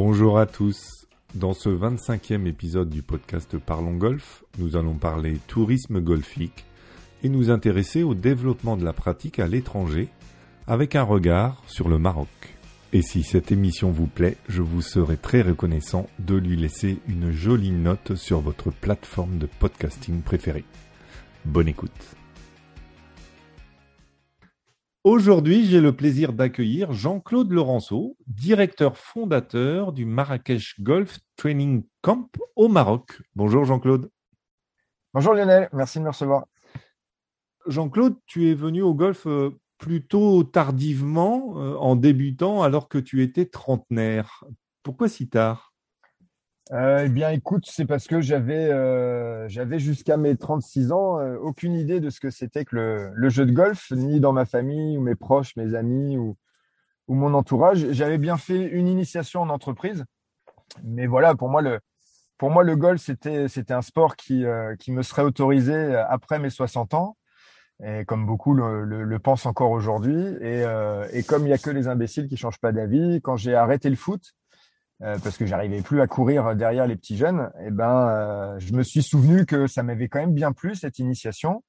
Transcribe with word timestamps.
Bonjour 0.00 0.38
à 0.38 0.46
tous. 0.46 1.08
Dans 1.34 1.54
ce 1.54 1.68
25e 1.68 2.46
épisode 2.46 2.88
du 2.88 3.02
podcast 3.02 3.58
Parlons 3.58 3.96
Golf, 3.96 4.44
nous 4.56 4.76
allons 4.76 4.94
parler 4.94 5.38
tourisme 5.48 6.00
golfique 6.00 6.64
et 7.24 7.28
nous 7.28 7.50
intéresser 7.50 8.04
au 8.04 8.14
développement 8.14 8.76
de 8.76 8.84
la 8.84 8.92
pratique 8.92 9.40
à 9.40 9.48
l'étranger 9.48 10.08
avec 10.68 10.94
un 10.94 11.02
regard 11.02 11.60
sur 11.66 11.88
le 11.88 11.98
Maroc. 11.98 12.28
Et 12.92 13.02
si 13.02 13.24
cette 13.24 13.50
émission 13.50 13.90
vous 13.90 14.06
plaît, 14.06 14.36
je 14.48 14.62
vous 14.62 14.82
serai 14.82 15.16
très 15.16 15.42
reconnaissant 15.42 16.08
de 16.20 16.36
lui 16.36 16.56
laisser 16.56 16.98
une 17.08 17.32
jolie 17.32 17.72
note 17.72 18.14
sur 18.14 18.40
votre 18.40 18.70
plateforme 18.70 19.38
de 19.38 19.48
podcasting 19.58 20.22
préférée. 20.22 20.64
Bonne 21.44 21.66
écoute. 21.66 22.17
Aujourd'hui, 25.10 25.64
j'ai 25.64 25.80
le 25.80 25.96
plaisir 25.96 26.34
d'accueillir 26.34 26.92
Jean-Claude 26.92 27.50
Laurenceau, 27.50 28.18
directeur 28.26 28.98
fondateur 28.98 29.94
du 29.94 30.04
Marrakech 30.04 30.78
Golf 30.80 31.18
Training 31.36 31.82
Camp 32.02 32.28
au 32.56 32.68
Maroc. 32.68 33.22
Bonjour 33.34 33.64
Jean-Claude. 33.64 34.10
Bonjour 35.14 35.32
Lionel, 35.32 35.70
merci 35.72 35.98
de 35.98 36.04
me 36.04 36.10
recevoir. 36.10 36.44
Jean-Claude, 37.66 38.16
tu 38.26 38.50
es 38.50 38.54
venu 38.54 38.82
au 38.82 38.92
golf 38.92 39.26
euh, 39.26 39.58
plutôt 39.78 40.44
tardivement, 40.44 41.54
euh, 41.56 41.74
en 41.76 41.96
débutant, 41.96 42.62
alors 42.62 42.86
que 42.86 42.98
tu 42.98 43.22
étais 43.22 43.46
trentenaire. 43.46 44.44
Pourquoi 44.82 45.08
si 45.08 45.26
tard? 45.26 45.67
Euh, 46.72 47.04
eh 47.06 47.08
bien, 47.08 47.30
écoute, 47.30 47.66
c'est 47.66 47.86
parce 47.86 48.06
que 48.06 48.20
j'avais 48.20 48.70
euh, 48.70 49.48
jusqu'à 49.78 50.18
mes 50.18 50.36
36 50.36 50.92
ans 50.92 51.18
euh, 51.18 51.36
aucune 51.38 51.74
idée 51.74 51.98
de 52.00 52.10
ce 52.10 52.20
que 52.20 52.30
c'était 52.30 52.66
que 52.66 53.10
le, 53.14 53.28
jeu 53.30 53.46
de 53.46 53.52
golf, 53.52 53.90
ni 53.92 54.20
dans 54.20 54.32
ma 54.32 54.44
famille 54.44 54.98
ou 54.98 55.00
mes 55.00 55.14
proches, 55.14 55.56
mes 55.56 55.74
amis 55.74 56.18
ou, 56.18 56.36
mon 57.08 57.32
entourage. 57.32 57.90
J'avais 57.92 58.18
bien 58.18 58.36
fait 58.36 58.66
une 58.66 58.86
initiation 58.86 59.40
en 59.40 59.48
entreprise, 59.48 60.04
mais 60.84 61.06
voilà, 61.06 61.34
pour 61.34 61.48
moi 61.48 61.62
le 61.62 61.80
pour 62.36 62.50
moi 62.50 62.62
le 62.62 62.76
golf 62.76 63.00
c'était 63.00 63.72
un 63.72 63.82
sport 63.82 64.14
qui 64.14 64.44
qui 64.78 64.92
me 64.92 65.02
serait 65.02 65.22
autorisé 65.22 65.96
après 65.96 66.38
mes 66.38 66.50
60 66.50 66.92
ans. 66.92 67.16
Et 67.82 68.04
comme 68.04 68.26
beaucoup 68.26 68.52
le, 68.52 69.18
pensent 69.20 69.46
encore 69.46 69.70
aujourd'hui, 69.70 70.18
et, 70.42 70.64
et 71.12 71.22
comme 71.22 71.46
il 71.46 71.50
y 71.50 71.54
a 71.54 71.58
que 71.58 71.70
les 71.70 71.88
imbéciles 71.88 72.28
qui 72.28 72.36
changent 72.36 72.60
pas 72.60 72.72
d'avis, 72.72 73.22
quand 73.22 73.36
j'ai 73.36 73.54
arrêté 73.54 73.88
le 73.88 73.96
foot, 73.96 74.34
parce 75.00 75.36
que 75.36 75.46
j'arrivais 75.46 75.80
plus 75.80 76.00
à 76.00 76.06
courir 76.06 76.56
derrière 76.56 76.86
les 76.86 76.96
petits 76.96 77.16
jeunes, 77.16 77.50
et 77.60 77.66
eh 77.66 77.70
ben, 77.70 78.08
euh, 78.08 78.58
je 78.58 78.72
me 78.72 78.82
suis 78.82 79.02
souvenu 79.02 79.46
que 79.46 79.66
ça 79.66 79.82
m'avait 79.82 80.08
quand 80.08 80.18
même 80.18 80.34
bien 80.34 80.52
plu 80.52 80.74
cette 80.74 80.98
initiation. 80.98 81.62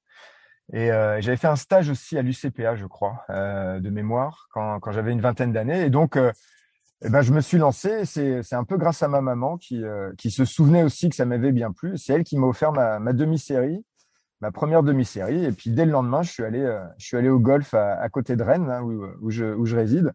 Et 0.72 0.92
euh, 0.92 1.20
j'avais 1.20 1.36
fait 1.36 1.48
un 1.48 1.56
stage 1.56 1.90
aussi 1.90 2.16
à 2.16 2.22
l'UCPA, 2.22 2.76
je 2.76 2.86
crois, 2.86 3.24
de 3.28 3.90
mémoire, 3.90 4.48
quand, 4.52 4.80
quand 4.80 4.92
j'avais 4.92 5.12
une 5.12 5.20
vingtaine 5.20 5.52
d'années. 5.52 5.84
Et 5.84 5.90
donc, 5.90 6.16
eh 6.16 7.08
ben, 7.08 7.22
je 7.22 7.32
me 7.32 7.40
suis 7.40 7.58
lancé. 7.58 8.04
C'est 8.04 8.54
un 8.54 8.64
peu 8.64 8.76
grâce 8.76 9.02
à 9.02 9.08
ma 9.08 9.20
maman 9.20 9.58
qui, 9.58 9.82
qui 10.16 10.30
se 10.30 10.44
souvenait 10.44 10.82
aussi 10.82 11.08
que 11.08 11.16
ça 11.16 11.24
m'avait 11.24 11.52
bien 11.52 11.72
plu. 11.72 11.98
C'est 11.98 12.12
elle 12.12 12.24
qui 12.24 12.36
m'a 12.36 12.46
offert 12.46 12.72
ma, 12.72 13.00
ma 13.00 13.12
demi-série, 13.12 13.84
ma 14.40 14.52
première 14.52 14.84
demi-série. 14.84 15.44
Et 15.44 15.52
puis 15.52 15.70
dès 15.70 15.86
le 15.86 15.92
lendemain, 15.92 16.22
je 16.22 16.30
suis 16.30 16.44
allé, 16.44 16.64
je 16.98 17.04
suis 17.04 17.16
allé 17.16 17.28
au 17.28 17.40
golf 17.40 17.74
à, 17.74 18.00
à 18.00 18.08
côté 18.08 18.36
de 18.36 18.42
Rennes, 18.44 18.70
hein, 18.70 18.82
où, 18.82 19.04
où, 19.22 19.30
je, 19.30 19.46
où 19.46 19.66
je 19.66 19.74
réside. 19.74 20.12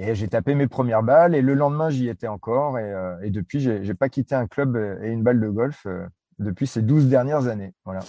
Et 0.00 0.14
j'ai 0.14 0.28
tapé 0.28 0.54
mes 0.54 0.68
premières 0.68 1.02
balles 1.02 1.34
et 1.34 1.42
le 1.42 1.54
lendemain, 1.54 1.90
j'y 1.90 2.08
étais 2.08 2.28
encore. 2.28 2.78
Et, 2.78 2.92
euh, 2.92 3.20
et 3.20 3.30
depuis, 3.30 3.58
j'ai 3.58 3.80
n'ai 3.80 3.94
pas 3.94 4.08
quitté 4.08 4.36
un 4.36 4.46
club 4.46 4.76
et 5.02 5.08
une 5.08 5.24
balle 5.24 5.40
de 5.40 5.48
golf 5.48 5.86
euh, 5.86 6.06
depuis 6.38 6.68
ces 6.68 6.82
12 6.82 7.08
dernières 7.08 7.48
années. 7.48 7.74
Voilà. 7.84 8.00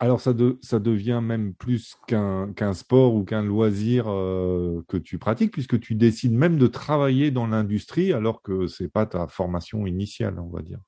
Alors, 0.00 0.20
ça, 0.20 0.34
de, 0.34 0.58
ça 0.60 0.78
devient 0.78 1.20
même 1.22 1.54
plus 1.54 1.96
qu'un 2.06 2.74
sport 2.74 3.14
ou 3.14 3.24
qu'un 3.24 3.42
loisir 3.42 4.04
euh, 4.06 4.84
que 4.86 4.98
tu 4.98 5.16
pratiques, 5.16 5.52
puisque 5.52 5.80
tu 5.80 5.94
décides 5.94 6.34
même 6.34 6.58
de 6.58 6.66
travailler 6.66 7.30
dans 7.30 7.46
l'industrie 7.46 8.12
alors 8.12 8.42
que 8.42 8.66
ce 8.66 8.82
n'est 8.82 8.90
pas 8.90 9.06
ta 9.06 9.26
formation 9.26 9.86
initiale, 9.86 10.38
on 10.38 10.50
va 10.50 10.60
dire. 10.60 10.80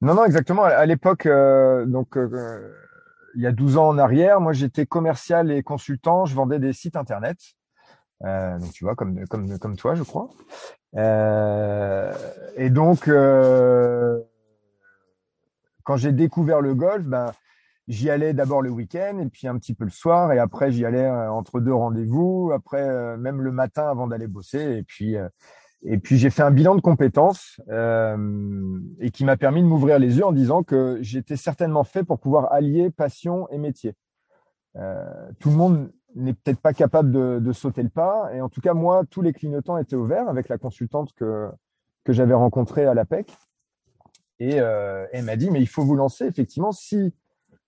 Non, 0.00 0.14
non, 0.14 0.24
exactement. 0.24 0.64
À 0.64 0.84
l'époque, 0.84 1.28
donc 1.86 2.18
il 3.36 3.42
y 3.42 3.46
a 3.46 3.52
12 3.52 3.76
ans 3.76 3.88
en 3.88 3.98
arrière, 3.98 4.40
moi 4.40 4.52
j'étais 4.52 4.84
commercial 4.84 5.50
et 5.50 5.62
consultant, 5.62 6.24
je 6.26 6.34
vendais 6.34 6.58
des 6.58 6.72
sites 6.72 6.96
internet. 6.96 7.38
Euh, 8.24 8.58
donc 8.58 8.72
tu 8.72 8.84
vois, 8.84 8.94
comme 8.94 9.26
comme 9.26 9.58
comme 9.58 9.76
toi, 9.76 9.94
je 9.94 10.02
crois. 10.02 10.28
Euh, 10.96 12.12
et 12.56 12.70
donc 12.70 13.08
euh, 13.08 14.20
quand 15.84 15.96
j'ai 15.96 16.12
découvert 16.12 16.60
le 16.60 16.74
golf, 16.74 17.04
ben 17.04 17.32
j'y 17.88 18.10
allais 18.10 18.32
d'abord 18.32 18.62
le 18.62 18.70
week-end 18.70 19.18
et 19.20 19.26
puis 19.26 19.46
un 19.46 19.58
petit 19.58 19.74
peu 19.74 19.84
le 19.84 19.90
soir 19.90 20.32
et 20.32 20.38
après 20.38 20.72
j'y 20.72 20.84
allais 20.84 21.08
entre 21.08 21.60
deux 21.60 21.74
rendez-vous, 21.74 22.50
après 22.54 23.16
même 23.18 23.42
le 23.42 23.52
matin 23.52 23.88
avant 23.88 24.06
d'aller 24.06 24.26
bosser 24.26 24.78
et 24.78 24.82
puis 24.82 25.16
et 25.82 25.98
puis 25.98 26.16
j'ai 26.16 26.30
fait 26.30 26.42
un 26.42 26.50
bilan 26.50 26.74
de 26.74 26.80
compétences 26.80 27.60
et 27.68 29.10
qui 29.12 29.24
m'a 29.24 29.36
permis 29.36 29.62
de 29.62 29.68
m'ouvrir 29.68 30.00
les 30.00 30.16
yeux 30.16 30.24
en 30.24 30.32
disant 30.32 30.64
que 30.64 30.98
j'étais 31.00 31.36
certainement 31.36 31.84
fait 31.84 32.02
pour 32.02 32.18
pouvoir 32.18 32.52
allier 32.52 32.90
passion 32.90 33.48
et 33.50 33.58
métier. 33.58 33.94
tout 34.74 35.50
le 35.50 35.56
monde 35.56 35.92
n'est 36.16 36.34
peut-être 36.34 36.60
pas 36.60 36.72
capable 36.72 37.10
de, 37.12 37.52
sauter 37.52 37.82
le 37.82 37.88
pas. 37.88 38.30
Et 38.34 38.40
en 38.40 38.48
tout 38.48 38.60
cas, 38.60 38.74
moi, 38.74 39.04
tous 39.08 39.22
les 39.22 39.32
clignotants 39.32 39.78
étaient 39.78 39.96
ouverts 39.96 40.28
avec 40.28 40.48
la 40.48 40.58
consultante 40.58 41.12
que, 41.14 41.48
que 42.04 42.12
j'avais 42.12 42.34
rencontrée 42.34 42.86
à 42.86 42.94
l'APEC. 42.94 43.32
Et 44.38 44.60
euh, 44.60 45.06
elle 45.12 45.24
m'a 45.24 45.36
dit, 45.36 45.50
mais 45.50 45.60
il 45.60 45.68
faut 45.68 45.84
vous 45.84 45.94
lancer, 45.94 46.24
effectivement, 46.24 46.72
si 46.72 47.14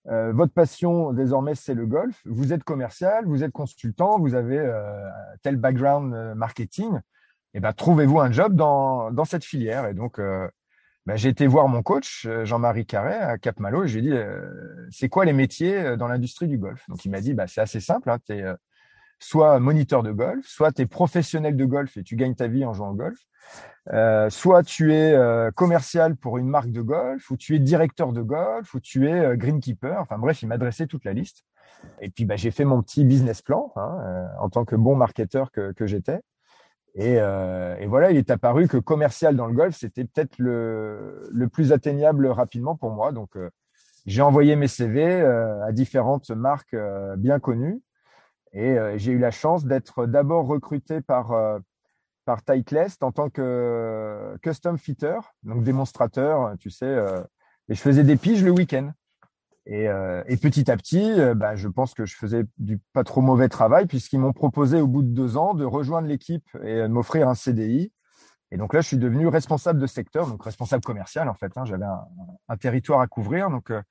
euh, 0.07 0.31
votre 0.31 0.53
passion 0.53 1.13
désormais 1.13 1.55
c'est 1.55 1.73
le 1.73 1.85
golf, 1.85 2.21
vous 2.25 2.53
êtes 2.53 2.63
commercial, 2.63 3.25
vous 3.25 3.43
êtes 3.43 3.51
consultant, 3.51 4.19
vous 4.19 4.33
avez 4.33 4.57
euh, 4.57 5.07
tel 5.43 5.57
background 5.57 6.35
marketing, 6.35 6.95
et 6.95 7.57
eh 7.57 7.59
ben 7.59 7.73
trouvez-vous 7.73 8.19
un 8.19 8.31
job 8.31 8.55
dans, 8.55 9.11
dans 9.11 9.25
cette 9.25 9.43
filière. 9.43 9.87
Et 9.87 9.95
donc 9.95 10.19
bah, 11.05 11.15
j'ai 11.15 11.29
été 11.29 11.47
voir 11.47 11.67
mon 11.67 11.81
coach, 11.81 12.25
euh, 12.27 12.45
Jean-Marie 12.45 12.85
Carré, 12.85 13.13
à 13.13 13.37
Cap 13.37 13.59
Malo, 13.59 13.83
et 13.83 13.87
je 13.87 13.99
lui 13.99 14.07
ai 14.07 14.09
dit, 14.11 14.15
euh, 14.15 14.87
c'est 14.91 15.09
quoi 15.09 15.25
les 15.25 15.33
métiers 15.33 15.77
euh, 15.77 15.97
dans 15.97 16.07
l'industrie 16.07 16.47
du 16.47 16.57
golf? 16.57 16.83
Donc, 16.87 17.03
il 17.05 17.09
m'a 17.09 17.21
dit, 17.21 17.33
bah, 17.33 17.47
c'est 17.47 17.61
assez 17.61 17.79
simple, 17.79 18.09
hein, 18.09 18.19
tu 18.25 18.33
es 18.33 18.45
soit 19.21 19.59
moniteur 19.59 20.01
de 20.03 20.11
golf, 20.11 20.45
soit 20.45 20.71
tu 20.71 20.83
es 20.83 20.85
professionnel 20.85 21.57
de 21.57 21.65
golf 21.65 21.97
et 21.97 22.03
tu 22.03 22.15
gagnes 22.15 22.35
ta 22.35 22.47
vie 22.47 22.63
en 22.63 22.73
jouant 22.73 22.91
au 22.91 22.93
golf, 22.93 23.19
soit 24.31 24.63
tu 24.63 24.93
es 24.93 25.13
commercial 25.55 26.15
pour 26.15 26.37
une 26.37 26.47
marque 26.47 26.71
de 26.71 26.81
golf, 26.81 27.29
ou 27.29 27.35
tu 27.35 27.53
es 27.53 27.59
directeur 27.59 28.13
de 28.13 28.21
golf, 28.21 28.73
ou 28.73 28.79
tu 28.79 29.09
es 29.09 29.35
greenkeeper. 29.35 29.99
Enfin 29.99 30.17
bref, 30.17 30.41
il 30.41 30.47
m'adressait 30.47 30.87
toute 30.87 31.03
la 31.03 31.11
liste. 31.11 31.43
Et 31.99 32.09
puis 32.09 32.23
bah, 32.23 32.37
j'ai 32.37 32.51
fait 32.51 32.63
mon 32.63 32.81
petit 32.81 33.03
business 33.03 33.41
plan 33.41 33.73
hein, 33.75 34.29
en 34.39 34.49
tant 34.49 34.63
que 34.63 34.77
bon 34.77 34.95
marketeur 34.95 35.51
que, 35.51 35.73
que 35.73 35.85
j'étais. 35.85 36.21
Et, 36.95 37.19
euh, 37.19 37.77
et, 37.79 37.85
voilà, 37.85 38.11
il 38.11 38.17
est 38.17 38.31
apparu 38.31 38.67
que 38.67 38.77
commercial 38.77 39.35
dans 39.35 39.47
le 39.47 39.53
golf, 39.53 39.75
c'était 39.75 40.05
peut-être 40.05 40.37
le, 40.37 41.29
le, 41.31 41.47
plus 41.47 41.71
atteignable 41.71 42.27
rapidement 42.27 42.75
pour 42.75 42.91
moi. 42.91 43.11
Donc, 43.11 43.35
euh, 43.35 43.49
j'ai 44.05 44.21
envoyé 44.21 44.55
mes 44.55 44.67
CV 44.67 45.03
euh, 45.03 45.63
à 45.63 45.71
différentes 45.71 46.31
marques 46.31 46.73
euh, 46.73 47.15
bien 47.15 47.39
connues. 47.39 47.81
Et 48.53 48.77
euh, 48.77 48.97
j'ai 48.97 49.11
eu 49.11 49.19
la 49.19 49.31
chance 49.31 49.65
d'être 49.65 50.07
d'abord 50.07 50.47
recruté 50.47 51.01
par, 51.01 51.31
euh, 51.33 51.59
par 52.25 52.43
Titleist 52.43 53.03
en 53.03 53.11
tant 53.11 53.29
que 53.29 54.35
custom 54.41 54.77
fitter, 54.77 55.19
donc 55.43 55.63
démonstrateur, 55.63 56.55
tu 56.59 56.71
sais. 56.71 56.97
et 57.69 57.75
je 57.75 57.81
faisais 57.81 58.03
des 58.03 58.17
piges 58.17 58.43
le 58.43 58.51
week-end. 58.51 58.91
Et, 59.71 59.87
euh, 59.87 60.23
et, 60.27 60.37
petit 60.37 60.71
à 60.71 60.77
petit, 60.77 61.11
euh, 61.11 61.35
bah, 61.35 61.55
je 61.55 61.67
pense 61.67 61.93
que 61.93 62.05
je 62.05 62.15
faisais 62.15 62.43
du 62.57 62.79
pas 62.91 63.03
trop 63.03 63.21
mauvais 63.21 63.49
travail 63.49 63.85
puisqu'ils 63.85 64.19
m'ont 64.19 64.33
proposé 64.33 64.81
au 64.81 64.87
bout 64.87 65.03
de 65.03 65.09
deux 65.09 65.37
ans 65.37 65.53
de 65.53 65.63
rejoindre 65.63 66.07
l'équipe 66.07 66.49
et 66.63 66.77
de 66.77 66.87
m'offrir 66.87 67.29
un 67.29 67.35
CDI. 67.35 67.91
Et 68.51 68.57
donc 68.57 68.73
là, 68.73 68.81
je 68.81 68.87
suis 68.87 68.97
devenu 68.97 69.27
responsable 69.27 69.79
de 69.79 69.87
secteur, 69.87 70.27
donc 70.27 70.43
responsable 70.43 70.83
commercial 70.83 71.29
en 71.29 71.35
fait. 71.35 71.51
Hein, 71.55 71.65
J'avais 71.65 71.85
un, 71.85 72.57
territoire 72.57 72.99
à 73.01 73.07
couvrir, 73.07 73.49
donc 73.49 73.69
euh, 73.69 73.81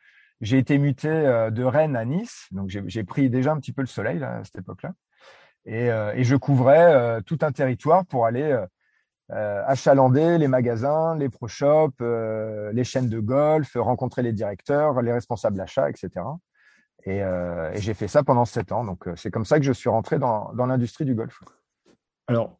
j'ai 0.41 0.59
été 0.59 0.79
muté 0.79 1.09
euh, 1.09 1.51
de 1.51 1.63
Rennes 1.63 1.97
à 1.97 2.05
Nice. 2.05 2.49
Donc 2.51 2.69
j'ai 2.69 3.05
pris 3.05 3.31
déjà 3.31 3.53
un 3.53 3.59
petit 3.59 3.73
peu 3.73 3.83
le 3.83 3.87
soleil 3.87 4.19
là, 4.19 4.39
à 4.39 4.45
cette 4.45 4.59
époque-là, 4.59 4.93
euh, 5.69 6.13
et, 6.15 6.25
je 6.25 6.35
couvrais 6.35 7.23
tout 7.23 7.39
un 7.43 7.53
territoire 7.53 8.05
pour 8.07 8.27
aller 8.27 8.65
euh, 9.31 9.63
achalander 9.67 10.39
les 10.39 10.49
magasins, 10.49 11.15
les 11.15 11.29
pro 11.29 11.49
shops, 11.49 11.93
euh, 12.01 12.73
les 12.73 12.83
chaînes 12.83 13.11
de 13.11 13.21
golf, 13.21 13.77
rencontrer 13.77 14.23
les 14.23 14.33
directeurs, 14.33 15.03
les 15.03 15.13
responsables 15.13 15.57
d'achat, 15.57 15.91
etc. 15.91 16.11
Et, 17.05 17.23
euh, 17.23 17.71
et 17.73 17.81
j'ai 17.81 17.93
fait 17.93 18.09
ça 18.09 18.23
pendant 18.23 18.47
sept 18.47 18.73
ans. 18.73 18.85
Donc, 18.85 19.07
c'est 19.17 19.31
comme 19.31 19.45
ça 19.45 19.59
que 19.59 19.67
je 19.67 19.73
suis 19.73 19.91
rentré 19.91 20.19
dans, 20.19 20.51
l'industrie 20.57 21.05
du 21.05 21.15
golf. 21.15 21.41
Alors, 22.27 22.59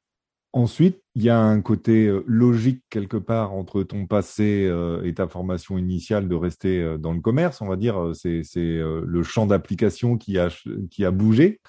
ensuite, 0.53 1.03
il 1.15 1.23
y 1.23 1.31
a 1.31 1.39
un 1.39 1.63
côté 1.63 2.15
logique 2.27 2.85
quelque 2.91 3.17
part 3.17 3.55
entre 3.55 3.83
ton 3.83 4.07
passé 4.07 4.71
et 5.05 5.15
ta 5.15 5.27
formation 5.27 5.79
initiale 5.79 6.29
de 6.29 6.35
rester 6.35 6.99
dans 6.99 7.13
le 7.13 7.21
commerce, 7.21 7.63
on 7.63 7.67
va 7.67 7.77
dire. 7.77 8.13
C'est 8.15 8.43
le 8.55 9.23
champ 9.23 9.47
d'application 9.47 10.19
qui 10.19 10.39
a, 10.39 10.49
qui 10.91 11.05
a 11.05 11.11
bougé. 11.11 11.61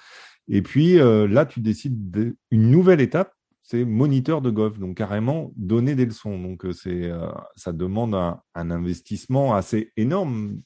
Et 0.48 0.62
puis 0.62 0.96
là, 0.96 1.46
tu 1.46 1.60
décides 1.60 2.10
d'une 2.10 2.70
nouvelle 2.70 3.00
étape 3.00 3.32
c'est 3.62 3.84
moniteur 3.84 4.40
de 4.42 4.50
golf, 4.50 4.78
donc 4.78 4.96
carrément 4.96 5.52
donner 5.56 5.94
des 5.94 6.06
leçons. 6.06 6.38
Donc 6.38 6.64
euh, 6.64 6.72
c'est, 6.72 7.04
euh, 7.04 7.30
ça 7.56 7.72
demande 7.72 8.14
un, 8.14 8.40
investissement 8.54 9.54
assez 9.54 9.92
énorme 9.96 10.60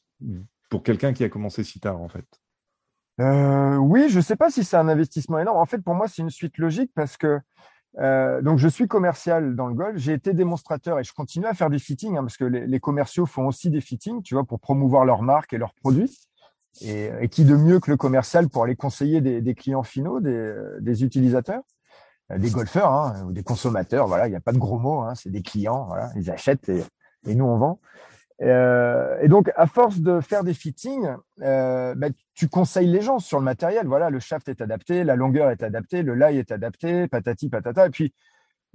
pour 0.71 0.83
quelqu'un 0.83 1.13
qui 1.13 1.25
a 1.25 1.29
commencé 1.29 1.65
si 1.65 1.81
tard 1.81 2.01
en 2.01 2.09
fait. 2.09 2.25
Euh, 3.21 3.77
oui, 3.77 4.09
je 4.09 4.17
ne 4.17 4.23
sais 4.23 4.37
pas 4.37 4.51
si 4.51 4.65
c'est 4.65 4.77
un 4.77 4.89
investissement 4.89 5.39
énorme. 5.39 5.59
En 5.59 5.67
fait, 5.67 5.79
pour 5.79 5.95
moi, 5.95 6.09
c'est 6.09 6.23
une 6.23 6.31
suite 6.31 6.59
logique 6.59 6.91
parce 6.95 7.17
que 7.17 7.41
donc, 8.43 8.59
je 8.59 8.67
suis 8.67 8.89
commercial 8.89 9.55
dans 9.55 9.69
le 9.69 9.75
golf. 9.75 9.99
J'ai 9.99 10.15
été 10.15 10.33
démonstrateur 10.33 10.99
et 10.99 11.05
je 11.05 11.13
continue 11.13 11.47
à 11.47 11.55
faire 11.55 11.71
des 11.71 11.79
fittings 11.79 12.17
hein, 12.17 12.23
parce 12.23 12.37
que 12.37 12.45
les, 12.45 12.81
commerciaux 12.81 13.25
font 13.25 13.47
aussi 13.47 13.71
des 13.71 13.81
fittings, 13.81 14.21
tu 14.21 14.35
vois, 14.35 14.43
pour 14.43 14.59
promouvoir 14.59 15.05
leur 15.05 15.23
marque 15.23 15.53
et 15.53 15.59
leurs 15.59 15.75
produits. 15.75 16.11
Et, 16.81 17.29
qui 17.31 17.45
de 17.45 17.55
mieux 17.55 17.79
que 17.79 17.89
le 17.93 17.97
commercial 17.97 18.49
pour 18.49 18.65
aller 18.65 18.75
conseiller 18.75 19.21
des, 19.21 19.55
clients 19.55 19.85
finaux, 19.85 20.19
des, 20.19 21.05
utilisateurs, 21.05 21.63
des 22.31 22.51
golfeurs 22.51 22.93
hein, 22.93 23.25
ou 23.27 23.33
des 23.33 23.43
consommateurs. 23.43 24.07
Voilà, 24.07 24.27
il 24.27 24.31
n'y 24.31 24.37
a 24.37 24.41
pas 24.41 24.53
de 24.53 24.59
gros 24.59 24.79
mots. 24.79 25.01
Hein, 25.01 25.15
c'est 25.15 25.31
des 25.31 25.43
clients. 25.43 25.87
Voilà, 25.87 26.11
ils 26.17 26.31
achètent 26.31 26.69
et, 26.69 27.35
nous 27.35 27.45
on 27.45 27.59
vend. 27.59 27.81
Euh, 28.43 29.19
et 29.21 29.29
donc, 29.29 29.51
à 29.57 29.67
force 29.67 30.01
de 30.01 30.21
faire 30.21 30.43
des 30.43 30.55
fittings, 30.55 31.09
euh, 31.43 31.95
bah, 31.95 32.09
tu 32.35 32.49
conseilles 32.49 32.89
les 32.89 33.01
gens 33.01 33.19
sur 33.19 33.39
le 33.39 33.45
matériel. 33.45 33.87
Voilà, 33.87 34.11
le 34.11 34.19
shaft 34.19 34.49
est 34.49 34.61
adapté, 34.61 35.05
la 35.05 35.17
longueur 35.17 35.51
est 35.51 35.63
adaptée, 35.63 36.03
le 36.03 36.15
lie 36.15 36.39
est 36.39 36.51
adapté, 36.51 37.07
patati 37.07 37.49
patata. 37.49 37.87
Et 37.87 37.91
puis, 37.91 38.13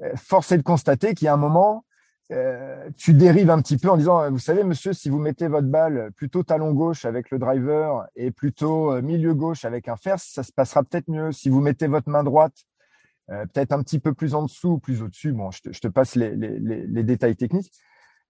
euh, 0.02 0.12
force 0.16 0.52
est 0.52 0.58
de 0.58 0.64
constater 0.64 1.14
qu'il 1.14 1.26
y 1.26 1.28
a 1.28 1.34
un 1.34 1.38
moment, 1.38 1.86
euh, 2.32 2.90
tu 2.96 3.14
dérives 3.14 3.50
un 3.50 3.62
petit 3.62 3.78
peu 3.78 3.90
en 3.90 3.98
disant, 3.98 4.30
vous 4.30 4.40
savez, 4.40 4.64
monsieur, 4.64 4.94
si 4.94 5.10
vous 5.10 5.18
mettez 5.18 5.48
votre 5.48 5.68
balle 5.68 6.12
plutôt 6.16 6.44
talon 6.44 6.74
gauche 6.74 7.06
avec 7.06 7.32
le 7.32 7.40
driver 7.40 8.06
et 8.16 8.32
plutôt 8.32 8.94
euh, 8.94 9.02
milieu 9.02 9.34
gauche 9.34 9.66
avec 9.66 9.88
un 9.88 9.98
fer, 9.98 10.20
ça 10.20 10.44
se 10.44 10.52
passera 10.52 10.84
peut-être 10.84 11.10
mieux. 11.10 11.32
Si 11.32 11.50
vous 11.50 11.60
mettez 11.60 11.88
votre 11.88 12.10
main 12.10 12.24
droite 12.24 12.54
euh, 13.32 13.46
peut-être 13.46 13.74
un 13.74 13.84
petit 13.84 14.00
peu 14.00 14.14
plus 14.14 14.34
en 14.34 14.44
dessous, 14.44 14.80
plus 14.80 15.02
au-dessus, 15.02 15.34
bon, 15.34 15.52
je 15.52 15.80
te, 15.80 15.88
passe 15.88 16.16
les, 16.16 16.34
détails 17.04 17.36
techniques 17.36 17.72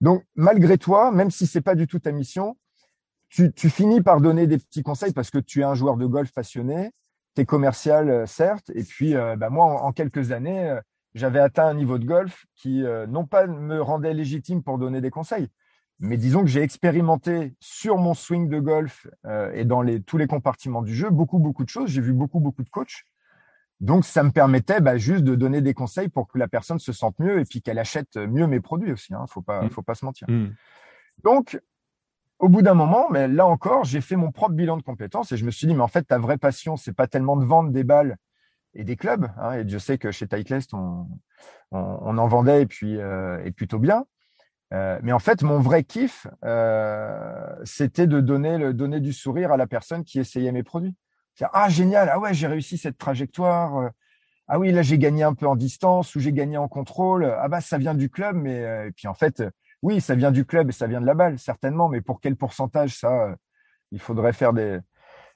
donc, 0.00 0.24
malgré 0.34 0.78
toi, 0.78 1.12
même 1.12 1.30
si 1.30 1.46
c'est 1.46 1.60
pas 1.60 1.74
du 1.74 1.86
tout 1.86 1.98
ta 1.98 2.10
mission, 2.10 2.56
tu, 3.28 3.52
finis 3.68 4.00
par 4.00 4.22
donner 4.22 4.46
des 4.46 4.58
petits 4.58 4.82
conseils 4.82 5.12
parce 5.12 5.30
que 5.30 5.38
tu 5.38 5.60
es 5.60 5.64
un 5.64 5.74
joueur 5.74 5.98
de 5.98 6.06
golf 6.06 6.32
passionné, 6.32 6.90
tu 7.34 7.42
es 7.42 7.44
commercial, 7.44 8.08
euh, 8.08 8.26
certes, 8.26 8.70
et 8.74 8.82
puis 8.82 9.14
euh, 9.14 9.36
bah, 9.36 9.50
moi, 9.50 9.66
en, 9.66 9.92
quelques 9.92 10.32
années, 10.32 10.74
j'avais 11.14 11.38
atteint 11.38 11.66
un 11.66 11.74
niveau 11.74 11.98
de 11.98 12.06
golf 12.06 12.46
qui, 12.56 12.82
non 13.08 13.26
pas 13.26 13.46
me 13.46 13.80
rendait 13.80 14.14
légitime 14.14 14.62
pour 14.62 14.78
donner 14.78 15.00
des 15.00 15.10
conseils, 15.10 15.48
mais 15.98 16.16
disons 16.16 16.40
que 16.40 16.48
j'ai 16.48 16.62
expérimenté 16.62 17.54
sur 17.60 17.98
mon 17.98 18.14
swing 18.14 18.48
de 18.48 18.58
golf 18.58 19.06
et 19.52 19.64
dans 19.64 19.84
tous 20.06 20.16
les 20.16 20.26
compartiments 20.26 20.82
du 20.82 20.94
jeu 20.94 21.10
beaucoup, 21.10 21.38
beaucoup 21.38 21.64
de 21.64 21.68
choses. 21.68 21.90
J'ai 21.90 22.00
vu 22.00 22.12
beaucoup, 22.12 22.40
beaucoup 22.40 22.62
de 22.62 22.70
coachs. 22.70 23.04
Donc, 23.80 24.04
ça 24.04 24.22
me 24.22 24.30
permettait 24.30 24.80
bah, 24.80 24.98
juste 24.98 25.24
de 25.24 25.34
donner 25.34 25.62
des 25.62 25.74
conseils 25.74 26.08
pour 26.08 26.28
que 26.28 26.38
la 26.38 26.48
personne 26.48 26.78
se 26.78 26.92
sente 26.92 27.18
mieux 27.18 27.40
et 27.40 27.44
puis 27.44 27.62
qu'elle 27.62 27.78
achète 27.78 28.16
mieux 28.16 28.46
mes 28.46 28.60
produits 28.60 28.92
aussi. 28.92 29.14
Hein. 29.14 29.24
Faut 29.28 29.42
pas, 29.42 29.62
mmh. 29.62 29.70
faut 29.70 29.82
pas 29.82 29.94
se 29.94 30.04
mentir. 30.04 30.28
Mmh. 30.28 30.48
Donc, 31.24 31.60
au 32.38 32.48
bout 32.48 32.62
d'un 32.62 32.74
moment, 32.74 33.08
mais 33.10 33.28
là 33.28 33.46
encore, 33.46 33.84
j'ai 33.84 34.00
fait 34.00 34.16
mon 34.16 34.32
propre 34.32 34.54
bilan 34.54 34.76
de 34.76 34.82
compétences 34.82 35.32
et 35.32 35.36
je 35.36 35.44
me 35.44 35.50
suis 35.50 35.66
dit, 35.66 35.74
mais 35.74 35.82
en 35.82 35.88
fait, 35.88 36.04
ta 36.04 36.18
vraie 36.18 36.38
passion, 36.38 36.76
c'est 36.76 36.92
pas 36.92 37.06
tellement 37.06 37.36
de 37.36 37.44
vendre 37.44 37.70
des 37.70 37.84
balles 37.84 38.16
et 38.74 38.84
des 38.84 38.96
clubs. 38.96 39.28
Hein, 39.38 39.52
et 39.54 39.68
je 39.68 39.78
sais 39.78 39.98
que 39.98 40.10
chez 40.10 40.26
Titleist, 40.26 40.74
on, 40.74 41.06
on, 41.70 41.78
on, 41.78 42.18
en 42.18 42.26
vendait 42.28 42.62
et 42.62 42.66
puis 42.66 42.98
euh, 42.98 43.42
et 43.44 43.50
plutôt 43.50 43.78
bien. 43.78 44.04
Euh, 44.72 44.98
mais 45.02 45.12
en 45.12 45.18
fait, 45.18 45.42
mon 45.42 45.58
vrai 45.58 45.84
kiff, 45.84 46.26
euh, 46.44 47.46
c'était 47.64 48.06
de 48.06 48.20
donner 48.20 48.56
le 48.56 48.72
donner 48.72 49.00
du 49.00 49.12
sourire 49.12 49.52
à 49.52 49.56
la 49.56 49.66
personne 49.66 50.04
qui 50.04 50.20
essayait 50.20 50.52
mes 50.52 50.62
produits 50.62 50.94
ah 51.52 51.68
génial, 51.68 52.08
ah 52.12 52.18
ouais, 52.18 52.34
j'ai 52.34 52.46
réussi 52.46 52.78
cette 52.78 52.98
trajectoire. 52.98 53.76
Euh. 53.76 53.88
Ah 54.48 54.58
oui, 54.58 54.72
là 54.72 54.82
j'ai 54.82 54.98
gagné 54.98 55.22
un 55.22 55.34
peu 55.34 55.46
en 55.46 55.56
distance 55.56 56.14
ou 56.14 56.20
j'ai 56.20 56.32
gagné 56.32 56.56
en 56.56 56.68
contrôle. 56.68 57.24
Ah 57.24 57.48
bah 57.48 57.60
ça 57.60 57.78
vient 57.78 57.94
du 57.94 58.10
club, 58.10 58.36
mais 58.36 58.64
euh, 58.64 58.88
et 58.88 58.92
puis 58.92 59.08
en 59.08 59.14
fait, 59.14 59.42
oui, 59.82 60.00
ça 60.00 60.14
vient 60.14 60.32
du 60.32 60.44
club 60.44 60.70
et 60.70 60.72
ça 60.72 60.86
vient 60.86 61.00
de 61.00 61.06
la 61.06 61.14
balle 61.14 61.38
certainement, 61.38 61.88
mais 61.88 62.00
pour 62.00 62.20
quel 62.20 62.36
pourcentage 62.36 62.98
ça 62.98 63.28
euh, 63.28 63.36
Il 63.92 64.00
faudrait 64.00 64.32
faire 64.32 64.52
des, 64.52 64.78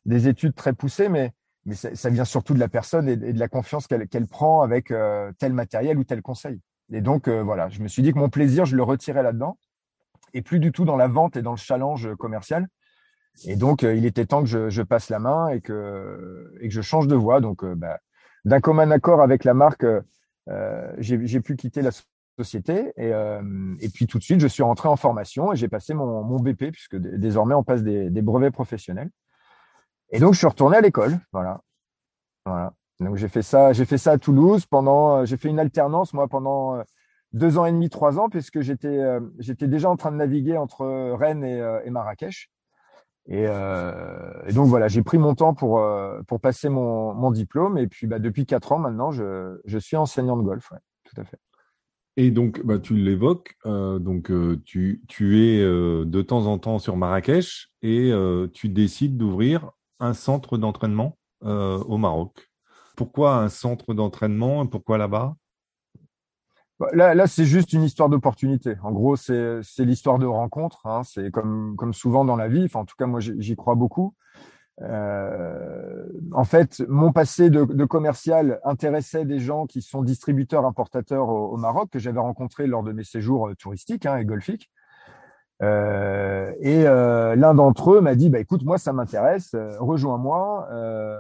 des 0.05 0.29
études 0.29 0.55
très 0.55 0.73
poussées, 0.73 1.09
mais 1.09 1.33
mais 1.67 1.75
ça, 1.77 2.11
vient 2.11 2.27
surtout 2.27 2.53
de 2.53 2.61
la 2.61 2.69
personne 2.69 3.09
et, 3.09 3.17
de 3.17 3.39
la 3.39 3.49
confiance 3.49 3.87
qu'elle 3.87 4.27
prend 4.27 4.61
avec 4.61 4.93
tel 5.39 5.55
matériel 5.55 5.97
ou 5.97 6.05
tel 6.05 6.21
conseil. 6.21 6.61
Et 6.93 7.01
donc 7.01 7.27
voilà, 7.27 7.71
je 7.71 7.81
me 7.81 7.89
suis 7.89 8.03
dit 8.03 8.13
que 8.13 8.19
mon 8.19 8.29
plaisir, 8.29 8.67
je 8.67 8.77
le 8.77 8.83
retirais 8.83 9.23
là-dedans 9.23 9.57
et 10.35 10.43
plus 10.43 10.59
du 10.59 10.73
tout 10.73 10.85
dans 10.85 10.97
la 10.97 11.09
vente 11.09 11.37
et 11.37 11.43
dans 11.43 11.53
le 11.53 11.57
challenge 11.57 12.15
commercial. 12.17 12.69
Et 13.43 13.57
donc, 13.57 13.83
euh, 13.83 13.95
il 13.95 14.07
était 14.07 14.27
temps 14.27 14.43
que 14.43 14.71
je, 14.71 14.83
passe 14.83 15.09
la 15.09 15.19
main 15.19 15.49
et 15.49 15.61
que, 15.61 16.53
que 16.61 16.71
je 16.71 16.81
change 16.81 17.07
de 17.09 17.17
voie. 17.17 17.41
Donc, 17.41 17.65
euh, 17.65 17.75
bah, 17.75 17.99
d'un 18.45 18.61
commun 18.61 18.91
accord 18.91 19.21
avec 19.21 19.45
la 19.45 19.55
marque, 19.55 19.85
euh, 20.49 20.93
j'ai 20.99 21.41
pu 21.41 21.57
quitter 21.57 21.83
la 21.83 21.91
société. 22.39 22.93
Et, 22.97 23.89
puis, 23.89 24.07
tout 24.07 24.19
de 24.19 24.23
suite, 24.23 24.41
je 24.41 24.47
suis 24.47 24.63
rentré 24.63 24.89
en 24.89 24.97
formation 24.97 25.53
et 25.53 25.57
j'ai 25.57 25.69
passé 25.69 25.95
mon, 25.95 26.39
BP, 26.39 26.71
puisque 26.71 26.97
désormais, 26.97 27.55
on 27.55 27.65
passe 27.65 27.83
des, 27.83 28.23
brevets 28.23 28.53
professionnels. 28.53 29.11
Et 30.11 30.21
donc, 30.21 30.35
je 30.35 30.39
suis 30.39 30.47
retourné 30.47 30.77
à 30.77 30.81
l'école. 30.81 31.19
Voilà. 31.33 31.61
Voilà. 32.47 32.73
Donc, 33.01 33.17
j'ai 33.17 33.29
fait 33.29 33.43
ça, 33.43 33.75
fait 33.75 33.99
ça 33.99 34.13
à 34.13 34.19
Toulouse 34.19 34.67
pendant, 34.67 35.25
j'ai 35.25 35.37
fait 35.37 35.49
une 35.49 35.59
alternance, 35.59 36.13
moi, 36.13 36.29
pendant 36.29 36.81
deux 37.33 37.59
ans 37.59 37.65
et 37.65 37.73
demi, 37.73 37.91
trois 37.91 38.21
ans, 38.21 38.29
puisque 38.29 38.61
j'étais, 38.61 39.01
j'étais 39.39 39.67
déjà 39.67 39.91
en 39.91 39.97
train 39.97 40.13
de 40.13 40.17
naviguer 40.17 40.57
entre 40.57 40.87
Rennes 41.15 41.45
et 41.45 41.91
Marrakech. 41.91 42.51
Et, 43.27 43.47
euh, 43.49 44.33
et, 44.47 44.53
donc 44.53 44.69
voilà, 44.69 44.89
j'ai 44.89 45.03
pris 45.03 45.17
mon 45.17 45.35
temps 45.35 45.55
pour 45.55 45.79
euh, 45.79 46.21
pour 46.27 46.41
passer 46.41 46.69
mon, 46.69 47.15
mon 47.15 47.31
diplôme 47.31 47.79
et 47.79 47.87
puis 47.87 48.07
bah, 48.07 48.19
depuis 48.19 48.45
quatre 48.45 48.73
ans 48.73 48.79
maintenant, 48.79 49.13
je, 49.13 49.59
je 49.65 49.79
suis 49.79 49.97
enseignant 49.97 50.37
de 50.37 50.43
golf, 50.43 50.71
ouais, 50.71 50.79
tout 51.05 51.19
à 51.19 51.25
fait. 51.25 51.39
Et 52.17 52.31
donc 52.31 52.65
bah, 52.65 52.79
tu 52.79 52.95
l'évoques, 52.95 53.57
euh, 53.65 53.99
donc 53.99 54.31
tu 54.65 55.03
tu 55.09 55.43
es 55.43 55.61
de 55.63 56.23
temps 56.23 56.47
en 56.47 56.59
temps 56.59 56.79
sur 56.79 56.97
Marrakech 56.97 57.69
et 57.83 58.13
tu 58.53 58.69
décides 58.69 59.17
d'ouvrir 59.17 59.71
un 60.01 60.13
centre 60.13 60.59
d'entraînement 60.59 61.17
au 61.41 61.99
Maroc. 61.99 62.51
Pourquoi 62.97 63.39
un 63.39 63.49
centre 63.49 63.95
d'entraînement 63.95 64.67
Pourquoi 64.67 64.99
là-bas? 64.99 65.35
Là, 66.93 67.15
là 67.15 67.27
c'est 67.27 67.45
juste 67.45 67.73
une 67.73 67.83
histoire 67.83 68.09
d'opportunité. 68.09 68.77
En 68.83 68.93
gros, 68.93 69.17
c'est 69.17 69.63
l'histoire 69.79 70.19
de 70.19 70.27
rencontre. 70.27 70.87
Hein. 70.87 71.03
C'est 71.05 71.31
comme, 71.31 71.75
comme 71.77 71.95
souvent 71.95 72.25
dans 72.25 72.37
la 72.37 72.49
vie. 72.49 72.65
Enfin, 72.65 72.81
en 72.81 72.85
tout 72.85 72.97
cas, 72.99 73.07
moi, 73.07 73.21
j'y 73.21 73.57
crois 73.57 73.75
beaucoup. 73.75 74.15
Euh, 74.83 76.05
en 76.33 76.45
fait, 76.45 76.83
mon 76.89 77.13
passé 77.13 77.49
de, 77.49 77.65
de, 77.65 77.85
commercial 77.85 78.59
intéressait 78.65 79.25
des 79.25 79.39
gens 79.39 79.67
qui 79.67 79.83
sont 79.83 80.03
distributeurs, 80.03 80.67
importateurs 80.67 81.29
au, 81.29 81.53
au 81.53 81.57
Maroc, 81.57 81.91
que 81.91 82.01
j'avais 82.01 82.19
rencontrés 82.19 82.67
lors 82.67 82.83
de 82.83 82.91
mes 82.91 83.05
séjours 83.05 83.49
euh, 83.49 83.55
touristiques 83.55 84.05
hein, 84.05 84.17
et 84.17 84.25
golfiques. 84.25 84.73
Euh, 85.63 86.53
et 86.61 86.87
euh, 86.87 87.37
l'un 87.37 87.55
d'entre 87.55 87.93
eux 87.93 88.01
m'a 88.01 88.15
dit, 88.15 88.31
bah, 88.31 88.41
écoute, 88.41 88.65
moi, 88.65 88.79
ça 88.79 88.93
m'intéresse, 88.93 89.53
euh, 89.55 89.77
rejoins-moi. 89.79 90.69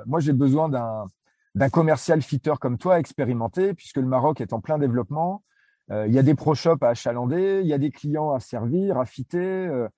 moi, 0.06 0.20
j'ai 0.20 0.32
besoin 0.32 0.68
d'un 0.68 1.06
d'un 1.54 1.70
commercial 1.70 2.20
fitter 2.23 2.54
comme 2.61 2.78
toi 2.78 2.99
expérimenté, 2.99 3.75
puisque 3.75 3.96
le 3.96 4.06
Maroc 4.06 4.40
est 4.40 4.52
en 4.52 4.61
plein 4.61 4.78
développement. 4.78 5.42
Euh, 5.90 6.06
il 6.06 6.14
y 6.14 6.18
a 6.18 6.23
des 6.23 6.34
pro 6.34 6.54
shops 6.54 6.82
à 6.82 6.88
achalander, 6.88 7.61
il 7.62 7.66
y 7.66 7.75
a 7.75 7.78
des 7.78 7.90
clients 7.90 8.32
à 8.32 8.40
servir, 8.40 8.99
à 8.99 9.04
fitter, 9.04 9.38
euh, 9.38 9.88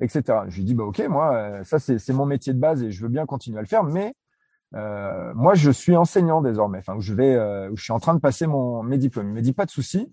etc. 0.00 0.22
Je 0.48 0.56
lui 0.56 0.64
dis 0.64 0.74
bah 0.74 0.84
ok, 0.84 1.00
moi 1.08 1.34
euh, 1.34 1.64
ça 1.64 1.78
c'est 1.78 2.12
mon 2.12 2.26
métier 2.26 2.52
de 2.54 2.60
base 2.60 2.82
et 2.82 2.90
je 2.90 3.02
veux 3.02 3.08
bien 3.08 3.26
continuer 3.26 3.58
à 3.58 3.62
le 3.62 3.66
faire, 3.66 3.84
mais 3.84 4.14
moi 5.34 5.54
je 5.54 5.70
suis 5.70 5.96
enseignant 5.96 6.40
désormais. 6.40 6.78
Enfin, 6.78 6.96
je 6.98 7.12
vais, 7.12 7.34
je 7.74 7.82
suis 7.82 7.92
en 7.92 8.00
train 8.00 8.14
de 8.14 8.20
passer 8.20 8.46
mon 8.46 8.82
mes 8.82 8.96
diplômes. 8.96 9.28
Il 9.28 9.34
me 9.34 9.42
dit 9.42 9.52
pas 9.52 9.66
de 9.66 9.70
souci. 9.70 10.10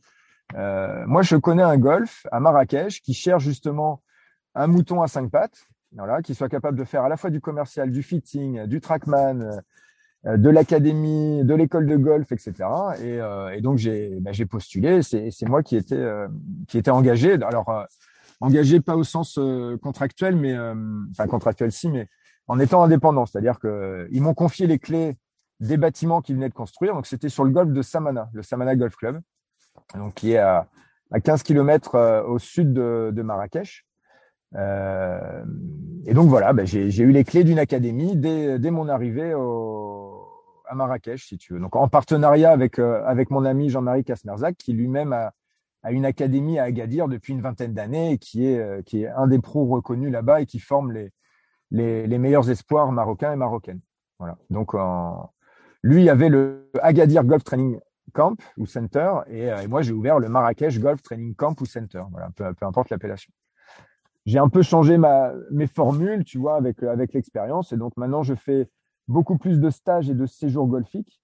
moi 0.53 1.21
je 1.21 1.37
connais 1.37 1.63
un 1.63 1.77
golf 1.77 2.27
à 2.31 2.41
Marrakech 2.41 3.01
qui 3.01 3.13
cherche 3.13 3.43
justement 3.45 4.01
un 4.55 4.67
mouton 4.67 5.01
à 5.01 5.07
cinq 5.07 5.31
pattes, 5.31 5.65
voilà, 5.93 6.21
qui 6.21 6.35
soit 6.35 6.49
capable 6.49 6.77
de 6.77 6.83
faire 6.83 7.03
à 7.03 7.09
la 7.09 7.15
fois 7.15 7.29
du 7.29 7.39
commercial, 7.39 7.89
du 7.89 8.03
fitting, 8.03 8.65
du 8.65 8.81
trackman 8.81 9.61
de 10.25 10.49
l'académie, 10.49 11.43
de 11.43 11.53
l'école 11.53 11.85
de 11.85 11.95
golf, 11.95 12.31
etc. 12.31 12.53
Et, 13.01 13.21
euh, 13.21 13.49
et 13.49 13.61
donc 13.61 13.77
j'ai 13.77 14.19
bah, 14.19 14.31
postulé. 14.49 15.01
C'est 15.01 15.47
moi 15.47 15.63
qui 15.63 15.77
étais 15.77 15.95
euh, 15.95 16.27
était 16.73 16.91
engagé. 16.91 17.33
Alors 17.43 17.69
euh, 17.69 17.83
engagé 18.41 18.81
pas 18.81 18.95
au 18.95 19.03
sens 19.03 19.39
contractuel, 19.81 20.35
mais 20.35 20.55
contractuel 21.29 21.71
si, 21.71 21.89
mais 21.89 22.07
en 22.47 22.59
étant 22.59 22.83
indépendant. 22.83 23.25
C'est-à-dire 23.25 23.59
que 23.59 24.07
ils 24.11 24.21
m'ont 24.21 24.33
confié 24.33 24.67
les 24.67 24.79
clés 24.79 25.17
des 25.59 25.77
bâtiments 25.77 26.21
qu'ils 26.21 26.35
venaient 26.35 26.49
de 26.49 26.53
construire. 26.53 26.93
Donc 26.93 27.05
c'était 27.05 27.29
sur 27.29 27.43
le 27.43 27.51
golf 27.51 27.71
de 27.71 27.81
Samana, 27.81 28.29
le 28.33 28.43
Samana 28.43 28.75
Golf 28.75 28.95
Club, 28.95 29.21
donc 29.95 30.15
qui 30.15 30.33
est 30.33 30.37
à, 30.37 30.67
à 31.11 31.19
15 31.19 31.43
km 31.43 32.25
au 32.27 32.39
sud 32.39 32.73
de, 32.73 33.21
Marrakech. 33.21 33.85
Euh, 34.55 35.43
et 36.05 36.13
donc 36.13 36.29
voilà, 36.29 36.53
bah, 36.53 36.65
j'ai 36.65 37.03
eu 37.03 37.11
les 37.11 37.23
clés 37.23 37.43
d'une 37.43 37.59
académie 37.59 38.15
dès, 38.15 38.59
dès, 38.59 38.71
mon 38.71 38.87
arrivée 38.87 39.33
au, 39.33 40.25
à 40.65 40.75
Marrakech, 40.75 41.25
si 41.25 41.37
tu 41.37 41.53
veux. 41.53 41.59
Donc 41.59 41.75
en 41.75 41.87
partenariat 41.87 42.51
avec, 42.51 42.79
euh, 42.79 43.03
avec 43.05 43.29
mon 43.31 43.43
ami 43.45 43.69
Jean-Marie 43.69 44.03
Kasmerzak, 44.03 44.55
qui 44.57 44.73
lui-même 44.73 45.13
a, 45.13 45.33
a, 45.83 45.91
une 45.91 46.05
académie 46.05 46.59
à 46.59 46.63
Agadir 46.63 47.07
depuis 47.07 47.33
une 47.33 47.41
vingtaine 47.41 47.73
d'années 47.73 48.17
qui 48.17 48.45
est, 48.45 48.59
euh, 48.59 48.81
qui 48.81 49.03
est 49.03 49.07
un 49.07 49.27
des 49.27 49.39
pros 49.39 49.65
reconnus 49.65 50.11
là-bas 50.11 50.41
et 50.41 50.45
qui 50.45 50.59
forme 50.59 50.91
les, 50.91 51.11
les, 51.71 52.07
les, 52.07 52.17
meilleurs 52.17 52.49
espoirs 52.49 52.91
marocains 52.91 53.33
et 53.33 53.37
marocaines. 53.37 53.81
Voilà. 54.19 54.37
Donc 54.49 54.73
lui 55.81 56.09
avait 56.09 56.29
le 56.29 56.69
Agadir 56.81 57.23
Golf 57.23 57.43
Training 57.43 57.79
Camp 58.13 58.35
ou 58.57 58.65
Center 58.65 59.11
et, 59.27 59.45
et 59.45 59.67
moi 59.67 59.81
j'ai 59.81 59.93
ouvert 59.93 60.19
le 60.19 60.27
Marrakech 60.27 60.77
Golf 60.79 61.01
Training 61.01 61.35
Camp 61.35 61.59
ou 61.61 61.65
Center. 61.65 62.03
Voilà, 62.11 62.29
peu, 62.35 62.53
peu 62.53 62.65
importe 62.65 62.89
l'appellation 62.89 63.31
j'ai 64.29 64.39
un 64.39 64.49
peu 64.49 64.61
changé 64.61 64.97
ma, 64.97 65.33
mes 65.51 65.67
formules, 65.67 66.23
tu 66.23 66.37
vois, 66.37 66.55
avec, 66.55 66.83
avec 66.83 67.13
l'expérience. 67.13 67.73
Et 67.73 67.77
donc 67.77 67.97
maintenant, 67.97 68.23
je 68.23 68.35
fais 68.35 68.69
beaucoup 69.07 69.37
plus 69.37 69.59
de 69.59 69.69
stages 69.69 70.09
et 70.09 70.13
de 70.13 70.25
séjours 70.25 70.67
golfiques. 70.67 71.21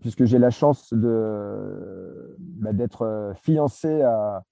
puisque 0.00 0.24
j'ai 0.24 0.38
la 0.38 0.50
chance 0.50 0.92
de 0.92 2.36
bah, 2.38 2.72
d'être 2.72 3.32
fiancé 3.36 4.02
à, 4.02 4.44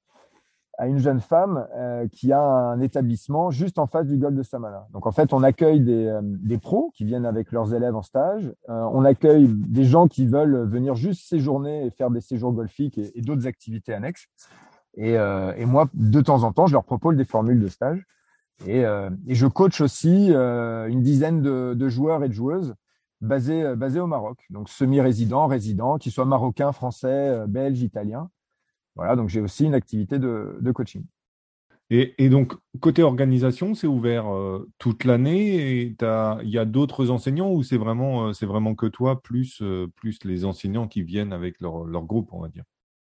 à 0.79 0.87
une 0.87 0.99
jeune 0.99 1.21
femme 1.21 1.67
euh, 1.77 2.09
qui 2.09 2.33
a 2.33 2.41
un 2.41 2.81
établissement 2.81 3.51
juste 3.51 3.79
en 3.79 3.87
face 3.87 4.07
du 4.07 4.17
golf 4.17 4.35
de 4.35 4.43
Samana. 4.43 4.89
Donc 4.93 5.07
en 5.07 5.13
fait, 5.13 5.33
on 5.33 5.43
accueille 5.43 5.81
des, 5.81 6.07
euh, 6.07 6.21
des 6.23 6.59
pros 6.59 6.91
qui 6.95 7.05
viennent 7.05 7.27
avec 7.27 7.53
leurs 7.53 7.75
élèves 7.75 7.95
en 7.95 8.03
stage. 8.03 8.53
Euh, 8.69 8.89
on 8.93 9.05
accueille 9.05 9.49
des 9.49 9.85
gens 9.85 10.09
qui 10.09 10.27
veulent 10.27 10.69
venir 10.69 10.95
juste 10.95 11.29
séjourner 11.29 11.87
et 11.87 11.91
faire 11.91 12.11
des 12.11 12.21
séjours 12.21 12.53
golfiques 12.53 12.99
et, 12.99 13.21
d'autres 13.21 13.47
activités 13.47 13.93
annexes. 13.93 14.27
Et, 14.97 15.13
et, 15.13 15.65
moi, 15.65 15.89
de 15.95 16.21
temps 16.21 16.43
en 16.43 16.53
temps, 16.53 16.67
je 16.67 16.73
leur 16.73 16.85
propose 16.85 17.17
des 17.17 17.25
formules 17.25 17.61
de 17.61 17.69
stage. 17.69 18.05
Et, 18.67 18.83
et 18.83 19.35
je 19.35 19.47
coach 19.47 19.81
aussi 19.81 20.29
une 20.31 21.03
dizaine 21.03 21.41
de, 21.41 21.89
joueurs 21.89 22.23
et 22.25 22.29
de 22.29 22.35
joueuses 22.35 22.75
basés, 23.23 23.75
basés 23.75 24.01
au 24.01 24.07
Maroc. 24.07 24.39
Donc 24.51 24.69
semi-résidents, 24.69 25.47
résidents, 25.47 25.97
qui 25.97 26.11
soient 26.11 26.27
marocains, 26.27 26.73
français, 26.73 27.45
belges, 27.49 27.81
italiens. 27.81 28.29
Voilà, 28.97 29.17
donc 29.17 29.29
j'ai 29.29 29.41
aussi 29.41 29.65
une 29.65 29.75
activité 29.75 30.19
de, 30.19 30.73
coaching. 30.75 31.05
Et, 31.91 32.31
donc, 32.31 32.55
côté 32.81 33.03
organisation, 33.03 33.75
c'est 33.75 33.87
ouvert 33.87 34.33
euh, 34.33 34.71
toute 34.79 35.05
l'année 35.05 35.57
et 35.57 35.97
il 36.01 36.49
y 36.49 36.59
a 36.59 36.65
d'autres 36.65 37.11
enseignants 37.11 37.53
ou 37.53 37.63
c'est 37.63 37.77
vraiment, 37.77 38.29
euh, 38.29 38.33
c'est 38.33 38.47
vraiment 38.47 38.75
que 38.75 38.87
toi, 38.87 39.21
plus, 39.21 39.61
euh, 39.61 39.89
plus 39.97 40.25
les 40.25 40.47
enseignants 40.47 40.89
qui 40.89 41.03
viennent 41.03 41.35
avec 41.35 41.61
leur, 41.61 41.85
leur 41.85 42.05
groupe, 42.05 42.31
on 42.33 42.41
va 42.41 42.49
dire? 42.49 42.65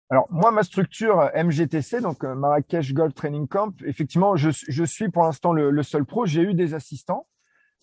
Alors 0.10 0.28
moi, 0.30 0.52
ma 0.52 0.64
structure 0.64 1.32
MGTC, 1.36 2.02
donc 2.02 2.24
Marrakech 2.24 2.94
Golf 2.94 3.14
Training 3.16 3.48
Camp, 3.48 3.74
effectivement, 3.86 4.36
je, 4.36 4.52
suis 4.86 5.10
pour 5.10 5.24
l'instant 5.24 5.52
le, 5.52 5.84
seul 5.84 6.06
pro. 6.06 6.26
J'ai 6.26 6.42
eu 6.42 6.54
des 6.54 6.74
assistants 6.74 7.28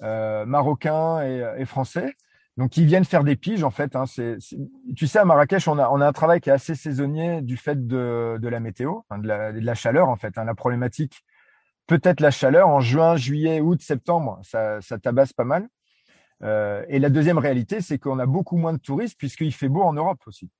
marocains 0.00 1.22
et, 1.22 1.64
français 1.64 2.14
donc 2.56 2.76
ils 2.76 2.84
viennent 2.84 3.04
faire 3.04 3.24
des 3.24 3.36
piges 3.36 3.64
en 3.64 3.70
fait. 3.70 3.96
Hein. 3.96 4.04
Tu 4.96 5.06
sais, 5.06 5.18
à 5.18 5.24
Marrakech, 5.24 5.68
on 5.68 5.78
a, 5.78 5.86
un 5.86 6.12
travail 6.12 6.40
qui 6.40 6.50
est 6.50 6.52
assez 6.52 6.74
saisonnier 6.74 7.40
du 7.40 7.56
fait 7.56 7.86
de, 7.86 8.38
la 8.42 8.60
météo, 8.60 9.00
de, 9.10 9.60
la, 9.60 9.74
chaleur 9.74 10.08
en 10.08 10.16
fait. 10.16 10.36
Hein. 10.36 10.44
La 10.44 10.54
problématique, 10.54 11.24
peut-être 11.86 12.20
la 12.20 12.30
chaleur 12.30 12.68
en 12.68 12.80
juin, 12.80 13.16
juillet, 13.16 13.60
août, 13.60 13.80
septembre, 13.80 14.40
ça, 14.42 14.80
tabasse 15.02 15.32
pas 15.32 15.44
mal. 15.44 15.68
Euh, 16.42 16.84
et 16.88 16.98
la 16.98 17.08
deuxième 17.08 17.38
réalité, 17.38 17.80
c'est 17.80 17.98
qu'on 17.98 18.18
a 18.18 18.26
beaucoup 18.26 18.56
moins 18.56 18.72
de 18.72 18.78
touristes 18.78 19.16
puisqu'il 19.16 19.54
fait 19.54 19.68
beau 19.68 19.82
en 19.82 19.92
Europe 19.92 20.20
aussi. 20.26 20.50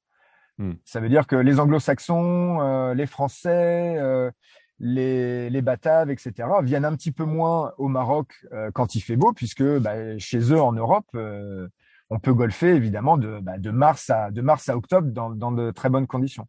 Hmm. 0.59 0.73
Ça 0.85 1.01
veut 1.01 1.09
dire 1.09 1.27
que 1.27 1.37
les 1.37 1.61
Anglo-Saxons, 1.61 2.61
euh, 2.61 2.95
les 2.95 3.07
Français, 3.07 3.95
euh, 3.97 4.31
les, 4.79 5.51
les 5.51 5.63
Bataves, 5.63 6.11
etc., 6.11 6.49
viennent 6.63 6.85
un 6.85 6.95
petit 6.95 7.13
peu 7.13 7.25
moins 7.25 7.73
au 7.79 7.89
Maroc 7.89 8.35
euh, 8.53 8.71
quand 8.73 8.95
il 8.95 9.01
fait 9.01 9.17
beau, 9.17 9.33
puisque 9.33 9.63
bah, 9.63 10.19
chez 10.19 10.53
eux 10.53 10.61
en 10.61 10.73
Europe, 10.73 11.07
on 12.11 12.19
peut 12.19 12.35
golfer 12.35 12.75
évidemment 12.75 13.17
de, 13.17 13.39
bah, 13.41 13.59
de, 13.59 13.71
mars, 13.71 14.11
à, 14.11 14.31
de 14.31 14.43
mars 14.43 14.69
à 14.69 14.77
octobre 14.77 15.09
dans, 15.09 15.31
dans 15.31 15.53
de 15.53 15.71
très 15.71 15.89
bonnes 15.89 16.07
conditions. 16.07 16.47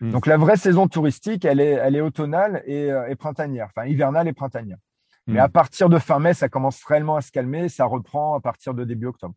Hmm. 0.00 0.10
Donc 0.10 0.26
la 0.26 0.36
vraie 0.36 0.56
saison 0.56 0.88
touristique, 0.88 1.44
elle 1.44 1.60
est, 1.60 1.72
elle 1.72 1.94
est 1.94 2.00
automnale 2.00 2.62
et, 2.66 2.88
et 3.08 3.14
printanière, 3.14 3.66
enfin 3.66 3.86
hivernale 3.86 4.26
et 4.26 4.32
printanière. 4.32 4.78
Mais 5.26 5.40
hmm. 5.40 5.44
à 5.44 5.48
partir 5.48 5.88
de 5.88 5.98
fin 5.98 6.18
mai, 6.18 6.34
ça 6.34 6.48
commence 6.48 6.84
réellement 6.84 7.16
à 7.16 7.20
se 7.20 7.30
calmer, 7.30 7.68
ça 7.68 7.84
reprend 7.84 8.34
à 8.34 8.40
partir 8.40 8.74
de 8.74 8.84
début 8.84 9.06
octobre. 9.06 9.34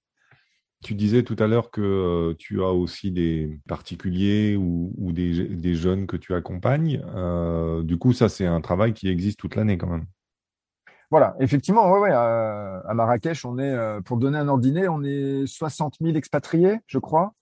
Tu 0.84 0.94
disais 0.94 1.24
tout 1.24 1.36
à 1.40 1.48
l'heure 1.48 1.72
que 1.72 1.82
euh, 1.82 2.36
tu 2.38 2.62
as 2.62 2.72
aussi 2.72 3.12
des 3.12 3.60
particuliers 3.68 4.56
ou, 4.56 4.94
ou 4.98 5.12
des, 5.12 5.46
des, 5.48 5.74
jeunes 5.74 6.06
que 6.06 6.18
tu 6.18 6.36
accompagnes. 6.36 7.04
Euh, 7.16 7.82
du 7.82 7.98
coup, 7.98 8.14
ça, 8.14 8.30
c'est 8.30 8.46
un 8.46 8.62
travail 8.62 8.94
qui 8.94 9.10
existe 9.10 9.40
toute 9.40 9.56
l'année 9.56 9.80
quand 9.80 9.88
même. 9.88 10.06
Voilà, 11.10 11.36
effectivement, 11.40 11.90
ouais, 11.92 12.00
ouais, 12.00 12.12
à, 12.12 12.84
à, 12.88 12.94
Marrakech, 12.94 13.44
on 13.46 13.58
est, 13.58 13.72
euh, 13.72 14.02
pour 14.02 14.18
donner 14.18 14.38
un 14.38 14.48
ordre 14.48 14.68
on 14.90 15.04
est 15.04 15.48
60 15.48 15.96
000 16.00 16.16
expatriés, 16.16 16.80
je 16.86 17.00
crois, 17.00 17.34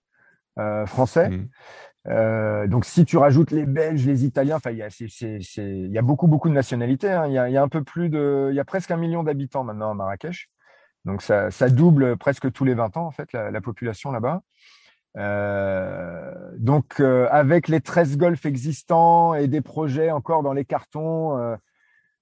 euh, 0.58 0.86
français. 0.86 1.30
Mmh. 1.30 2.68
Donc, 2.68 2.86
si 2.86 3.04
tu 3.04 3.18
rajoutes 3.18 3.52
les 3.52 3.66
Belges, 3.66 4.06
les 4.06 4.24
Italiens, 4.24 4.58
enfin, 4.58 4.72
il 4.72 4.78
y 4.78 5.98
a, 5.98 6.02
beaucoup, 6.02 6.28
beaucoup 6.28 6.48
de 6.48 6.54
nationalités. 6.54 7.12
Hein. 7.12 7.28
Il, 7.28 7.34
y 7.34 7.38
a, 7.38 7.50
il 7.50 7.54
y 7.54 7.58
a 7.58 7.64
un 7.64 7.68
peu 7.68 7.84
plus 7.84 8.10
de, 8.10 8.50
il 8.52 8.56
y 8.56 8.60
a 8.60 8.66
presque 8.66 8.92
un 8.92 8.98
million 8.98 9.24
d'habitants 9.24 9.64
maintenant 9.64 9.92
à 9.92 9.94
Marrakech. 9.94 10.48
Donc, 11.06 11.22
ça, 11.22 11.50
double 11.70 12.18
presque 12.18 12.52
tous 12.52 12.66
les 12.66 12.74
20 12.74 12.98
ans, 12.98 13.06
en 13.06 13.12
fait, 13.12 13.32
la, 13.34 13.52
la 13.52 13.62
population 13.62 14.12
là-bas. 14.12 14.42
Euh, 15.18 16.32
donc, 16.58 17.00
euh, 17.00 17.28
avec 17.32 17.68
les 17.68 17.82
13 17.82 18.18
golfs 18.18 18.46
existants 18.46 19.34
et 19.34 19.48
des 19.48 19.62
projets 19.62 20.12
encore 20.12 20.44
dans 20.44 20.54
les 20.54 20.66
cartons, 20.66 21.38
euh, 21.38 21.56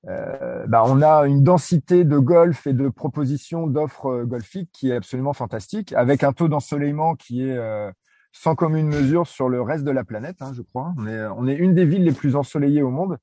euh, 0.09 0.65
bah, 0.67 0.83
on 0.85 1.01
a 1.01 1.25
une 1.25 1.43
densité 1.43 2.03
de 2.03 2.17
golf 2.17 2.67
et 2.67 2.73
de 2.73 2.89
propositions 2.89 3.67
d'offres 3.67 4.23
golfiques 4.23 4.69
qui 4.73 4.91
est 4.91 4.95
absolument 4.95 5.33
fantastique, 5.33 5.93
avec 5.93 6.23
un 6.23 6.33
taux 6.33 6.49
d'ensoleillement 6.49 7.15
qui 7.15 7.43
est 7.43 7.57
sans 8.31 8.55
commune 8.55 8.87
mesure 8.87 9.27
sur 9.27 9.47
le 9.47 9.61
reste 9.61 9.85
de 9.85 9.91
la 9.91 10.03
planète, 10.03 10.41
hein, 10.41 10.51
je 10.53 10.61
crois. 10.61 10.93
On 10.97 11.07
est, 11.07 11.25
on 11.37 11.47
est 11.47 11.55
une 11.55 11.73
des 11.73 11.85
villes 11.85 12.03
les 12.03 12.11
plus 12.11 12.35
ensoleillées 12.35 12.81
au 12.81 12.89
monde. 12.89 13.17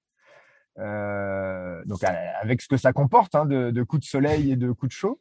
Euh, 0.81 1.83
donc 1.85 1.99
avec 2.41 2.63
ce 2.63 2.69
que 2.69 2.77
ça 2.77 2.93
comporte 2.93 3.35
hein, 3.35 3.45
de, 3.45 3.71
de, 3.71 3.83
coups 3.83 4.03
de 4.03 4.09
soleil 4.09 4.51
et 4.51 4.57
de 4.57 4.73
coups 4.73 4.91
de 4.91 4.95
chaud, 4.95 5.21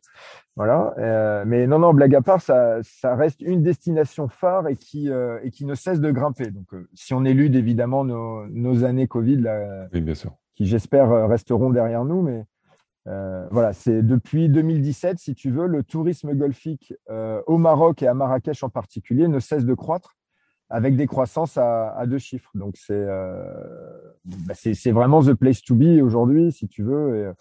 voilà. 0.55 0.93
Euh, 0.97 1.43
mais 1.45 1.67
non, 1.67 1.79
non, 1.79 1.93
blague 1.93 2.15
à 2.15 2.21
part, 2.21 2.41
ça, 2.41 2.77
ça 2.81 3.15
reste 3.15 3.41
une 3.41 3.61
destination 3.61 4.27
phare 4.27 4.67
et 4.67 4.75
qui 4.75 5.09
euh, 5.09 5.39
et 5.43 5.51
qui 5.51 5.65
ne 5.65 5.75
cesse 5.75 5.99
de 5.99 6.11
grimper. 6.11 6.51
Donc, 6.51 6.67
si 6.93 7.13
on 7.13 7.25
élude 7.25 7.55
évidemment 7.55 8.03
nos, 8.05 8.47
nos 8.47 8.83
années 8.83 9.07
Covid, 9.07 9.37
là, 9.37 9.87
oui, 9.93 10.01
bien 10.01 10.15
sûr 10.15 10.31
qui 10.59 10.65
j'espère 10.65 11.09
euh, 11.09 11.25
resteront 11.25 11.69
derrière 11.69 12.03
nous. 12.03 12.21
Mais 12.21 12.45
euh, 13.07 13.47
voilà, 13.49 13.71
c'est 13.73 14.03
depuis 14.03 14.49
2017, 14.49 15.17
si 15.17 15.33
tu 15.33 15.51
veux, 15.51 15.67
le 15.67 15.83
tourisme 15.83 16.33
golfique 16.35 16.93
euh, 17.09 17.41
au 17.47 17.57
Maroc 17.57 18.03
et 18.03 18.07
à 18.07 18.13
Marrakech 18.13 18.61
en 18.63 18.69
particulier 18.69 19.27
ne 19.27 19.39
cesse 19.39 19.65
de 19.65 19.73
croître 19.73 20.17
avec 20.69 20.95
des 20.95 21.07
croissances 21.07 21.57
à, 21.57 22.03
deux 22.05 22.19
chiffres. 22.19 22.51
Donc 22.55 22.77
c'est 22.77 23.05
bah 24.25 24.53
c'est 24.53 24.91
vraiment 24.91 25.21
the 25.21 25.33
place 25.33 25.61
to 25.61 25.75
be 25.75 26.01
aujourd'hui, 26.01 26.51
si 26.51 26.67
tu 26.67 26.83
veux. 26.83 27.33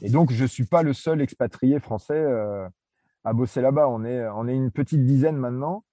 Et, 0.00 0.06
et, 0.06 0.10
donc 0.10 0.32
je 0.32 0.44
suis 0.44 0.66
pas 0.66 0.82
le 0.82 0.92
seul 0.92 1.20
expatrié 1.20 1.80
français 1.80 2.24
à 3.24 3.32
bosser 3.32 3.60
là-bas. 3.60 3.88
On 3.88 4.04
est 4.04 4.26
on 4.28 4.46
est 4.46 4.54
une 4.54 4.70
petite 4.70 5.04
dizaine 5.04 5.36
maintenant. 5.36 5.84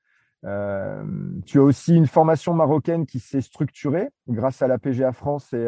Euh, 0.45 1.03
tu 1.45 1.59
as 1.59 1.63
aussi 1.63 1.95
une 1.95 2.07
formation 2.07 2.53
marocaine 2.53 3.05
qui 3.05 3.19
s'est 3.19 3.41
structurée 3.41 4.09
grâce 4.27 4.61
à 4.61 4.67
la 4.67 4.77
PGA 4.77 5.13
France 5.13 5.53
et, 5.53 5.67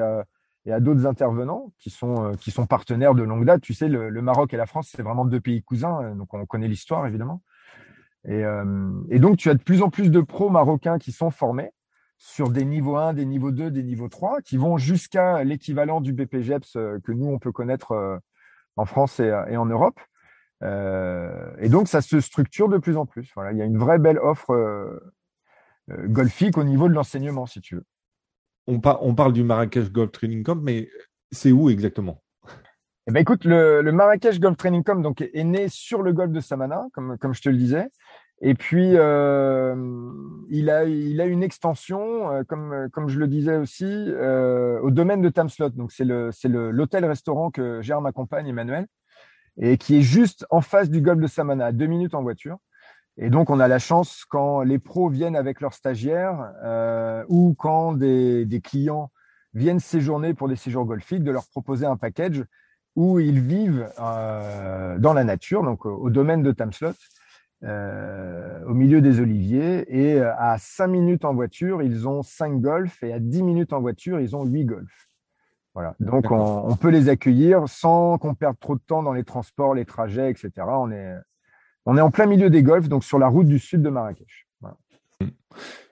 et 0.66 0.72
à 0.72 0.80
d'autres 0.80 1.06
intervenants 1.06 1.72
qui 1.78 1.90
sont, 1.90 2.24
euh, 2.24 2.34
qui 2.34 2.52
sont 2.52 2.66
partenaires 2.66 3.14
de 3.14 3.24
longue 3.24 3.46
date. 3.46 3.62
Tu 3.62 3.74
sais, 3.74 3.88
le, 3.88 4.22
Maroc 4.22 4.54
et 4.54 4.58
la 4.58 4.66
France, 4.66 4.92
c'est 4.96 5.04
vraiment 5.04 5.26
deux 5.26 5.40
pays 5.40 5.62
cousins, 5.62 6.02
euh, 6.02 6.16
donc 6.16 6.34
on 6.34 6.46
connaît 6.46 6.68
l'histoire 6.68 7.06
évidemment. 7.06 7.42
Et, 8.28 8.44
euh, 8.44 8.92
et, 9.10 9.20
donc, 9.20 9.38
tu 9.38 9.50
as 9.50 9.54
de 9.54 9.62
plus 9.62 9.82
en 9.82 9.90
plus 9.90 10.10
de 10.10 10.22
pros 10.22 10.50
marocains 10.50 10.98
qui 10.98 11.12
sont 11.12 11.32
formés 11.32 11.72
sur 12.18 12.50
des 12.50 12.66
niveaux 12.66 12.98
1, 12.98 13.14
des 13.14 13.26
niveaux 13.26 13.52
2, 13.52 13.72
des 13.72 13.84
niveaux 13.84 14.10
3, 14.10 14.42
qui 14.42 14.58
vont 14.58 14.78
jusqu'à 14.78 15.44
l'équivalent 15.44 16.02
du 16.02 16.14
BPGEPS 16.14 16.74
que 17.04 17.12
nous, 17.12 17.28
on 17.28 17.40
peut 17.40 17.52
connaître 17.52 18.20
en 18.78 18.86
France 18.86 19.20
et, 19.20 19.32
et 19.50 19.58
en 19.58 19.66
Europe. 19.66 20.00
Euh, 20.64 21.52
et 21.60 21.70
donc, 21.70 21.88
ça 21.88 22.02
se 22.02 22.20
structure 22.20 22.70
de 22.70 22.78
plus 22.78 22.98
en 22.98 23.06
plus. 23.06 23.32
Voilà, 23.36 23.52
il 23.52 23.58
y 23.58 23.62
a 23.62 23.66
une 23.66 23.78
vraie 23.78 24.00
belle 24.00 24.20
offre 24.20 24.52
euh, 24.52 25.00
golfique 26.08 26.58
au 26.58 26.64
niveau 26.64 26.88
de 26.88 26.94
l'enseignement, 26.94 27.46
si 27.46 27.62
tu 27.62 27.76
veux 27.76 27.86
on, 28.68 28.80
parle 28.80 29.32
du 29.32 29.44
Marrakech 29.44 29.92
Golf 29.92 30.12
Training 30.12 30.42
Camp, 30.42 30.60
mais 30.60 30.90
c'est 31.32 31.52
où 31.52 31.70
exactement? 31.70 32.24
Eh 33.06 33.12
ben 33.12 33.20
écoute, 33.20 33.46
le, 33.46 33.84
Marrakech 33.92 34.40
Golf 34.40 34.58
Training 34.58 34.84
Camp 34.84 34.96
donc, 34.96 35.22
est 35.22 35.44
né 35.44 35.68
sur 35.70 36.02
le 36.02 36.14
golfe 36.14 36.32
de 36.32 36.40
Samana, 36.40 36.88
comme, 36.92 37.16
comme 37.20 37.36
je 37.36 37.44
te 37.44 37.50
le 37.50 37.58
disais. 37.58 37.90
Et 38.42 38.54
puis, 38.54 38.92
euh, 38.96 39.76
il, 40.50 40.70
a, 40.70 40.84
il 40.84 41.22
a 41.22 41.26
une 41.26 41.42
extension, 41.42 42.32
euh, 42.32 42.44
comme, 42.44 42.90
comme 42.92 43.08
je 43.08 43.18
le 43.18 43.28
disais 43.28 43.56
aussi, 43.56 43.86
euh, 43.86 44.80
au 44.82 44.92
domaine 44.92 45.22
de 45.22 45.30
Tamslot. 45.30 45.70
Donc, 45.70 45.92
c'est 45.92 46.06
l'hôtel-restaurant 46.06 47.50
que 47.52 47.82
gère 47.82 48.02
ma 48.02 48.12
compagne 48.12 48.48
Emmanuel 48.48 48.88
et 49.58 49.78
qui 49.78 49.98
est 49.98 50.02
juste 50.02 50.46
en 50.50 50.62
face 50.62 50.90
du 50.90 51.02
golfe 51.02 51.22
de 51.22 51.28
Samana, 51.28 51.68
à 51.68 51.72
deux 51.72 51.86
minutes 51.86 52.14
en 52.14 52.22
voiture. 52.22 52.58
Et 53.18 53.30
donc, 53.30 53.50
on 53.50 53.62
a 53.62 53.70
la 53.70 53.80
chance 53.80 54.26
quand 54.28 54.62
les 54.62 54.80
pros 54.80 55.08
viennent 55.08 55.38
avec 55.38 55.62
leurs 55.62 55.74
stagiaires 55.74 56.52
euh, 56.64 57.24
ou 57.30 57.56
quand 57.58 57.94
des, 57.94 58.46
des, 58.46 58.60
clients 58.60 59.12
viennent 59.54 59.80
séjourner 59.80 60.34
pour 60.34 60.50
des 60.50 60.58
séjours 60.58 60.84
golfiques, 60.84 61.24
de 61.24 61.32
leur 61.32 61.48
proposer 61.48 61.86
un 61.86 61.96
package 61.96 62.44
où 62.96 63.20
ils 63.20 63.40
vivent 63.40 63.90
euh, 64.00 64.98
dans 64.98 65.14
la 65.14 65.24
nature, 65.24 65.64
donc 65.64 65.86
au, 65.86 66.10
domaine 66.10 66.44
de 66.44 66.52
Tamslot, 66.52 66.94
euh, 67.64 68.64
au 68.66 68.74
milieu 68.74 69.02
des 69.02 69.20
oliviers. 69.20 69.86
Et 69.90 70.20
à 70.22 70.58
5 70.58 70.88
minutes 70.88 71.26
en 71.26 71.34
voiture, 71.34 71.82
ils 71.82 72.08
ont 72.08 72.22
5 72.24 72.60
golfs 72.60 73.02
et 73.04 73.14
à 73.14 73.20
10 73.20 73.44
minutes 73.44 73.74
en 73.74 73.82
voiture, 73.82 74.20
ils 74.20 74.36
ont 74.36 74.46
8 74.46 74.66
golfs. 74.66 75.10
Voilà. 75.74 75.96
Donc, 76.00 76.32
on, 76.32 76.70
on, 76.70 76.76
peut 76.78 76.90
les 76.90 77.10
accueillir 77.10 77.68
sans 77.68 78.18
qu'on 78.18 78.34
perde 78.34 78.58
trop 78.60 78.76
de 78.76 78.82
temps 78.82 79.04
dans 79.04 79.12
les 79.12 79.26
transports, 79.26 79.76
les 79.76 79.84
trajets, 79.84 80.32
etc. 80.32 80.52
On 80.68 80.90
est, 80.90 81.16
on 81.86 81.98
est 81.98 82.02
en 82.02 82.12
plein 82.12 82.26
milieu 82.26 82.50
des 82.50 82.64
golfs, 82.64 82.88
donc 82.88 83.04
sur 83.04 83.20
la 83.20 83.28
route 83.28 83.48
du 83.48 83.60
sud 83.60 83.82
de 83.82 83.90
Marrakech. 83.90 84.45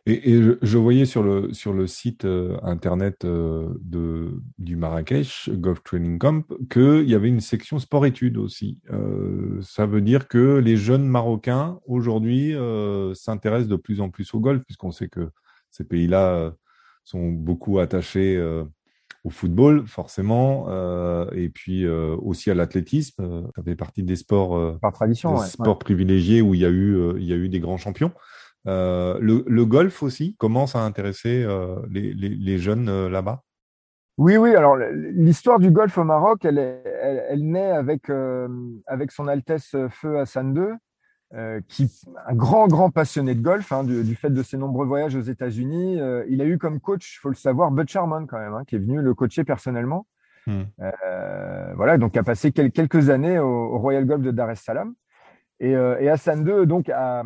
Et, 0.06 0.42
je, 0.62 0.78
voyais 0.78 1.06
sur 1.06 1.24
le, 1.24 1.54
sur 1.54 1.72
le 1.72 1.88
site 1.88 2.26
euh, 2.26 2.58
internet 2.62 3.24
euh, 3.24 3.70
de, 3.80 4.42
du 4.58 4.76
Marrakech, 4.76 5.50
Golf 5.54 5.82
Training 5.82 6.20
Camp, 6.20 6.44
qu'il 6.70 7.10
y 7.10 7.16
avait 7.16 7.30
une 7.30 7.40
section 7.40 7.80
sport-études 7.80 8.38
aussi. 8.38 8.80
Euh, 8.92 9.62
ça 9.62 9.86
veut 9.86 10.02
dire 10.02 10.28
que 10.28 10.58
les 10.58 10.76
jeunes 10.76 11.08
Marocains, 11.08 11.80
aujourd'hui, 11.86 12.54
s'intéressent 13.16 13.70
de 13.70 13.78
plus 13.78 14.02
en 14.02 14.10
plus 14.10 14.34
au 14.34 14.42
golf, 14.42 14.62
puisqu'on 14.66 14.92
sait 14.92 15.08
que 15.08 15.30
ces 15.72 15.86
pays-là 15.86 16.54
sont 17.06 17.30
beaucoup 17.30 17.80
attachés 17.80 18.42
au 19.24 19.30
football, 19.30 19.88
forcément, 19.88 20.68
et 21.32 21.50
puis 21.50 21.88
aussi 21.88 22.52
à 22.52 22.54
l'athlétisme. 22.54 23.48
Ça 23.56 23.64
fait 23.64 23.76
partie 23.76 24.04
des 24.04 24.18
sports, 24.18 24.80
Par 24.80 24.92
tradition, 24.92 25.42
des 25.42 25.48
sports 25.48 25.80
privilégiés 25.80 26.42
où 26.42 26.54
il 26.54 26.62
y, 26.62 26.66
a 26.66 26.70
eu, 26.70 27.14
il 27.18 27.26
y 27.26 27.34
a 27.34 27.38
eu 27.38 27.48
des 27.48 27.60
grands 27.60 27.78
champions. 27.78 28.12
Euh, 28.68 29.18
le, 29.20 29.66
golf 29.66 30.04
aussi 30.04 30.36
commence 30.38 30.76
à 30.76 30.80
intéresser 30.80 31.44
euh, 31.44 31.76
les, 31.90 32.58
jeunes 32.58 32.90
euh, 32.90 33.10
là-bas? 33.10 33.42
Oui, 34.18 34.38
oui. 34.38 34.56
Alors, 34.56 34.78
l'histoire 34.78 35.60
du 35.60 35.72
golf 35.72 35.98
au 35.98 36.04
Maroc, 36.04 36.46
elle, 36.46 36.60
elle, 36.60 37.46
naît 37.46 37.72
avec, 37.72 38.10
avec 38.86 39.12
son 39.12 39.28
Altesse 39.28 39.76
Feu 39.90 40.20
Hassan 40.20 40.56
II, 40.56 41.62
qui 41.68 41.92
un 42.28 42.36
grand, 42.36 42.68
grand 42.68 42.92
passionné 42.92 43.34
de 43.34 43.42
golf, 43.42 43.72
hein, 43.72 43.84
du, 43.84 44.16
fait 44.16 44.30
de 44.30 44.44
ses 44.44 44.58
nombreux 44.58 44.86
voyages 44.86 45.16
aux 45.16 45.22
États-Unis. 45.22 46.00
il 46.30 46.42
a 46.42 46.46
eu 46.46 46.60
comme 46.60 46.80
coach, 46.80 47.16
il 47.16 47.20
faut 47.22 47.30
le 47.30 47.36
savoir, 47.36 47.72
Bud 47.72 47.90
Sharman 47.90 48.28
quand 48.28 48.38
même, 48.38 48.54
hein, 48.54 48.64
qui 48.68 48.76
est 48.76 48.80
venu 48.80 49.02
le 49.02 49.14
coacher 49.16 49.44
personnellement. 49.44 50.06
Hmm. 50.46 50.64
voilà, 51.76 51.98
donc 51.98 52.16
a 52.16 52.22
passé 52.22 52.52
quelques 52.52 53.10
années 53.10 53.40
au, 53.40 53.80
Royal 53.80 54.06
Golf 54.06 54.22
de 54.22 54.30
Dar 54.30 54.52
es 54.52 54.56
Salaam. 54.56 54.94
Et, 55.60 55.72
et 55.72 56.10
Hassan 56.10 56.48
II, 56.48 56.68
donc, 56.68 56.88
a 56.90 57.24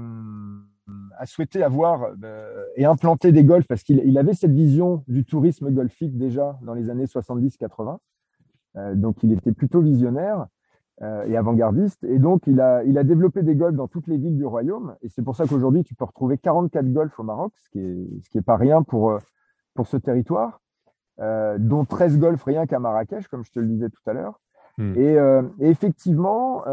a 1.17 1.25
souhaité 1.25 1.63
avoir 1.63 2.12
euh, 2.24 2.63
et 2.75 2.86
implanter 2.86 3.31
des 3.31 3.43
golfs 3.43 3.67
parce 3.67 3.83
qu'il 3.83 4.17
avait 4.17 4.33
cette 4.33 4.51
vision 4.51 5.03
du 5.07 5.25
tourisme 5.25 5.71
golfique 5.71 6.17
déjà 6.17 6.57
dans 6.62 6.74
les 6.74 6.89
années 6.89 7.05
70-80. 7.05 7.97
Euh, 8.77 8.95
donc, 8.95 9.24
il 9.24 9.31
était 9.31 9.51
plutôt 9.51 9.81
visionnaire 9.81 10.47
euh, 11.01 11.24
et 11.25 11.36
avant-gardiste. 11.36 12.03
Et 12.03 12.19
donc, 12.19 12.43
il 12.47 12.62
a, 12.62 12.83
il 12.83 12.97
a 12.97 13.03
développé 13.03 13.43
des 13.43 13.55
golfs 13.55 13.75
dans 13.75 13.88
toutes 13.88 14.07
les 14.07 14.17
villes 14.17 14.38
du 14.38 14.45
royaume. 14.45 14.95
Et 15.01 15.09
c'est 15.09 15.24
pour 15.24 15.36
ça 15.36 15.45
qu'aujourd'hui, 15.47 15.83
tu 15.83 15.95
peux 15.95 16.05
retrouver 16.05 16.38
44 16.38 16.91
golfs 16.91 17.19
au 17.19 17.24
Maroc, 17.24 17.53
ce 17.63 17.69
qui 17.69 17.79
est, 17.79 18.24
ce 18.24 18.29
qui 18.29 18.38
est 18.38 18.43
pas 18.43 18.57
rien 18.57 18.83
pour, 18.83 19.17
pour 19.74 19.88
ce 19.88 19.97
territoire, 19.97 20.62
dont 21.19 21.86
13 21.86 22.19
golfs 22.19 22.43
rien 22.43 22.67
qu'à 22.67 22.79
Marrakech, 22.79 23.27
comme 23.27 23.43
je 23.43 23.51
te 23.51 23.59
le 23.59 23.67
disais 23.67 23.89
tout 23.89 24.07
à 24.07 24.13
l'heure. 24.13 24.39
Hmm. 24.77 24.93
Et, 24.95 25.13
et, 25.59 25.69
effectivement, 25.69 26.63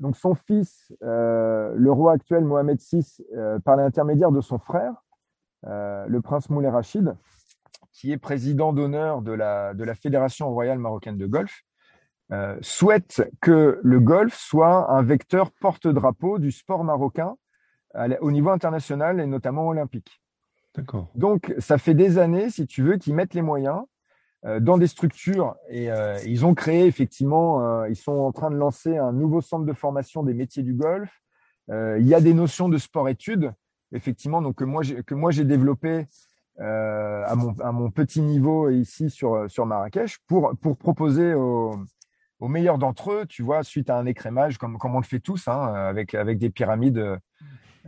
donc 0.00 0.16
son 0.16 0.34
fils, 0.34 0.92
euh, 1.02 1.72
le 1.76 1.92
roi 1.92 2.12
actuel 2.12 2.44
Mohamed 2.44 2.78
VI, 2.80 3.24
euh, 3.34 3.58
par 3.58 3.76
l'intermédiaire 3.76 4.30
de 4.30 4.40
son 4.40 4.58
frère, 4.58 4.94
euh, 5.66 6.06
le 6.06 6.20
prince 6.20 6.50
Moulay 6.50 6.68
Rachid, 6.68 7.16
qui 7.92 8.12
est 8.12 8.18
président 8.18 8.72
d'honneur 8.72 9.22
de 9.22 9.32
la, 9.32 9.74
de 9.74 9.84
la 9.84 9.94
Fédération 9.94 10.50
royale 10.50 10.78
marocaine 10.78 11.16
de 11.16 11.26
golf, 11.26 11.62
souhaite 12.60 13.30
que 13.40 13.80
le 13.82 14.00
golf 14.00 14.34
soit 14.34 14.90
un 14.90 15.02
vecteur 15.02 15.52
porte-drapeau 15.52 16.40
du 16.40 16.50
sport 16.50 16.82
marocain 16.82 17.36
au 18.20 18.32
niveau 18.32 18.50
international 18.50 19.20
et 19.20 19.26
notamment 19.26 19.68
olympique. 19.68 20.20
Donc, 21.14 21.54
ça 21.58 21.78
fait 21.78 21.94
des 21.94 22.18
années, 22.18 22.50
si 22.50 22.66
tu 22.66 22.82
veux, 22.82 22.96
qu'ils 22.96 23.14
mettent 23.14 23.32
les 23.32 23.42
moyens 23.42 23.84
dans 24.60 24.78
des 24.78 24.86
structures 24.86 25.56
et 25.68 25.90
euh, 25.90 26.18
ils 26.24 26.46
ont 26.46 26.54
créé 26.54 26.86
effectivement, 26.86 27.60
euh, 27.60 27.88
ils 27.88 27.96
sont 27.96 28.12
en 28.12 28.32
train 28.32 28.50
de 28.50 28.56
lancer 28.56 28.96
un 28.96 29.12
nouveau 29.12 29.40
centre 29.40 29.64
de 29.64 29.72
formation 29.72 30.22
des 30.22 30.34
métiers 30.34 30.62
du 30.62 30.74
golf. 30.74 31.10
il 31.68 32.06
y 32.06 32.14
a 32.14 32.20
des 32.20 32.32
notions 32.32 32.68
de 32.68 32.78
sport-études, 32.78 33.52
effectivement, 33.92 34.40
donc 34.40 34.56
que 34.56 34.64
moi 34.64 34.82
j'ai, 34.82 35.02
que 35.02 35.42
développé 35.42 36.06
à, 36.58 37.34
mon, 37.34 37.54
à 37.60 37.72
mon 37.72 37.90
petit 37.90 38.20
niveau 38.20 38.70
ici 38.70 39.10
sur, 39.10 39.50
sur 39.50 39.66
Marrakech 39.66 40.18
pour, 40.26 40.52
pour 40.62 40.76
proposer 40.76 41.34
aux, 41.34 41.74
aux 42.38 42.48
meilleurs 42.48 42.78
d'entre 42.78 43.12
eux, 43.12 43.26
tu 43.26 43.42
vois, 43.42 43.64
suite 43.64 43.90
à 43.90 43.98
un 43.98 44.06
écrémage, 44.06 44.58
comme, 44.58 44.78
comme 44.78 44.94
on 44.94 45.00
le 45.00 45.04
fait 45.04 45.20
tous, 45.20 45.48
hein, 45.48 45.74
avec, 45.74 46.14
avec 46.14 46.38
des 46.38 46.50
pyramides 46.50 47.18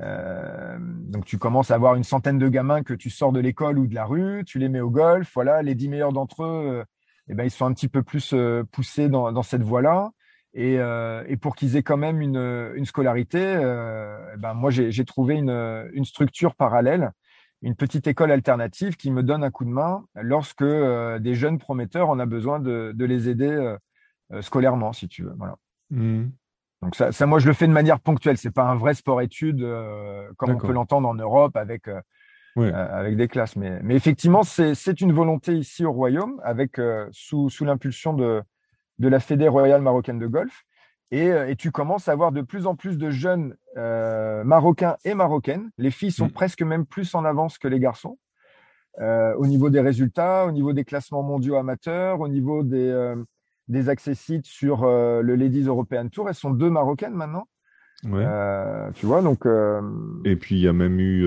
euh, 0.00 0.76
donc 0.80 1.24
tu 1.24 1.38
commences 1.38 1.70
à 1.70 1.74
avoir 1.74 1.94
une 1.94 2.04
centaine 2.04 2.38
de 2.38 2.48
gamins 2.48 2.82
que 2.82 2.94
tu 2.94 3.10
sors 3.10 3.32
de 3.32 3.40
l'école 3.40 3.78
ou 3.78 3.86
de 3.86 3.94
la 3.94 4.04
rue, 4.04 4.44
tu 4.44 4.58
les 4.58 4.68
mets 4.68 4.80
au 4.80 4.90
golf. 4.90 5.30
Voilà, 5.34 5.62
les 5.62 5.74
dix 5.74 5.88
meilleurs 5.88 6.12
d'entre 6.12 6.44
eux, 6.44 6.80
euh, 6.80 6.84
eh 7.28 7.34
ben, 7.34 7.44
ils 7.44 7.50
sont 7.50 7.66
un 7.66 7.72
petit 7.72 7.88
peu 7.88 8.02
plus 8.02 8.32
euh, 8.32 8.64
poussés 8.70 9.08
dans, 9.08 9.42
cette 9.42 9.62
voie-là. 9.62 10.10
Et, 10.54 10.74
et, 10.74 11.36
pour 11.36 11.54
qu'ils 11.54 11.76
aient 11.76 11.82
quand 11.82 11.98
même 11.98 12.20
une, 12.20 12.84
scolarité, 12.84 13.38
eh 13.38 14.36
ben 14.38 14.54
moi 14.54 14.70
j'ai 14.70 15.04
trouvé 15.04 15.36
une, 15.36 16.04
structure 16.04 16.56
parallèle, 16.56 17.12
une 17.62 17.76
petite 17.76 18.08
école 18.08 18.32
alternative 18.32 18.96
qui 18.96 19.12
me 19.12 19.22
donne 19.22 19.44
un 19.44 19.50
coup 19.50 19.64
de 19.64 19.70
main 19.70 20.04
lorsque 20.16 20.64
des 20.64 21.34
jeunes 21.34 21.58
prometteurs, 21.58 22.08
on 22.08 22.18
a 22.18 22.26
besoin 22.26 22.58
de, 22.58 22.92
de 22.92 23.04
les 23.04 23.28
aider 23.28 23.76
scolairement, 24.40 24.92
si 24.92 25.06
tu 25.06 25.22
veux. 25.22 25.34
Voilà. 25.36 25.58
Mmh. 25.90 26.28
Donc 26.82 26.94
ça, 26.94 27.12
ça, 27.12 27.26
moi, 27.26 27.38
je 27.38 27.46
le 27.46 27.54
fais 27.54 27.66
de 27.66 27.72
manière 27.72 28.00
ponctuelle. 28.00 28.38
C'est 28.38 28.52
pas 28.52 28.64
un 28.64 28.76
vrai 28.76 28.94
sport-études 28.94 29.62
euh, 29.62 30.28
comme 30.36 30.50
on 30.50 30.58
peut 30.58 30.72
l'entendre 30.72 31.08
en 31.08 31.14
Europe 31.14 31.56
avec 31.56 31.88
euh, 31.88 32.00
euh, 32.58 32.72
avec 32.72 33.16
des 33.16 33.28
classes. 33.28 33.56
Mais, 33.56 33.80
mais 33.82 33.94
effectivement, 33.94 34.42
c'est 34.42 35.00
une 35.00 35.12
volonté 35.12 35.54
ici 35.54 35.84
au 35.84 35.92
Royaume, 35.92 36.40
avec 36.44 36.80
sous, 37.10 37.50
sous 37.50 37.64
l'impulsion 37.64 38.14
de 38.14 38.42
de 38.98 39.06
la 39.06 39.20
Fédé 39.20 39.46
royale 39.46 39.80
marocaine 39.80 40.18
de 40.18 40.26
golf. 40.26 40.64
Et, 41.12 41.28
et, 41.28 41.54
tu 41.54 41.70
commences 41.70 42.08
à 42.08 42.12
avoir 42.12 42.32
de 42.32 42.42
plus 42.42 42.66
en 42.66 42.74
plus 42.74 42.98
de 42.98 43.10
jeunes 43.10 43.56
marocains 43.76 44.96
et 45.04 45.14
marocaines. 45.14 45.70
Les 45.78 45.92
filles 45.92 46.10
sont 46.10 46.26
mm. 46.26 46.32
presque 46.32 46.62
même 46.62 46.84
plus 46.84 47.14
en 47.14 47.24
avance 47.24 47.58
que 47.58 47.68
les 47.68 47.78
garçons. 47.78 48.18
au 49.00 49.46
niveau 49.46 49.70
des 49.70 49.80
résultats, 49.80 50.46
au 50.46 50.52
niveau 50.52 50.72
des 50.72 50.84
classements 50.84 51.22
mondiaux 51.22 51.56
amateurs, 51.56 52.20
au 52.20 52.28
niveau 52.28 52.64
des, 52.64 53.14
des 53.68 53.88
accessites 53.88 54.46
sur 54.46 54.84
euh, 54.84 55.22
le 55.22 55.36
Ladies 55.36 55.64
European 55.64 56.08
Tour. 56.08 56.28
Elles 56.28 56.34
sont 56.34 56.50
deux 56.50 56.70
marocaines 56.70 57.14
maintenant. 57.14 57.48
Ouais. 58.04 58.24
Euh, 58.26 58.90
tu 58.92 59.06
vois, 59.06 59.22
donc. 59.22 59.46
Euh, 59.46 59.80
Et 60.24 60.36
puis 60.36 60.56
il 60.56 60.62
y 60.62 60.68
a 60.68 60.72
même 60.72 61.00
eu 61.00 61.26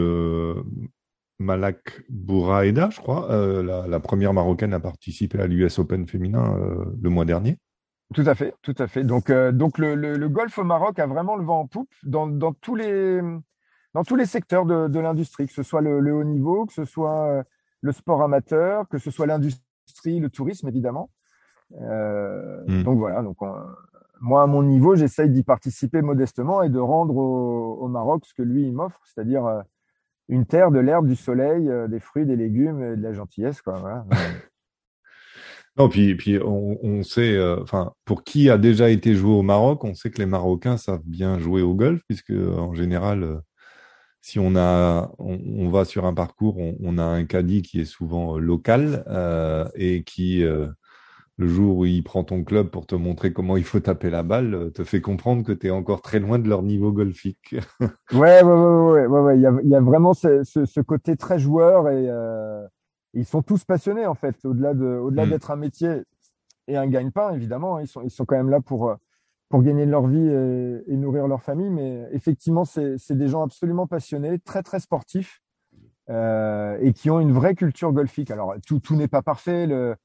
Malak 1.40 2.04
Bouraïda, 2.10 2.90
je 2.92 3.00
crois, 3.00 3.28
la, 3.64 4.00
première 4.00 4.34
marocaine 4.34 4.74
à 4.74 4.80
participer 4.80 5.40
à 5.40 5.48
l'US 5.48 5.80
Open 5.80 6.08
féminin 6.08 6.58
le 7.02 7.10
mois 7.10 7.26
dernier. 7.26 7.58
Tout 8.14 8.24
à 8.26 8.36
fait, 8.36 8.54
tout 8.62 8.76
à 8.78 8.88
fait. 8.88 9.04
Donc, 9.04 9.32
donc 9.32 9.78
le, 9.78 9.96
le, 9.96 10.30
golf 10.30 10.58
au 10.58 10.64
Maroc 10.64 11.00
a 11.00 11.08
vraiment 11.08 11.36
le 11.36 11.46
vent 11.46 11.62
en 11.62 11.68
poupe 11.68 11.92
dans, 12.04 12.28
dans 12.28 12.54
tous 12.54 12.76
les 12.76 13.22
dans 13.94 14.04
tous 14.04 14.16
les 14.16 14.26
secteurs 14.26 14.66
de, 14.66 14.88
de 14.88 15.00
l'industrie, 15.00 15.48
que 15.48 15.54
ce 15.54 15.64
soit 15.64 15.82
le, 15.82 16.00
le, 16.00 16.14
haut 16.14 16.24
niveau, 16.24 16.66
que 16.66 16.74
ce 16.74 16.86
soit 16.86 17.44
le 17.82 17.92
sport 17.92 18.22
amateur, 18.22 18.88
que 18.88 18.98
ce 18.98 19.12
soit 19.12 19.26
l'industrie, 19.26 20.20
le 20.20 20.30
tourisme 20.30 20.70
évidemment. 20.70 21.10
Euh, 21.80 22.64
hmm. 22.68 22.84
Donc 22.84 22.98
voilà, 22.98 23.22
donc 23.22 23.38
moi 24.20 24.44
à 24.44 24.48
mon 24.48 24.64
niveau, 24.64 24.96
j'essaye 24.96 25.30
d'y 25.30 25.44
participer 25.44 26.02
modestement 26.02 26.62
et 26.62 26.70
de 26.70 26.80
rendre 26.80 27.16
au, 27.16 27.88
Maroc 27.88 28.26
ce 28.26 28.34
que 28.34 28.44
lui 28.44 28.64
il 28.64 28.74
m'offre, 28.74 29.00
c'est-à-dire 29.04 29.46
euh, 29.46 29.62
une 30.30 30.46
terre, 30.46 30.72
de 30.72 30.80
l'herbe, 30.80 31.08
du 31.08 31.16
soleil, 31.16 31.68
euh, 31.70 31.88
des 31.88 32.00
fruits, 32.00 32.26
des 32.26 32.36
légumes, 32.36 32.82
et 32.84 32.96
de 32.96 33.02
la 33.02 33.14
gentillesse, 33.14 33.62
quoi. 33.62 33.78
Voilà. 33.80 34.06
non, 35.78 35.90
puis, 35.90 36.16
puis 36.16 36.40
on, 36.44 37.04
sait, 37.04 37.38
enfin, 37.62 37.94
pour 38.06 38.24
qui 38.24 38.50
a 38.50 38.58
déjà 38.58 38.90
été 38.90 39.16
joué 39.16 39.34
au 39.34 39.42
Maroc, 39.42 39.84
on 39.84 39.94
sait 39.94 40.10
que 40.10 40.20
les 40.20 40.26
Marocains 40.26 40.78
savent 40.78 41.04
bien 41.06 41.40
jouer 41.40 41.62
au 41.62 41.74
golf, 41.74 42.02
puisque 42.08 42.32
en 42.32 42.74
général, 42.74 43.42
si 44.22 44.40
on 44.40 44.56
a, 44.56 45.12
on, 45.18 45.70
va 45.70 45.84
sur 45.84 46.06
un 46.06 46.14
parcours, 46.14 46.58
on, 46.58 46.98
a 46.98 47.04
un 47.04 47.26
caddie 47.26 47.64
qui 47.64 47.82
est 47.82 47.86
souvent 47.86 48.38
local 48.38 49.04
et 49.76 50.04
qui 50.04 50.46
le 51.42 51.48
jour 51.48 51.78
où 51.78 51.86
il 51.86 52.04
prend 52.04 52.24
ton 52.24 52.44
club 52.44 52.70
pour 52.70 52.86
te 52.86 52.96
montrer 52.96 53.34
comment 53.34 53.58
il 53.58 53.64
faut 53.64 53.80
taper 53.80 54.10
la 54.10 54.24
balle, 54.24 54.54
euh, 54.54 54.70
te 54.70 54.84
fait 54.84 55.02
comprendre 55.02 55.44
que 55.44 55.52
tu 55.52 55.68
es 55.68 55.70
encore 55.72 56.02
très 56.02 56.20
loin 56.20 56.40
de 56.40 56.48
leur 56.48 56.62
niveau 56.62 56.92
golfique. 56.92 57.56
ouais, 58.14 58.44
ouais, 58.44 58.44
ouais, 58.44 59.06
ouais, 59.06 59.20
ouais, 59.20 59.38
Il, 59.38 59.42
y 59.42 59.48
a, 59.48 59.54
il 59.64 59.70
y 59.70 59.76
a 59.76 59.82
vraiment 59.82 60.14
ce, 60.14 60.44
ce, 60.44 60.80
côté 60.82 61.18
très 61.18 61.40
joueur 61.40 61.90
et 61.90 62.06
euh, 62.08 62.66
ils 63.14 63.26
sont 63.26 63.42
tous 63.42 63.64
passionnés 63.66 64.06
en 64.06 64.14
fait, 64.14 64.36
au-delà 64.46 64.74
de, 64.74 64.86
au-delà 64.86 65.26
mm. 65.26 65.30
d'être 65.30 65.52
un 65.52 65.56
métier 65.56 66.02
et 66.68 66.78
un 66.78 66.88
gagne-pain 66.88 67.34
évidemment. 67.34 67.78
Hein, 67.78 67.82
ils 67.82 67.88
sont, 67.88 68.02
ils 68.04 68.12
sont 68.12 68.26
quand 68.26 68.38
même 68.38 68.50
là 68.50 68.62
pour 68.62 68.96
pour 69.50 69.64
gagner 69.64 69.86
de 69.86 69.92
leur 69.92 70.08
vie 70.08 70.30
et, 70.88 70.96
nourrir 70.96 71.28
leur 71.28 71.42
famille, 71.42 71.70
mais 71.70 72.08
effectivement, 72.14 72.64
c'est, 72.64 72.98
c'est 72.98 73.18
des 73.18 73.28
gens 73.28 73.44
absolument 73.44 73.86
passionnés, 73.86 74.40
très 74.40 74.64
très 74.64 74.80
sportifs 74.80 75.42
euh, 76.10 76.78
et 76.82 76.94
qui 76.94 77.10
ont 77.10 77.20
une 77.20 77.34
vraie 77.34 77.54
culture 77.54 77.92
golfique. 77.92 78.32
Alors 78.32 78.56
tout, 78.66 78.80
tout 78.80 78.96
n'est 78.96 79.10
pas 79.10 79.22
parfait. 79.22 79.68
Le, 79.68 79.98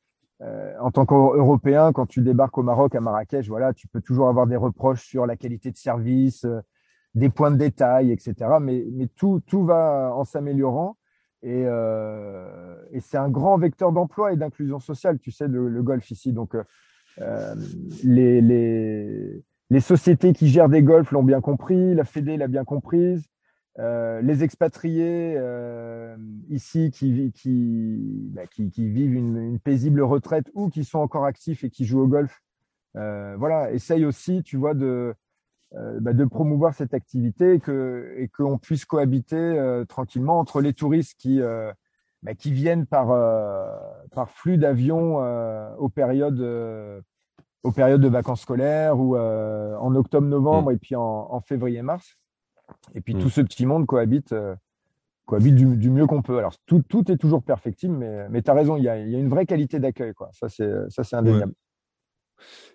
euh, 0.42 0.74
en 0.80 0.90
tant 0.90 1.06
qu'Européen, 1.06 1.92
quand 1.92 2.06
tu 2.06 2.20
débarques 2.20 2.58
au 2.58 2.62
Maroc, 2.62 2.94
à 2.94 3.00
Marrakech, 3.00 3.48
voilà, 3.48 3.72
tu 3.72 3.88
peux 3.88 4.00
toujours 4.00 4.28
avoir 4.28 4.46
des 4.46 4.56
reproches 4.56 5.06
sur 5.06 5.26
la 5.26 5.36
qualité 5.36 5.70
de 5.70 5.76
service, 5.76 6.44
euh, 6.44 6.60
des 7.14 7.30
points 7.30 7.50
de 7.50 7.56
détail, 7.56 8.12
etc. 8.12 8.34
Mais, 8.60 8.84
tout, 9.16 9.40
tout 9.46 9.64
va 9.64 10.12
en 10.14 10.24
s'améliorant. 10.24 10.96
Et, 11.42 11.64
euh, 11.66 12.76
et 12.92 13.00
c'est 13.00 13.16
un 13.16 13.30
grand 13.30 13.56
vecteur 13.56 13.92
d'emploi 13.92 14.32
et 14.32 14.36
d'inclusion 14.36 14.80
sociale, 14.80 15.18
tu 15.18 15.30
sais, 15.30 15.48
le, 15.48 15.68
le 15.68 15.82
golf 15.82 16.10
ici. 16.10 16.32
Donc, 16.32 16.54
euh, 17.20 17.54
les, 18.04 18.40
les, 18.40 19.42
les, 19.70 19.80
sociétés 19.80 20.32
qui 20.34 20.48
gèrent 20.48 20.68
des 20.68 20.82
golfs 20.82 21.12
l'ont 21.12 21.22
bien 21.22 21.40
compris, 21.40 21.94
la 21.94 22.04
Fédé 22.04 22.36
l'a 22.36 22.48
bien 22.48 22.64
comprise. 22.64 23.26
Les 23.78 24.42
expatriés 24.42 25.38
ici 26.48 26.90
qui, 26.90 27.32
qui, 27.32 28.30
bah, 28.32 28.46
qui, 28.46 28.68
vivent 28.88 29.14
une, 29.14 29.58
paisible 29.58 30.02
retraite 30.02 30.50
ou 30.54 30.68
qui 30.68 30.84
sont 30.84 30.98
encore 30.98 31.24
actifs 31.24 31.64
et 31.64 31.70
qui 31.70 31.84
jouent 31.84 32.00
au 32.00 32.06
golf, 32.06 32.42
voilà, 32.94 33.70
essaye 33.72 34.04
aussi, 34.04 34.42
tu 34.42 34.56
vois, 34.56 34.74
de, 34.74 35.14
bah, 36.00 36.14
de 36.14 36.24
promouvoir 36.24 36.74
cette 36.74 36.94
activité 36.94 37.54
et 37.54 37.60
que 37.60 38.14
et 38.16 38.28
qu'on 38.28 38.58
puisse 38.58 38.84
cohabiter 38.84 39.82
tranquillement 39.88 40.38
entre 40.38 40.60
les 40.60 40.72
touristes 40.72 41.16
qui 41.18 41.40
bah, 42.22 42.34
qui 42.34 42.52
viennent 42.52 42.86
par 42.86 43.08
par 44.12 44.30
flux 44.30 44.56
d'avions 44.56 45.18
aux 45.76 45.88
périodes 45.90 47.02
aux 47.66 47.72
périodes 47.72 48.00
de 48.00 48.08
vacances 48.08 48.42
scolaires 48.42 48.98
ou 48.98 49.16
euh, 49.16 49.76
en 49.78 49.94
octobre-novembre 49.94 50.70
mm. 50.70 50.74
et 50.74 50.78
puis 50.78 50.94
en, 50.96 51.40
février-mars. 51.40 52.16
Et 52.94 53.00
puis 53.00 53.14
mm. 53.14 53.18
tout 53.20 53.30
ce 53.30 53.40
petit 53.40 53.66
monde 53.66 53.86
cohabite, 53.86 54.32
euh, 54.32 54.54
cohabite 55.24 55.54
du, 55.54 55.90
mieux 55.90 56.06
qu'on 56.06 56.22
peut. 56.22 56.38
Alors 56.38 56.54
tout, 56.66 56.82
tout, 56.88 57.10
est 57.10 57.16
toujours 57.16 57.42
perfectible, 57.42 57.96
mais, 57.96 58.28
mais 58.28 58.42
tu 58.42 58.50
as 58.50 58.54
raison, 58.54 58.76
il 58.76 58.84
y 58.84 58.88
a, 58.88 58.98
y 58.98 59.14
a, 59.14 59.18
une 59.18 59.28
vraie 59.28 59.46
qualité 59.46 59.78
d'accueil. 59.78 60.14
Quoi. 60.14 60.30
Ça, 60.32 60.48
c'est 60.48 61.16
indéniable. 61.16 61.54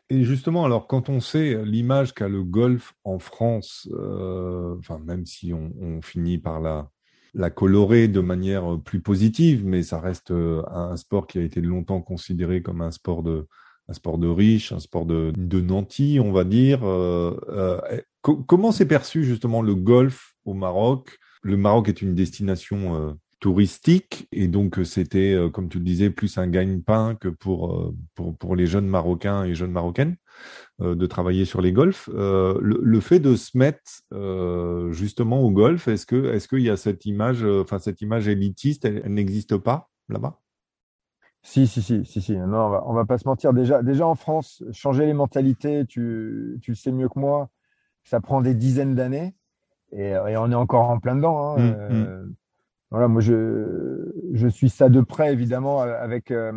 Et 0.09 0.23
justement, 0.23 0.65
alors 0.65 0.87
quand 0.87 1.07
on 1.07 1.19
sait 1.19 1.63
l'image 1.63 2.13
qu'a 2.13 2.27
le 2.27 2.43
golf 2.43 2.93
en 3.03 3.19
France, 3.19 3.87
euh, 3.93 4.75
enfin 4.79 4.99
même 4.99 5.25
si 5.25 5.53
on, 5.53 5.71
on, 5.79 6.01
finit 6.01 6.39
par 6.39 6.59
la, 6.59 6.89
la 7.33 7.49
colorer 7.49 8.07
de 8.07 8.19
manière 8.19 8.79
plus 8.83 9.01
positive, 9.01 9.65
mais 9.65 9.83
ça 9.83 10.01
reste 10.01 10.31
un 10.31 10.97
sport 10.97 11.27
qui 11.27 11.37
a 11.37 11.43
été 11.43 11.61
longtemps 11.61 12.01
considéré 12.01 12.61
comme 12.61 12.81
un 12.81 12.91
sport 12.91 13.23
de, 13.23 13.47
un 13.91 13.93
sport 13.93 14.17
de 14.17 14.27
riche, 14.27 14.71
un 14.71 14.79
sport 14.79 15.05
de, 15.05 15.33
de 15.35 15.61
nantis, 15.61 16.19
on 16.23 16.31
va 16.31 16.43
dire. 16.43 16.81
Euh, 16.83 17.37
euh, 18.27 18.33
comment 18.47 18.71
s'est 18.71 18.87
perçu 18.87 19.23
justement 19.23 19.61
le 19.61 19.75
golf 19.75 20.33
au 20.45 20.53
Maroc? 20.53 21.17
Le 21.43 21.57
Maroc 21.57 21.89
est 21.89 22.01
une 22.01 22.15
destination 22.15 22.95
euh, 22.95 23.13
touristique 23.39 24.27
et 24.31 24.47
donc 24.47 24.79
c'était, 24.83 25.35
comme 25.51 25.67
tu 25.67 25.79
le 25.79 25.83
disais, 25.83 26.11
plus 26.11 26.37
un 26.37 26.47
gagne-pain 26.47 27.15
que 27.15 27.27
pour, 27.27 27.91
pour, 28.13 28.37
pour 28.37 28.55
les 28.55 28.67
jeunes 28.67 28.87
Marocains 28.87 29.45
et 29.45 29.55
jeunes 29.55 29.71
Marocaines 29.71 30.15
de 30.79 31.05
travailler 31.07 31.45
sur 31.45 31.59
les 31.59 31.71
golfs. 31.71 32.07
Le, 32.13 32.99
fait 32.99 33.19
de 33.19 33.35
se 33.35 33.57
mettre 33.57 33.81
justement 34.91 35.41
au 35.41 35.49
golf, 35.49 35.87
est-ce 35.87 36.05
que 36.05 36.31
est-ce 36.35 36.47
qu'il 36.47 36.61
y 36.61 36.69
a 36.69 36.77
cette 36.77 37.07
image, 37.07 37.43
enfin 37.43 37.79
cette 37.79 38.01
image 38.01 38.27
élitiste, 38.27 38.85
elle 38.85 39.11
n'existe 39.11 39.57
pas 39.57 39.89
là-bas? 40.07 40.39
Si, 41.43 41.65
si, 41.67 41.81
si, 41.81 42.05
si, 42.05 42.21
si. 42.21 42.37
Non, 42.37 42.67
on 42.67 42.69
va, 42.69 42.83
on 42.85 42.93
va 42.93 43.05
pas 43.05 43.17
se 43.17 43.27
mentir. 43.27 43.53
Déjà, 43.53 43.81
déjà 43.81 44.05
en 44.05 44.15
France, 44.15 44.63
changer 44.71 45.05
les 45.05 45.13
mentalités, 45.13 45.85
tu, 45.87 46.59
tu 46.61 46.71
le 46.71 46.75
sais 46.75 46.91
mieux 46.91 47.09
que 47.09 47.19
moi, 47.19 47.49
ça 48.03 48.19
prend 48.19 48.41
des 48.41 48.53
dizaines 48.53 48.95
d'années 48.95 49.35
et, 49.91 50.09
et, 50.09 50.37
on 50.37 50.51
est 50.51 50.55
encore 50.55 50.89
en 50.89 50.99
plein 50.99 51.15
dedans. 51.15 51.55
Hein. 51.55 51.59
Mmh, 51.59 51.75
euh, 51.77 52.23
mmh. 52.23 52.35
Voilà, 52.91 53.07
moi 53.07 53.21
je, 53.21 54.11
je 54.33 54.47
suis 54.47 54.69
ça 54.69 54.89
de 54.89 54.99
près 54.99 55.31
évidemment 55.31 55.79
avec 55.81 56.29
euh, 56.29 56.51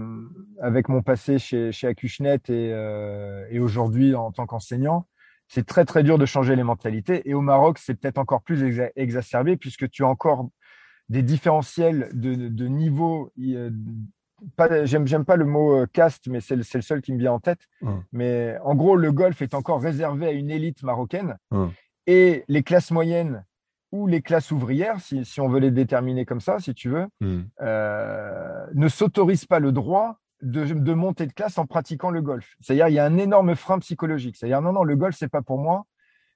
avec 0.61 0.89
mon 0.89 1.01
passé 1.01 1.39
chez 1.39 1.71
chez 1.71 1.87
Acushnet 1.87 2.41
et, 2.49 2.71
euh, 2.73 3.47
et 3.51 3.61
aujourd'hui 3.61 4.15
en 4.15 4.33
tant 4.33 4.47
qu'enseignant. 4.47 5.07
C'est 5.47 5.67
très 5.67 5.85
très 5.85 6.03
dur 6.03 6.19
de 6.19 6.27
changer 6.27 6.57
les 6.57 6.65
mentalités 6.65 7.29
et 7.29 7.35
au 7.35 7.41
Maroc 7.41 7.79
c'est 7.79 7.95
peut-être 7.95 8.19
encore 8.19 8.43
plus 8.43 8.65
exacerbé 8.97 9.57
puisque 9.57 9.89
tu 9.91 10.03
as 10.03 10.09
encore 10.09 10.49
des 11.09 11.23
différentiels 11.23 12.09
de, 12.15 12.35
de 12.35 12.67
niveau 12.67 13.31
j'aime 14.85 15.25
pas 15.25 15.37
le 15.37 15.45
mot 15.45 15.83
euh, 15.83 15.87
caste, 15.87 16.29
mais 16.29 16.41
c'est 16.41 16.57
le, 16.57 16.63
seul 16.63 17.01
qui 17.03 17.13
me 17.13 17.19
vient 17.19 17.33
en 17.33 17.41
tête. 17.41 17.69
Mais 18.13 18.57
en 18.63 18.75
gros, 18.75 18.97
le 18.97 19.13
golf 19.13 19.43
est 19.43 19.55
encore 19.55 19.81
réservé 19.81 20.27
à 20.27 20.33
une 20.33 20.51
élite 20.51 20.83
marocaine 20.83 21.37
et 22.07 22.45
les 22.49 22.63
classes 22.63 22.91
moyennes 22.91 23.45
ou 23.93 24.09
les 24.09 24.23
classes 24.23 24.51
ouvrières, 24.51 24.99
si, 25.01 25.41
on 25.41 25.49
veut 25.49 25.61
les 25.61 25.71
déterminer 25.71 26.25
comme 26.25 26.41
ça, 26.41 26.59
si 26.59 26.75
tu 26.75 26.89
veux, 26.89 27.07
hmm. 27.21 27.43
euh, 27.61 28.67
ne 28.75 28.89
s'autorisent 28.89 29.47
pas 29.47 29.61
le 29.61 29.71
droit 29.71 30.19
de, 30.43 30.95
monter 30.95 31.27
de 31.27 31.33
classe 31.33 31.59
en 31.59 31.67
pratiquant 31.67 32.11
le 32.11 32.21
golf. 32.21 32.57
C'est-à-dire, 32.61 32.89
il 32.89 32.95
y 32.95 32.99
a 32.99 33.05
un 33.05 33.19
énorme 33.19 33.55
frein 33.55 33.79
psychologique. 33.79 34.37
C'est-à-dire, 34.37 34.61
non, 34.61 34.73
non, 34.73 34.83
le 34.83 34.97
golf, 34.97 35.15
c'est 35.17 35.29
pas 35.29 35.43
pour 35.43 35.59
moi. 35.59 35.87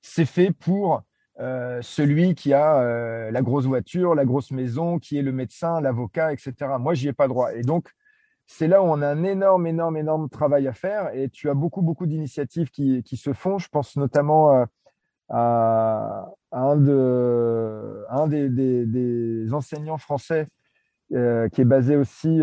C'est 0.03 0.25
fait 0.25 0.53
pour 0.53 1.03
euh, 1.41 1.81
celui 1.83 2.37
qui 2.37 2.53
a 2.53 2.79
euh, 2.79 3.33
la 3.33 3.43
grosse 3.43 3.67
voiture, 3.67 4.15
la 4.15 4.25
grosse 4.25 4.53
maison, 4.53 5.01
qui 5.01 5.19
est 5.19 5.23
le 5.23 5.33
médecin, 5.33 5.81
l'avocat, 5.81 6.33
etc. 6.33 6.55
Moi, 6.79 6.95
j'y 6.95 7.09
ai 7.09 7.13
pas 7.13 7.27
droit. 7.27 7.53
Et 7.55 7.63
donc, 7.63 7.89
c'est 8.49 8.67
là 8.67 8.83
où 8.83 8.87
on 8.87 9.01
a 9.03 9.07
un 9.07 9.23
énorme, 9.23 9.69
énorme, 9.69 9.97
énorme 9.97 10.29
travail 10.29 10.67
à 10.67 10.73
faire. 10.73 11.15
Et 11.15 11.29
tu 11.29 11.49
as 11.49 11.55
beaucoup, 11.55 11.83
beaucoup 11.83 12.07
d'initiatives 12.07 12.71
qui, 12.71 13.05
qui, 13.05 13.17
se 13.17 13.33
font. 13.33 13.59
Je 13.59 13.69
pense 13.69 13.97
notamment 13.97 14.53
euh, 14.53 14.65
à, 15.29 16.27
un, 16.51 16.77
de, 16.77 18.05
un 18.11 18.27
des, 18.27 18.49
des, 18.49 19.55
enseignants 19.55 19.99
français 19.99 20.49
qui 21.11 21.15
est 21.61 21.65
basé 21.65 21.97
aussi 21.97 22.43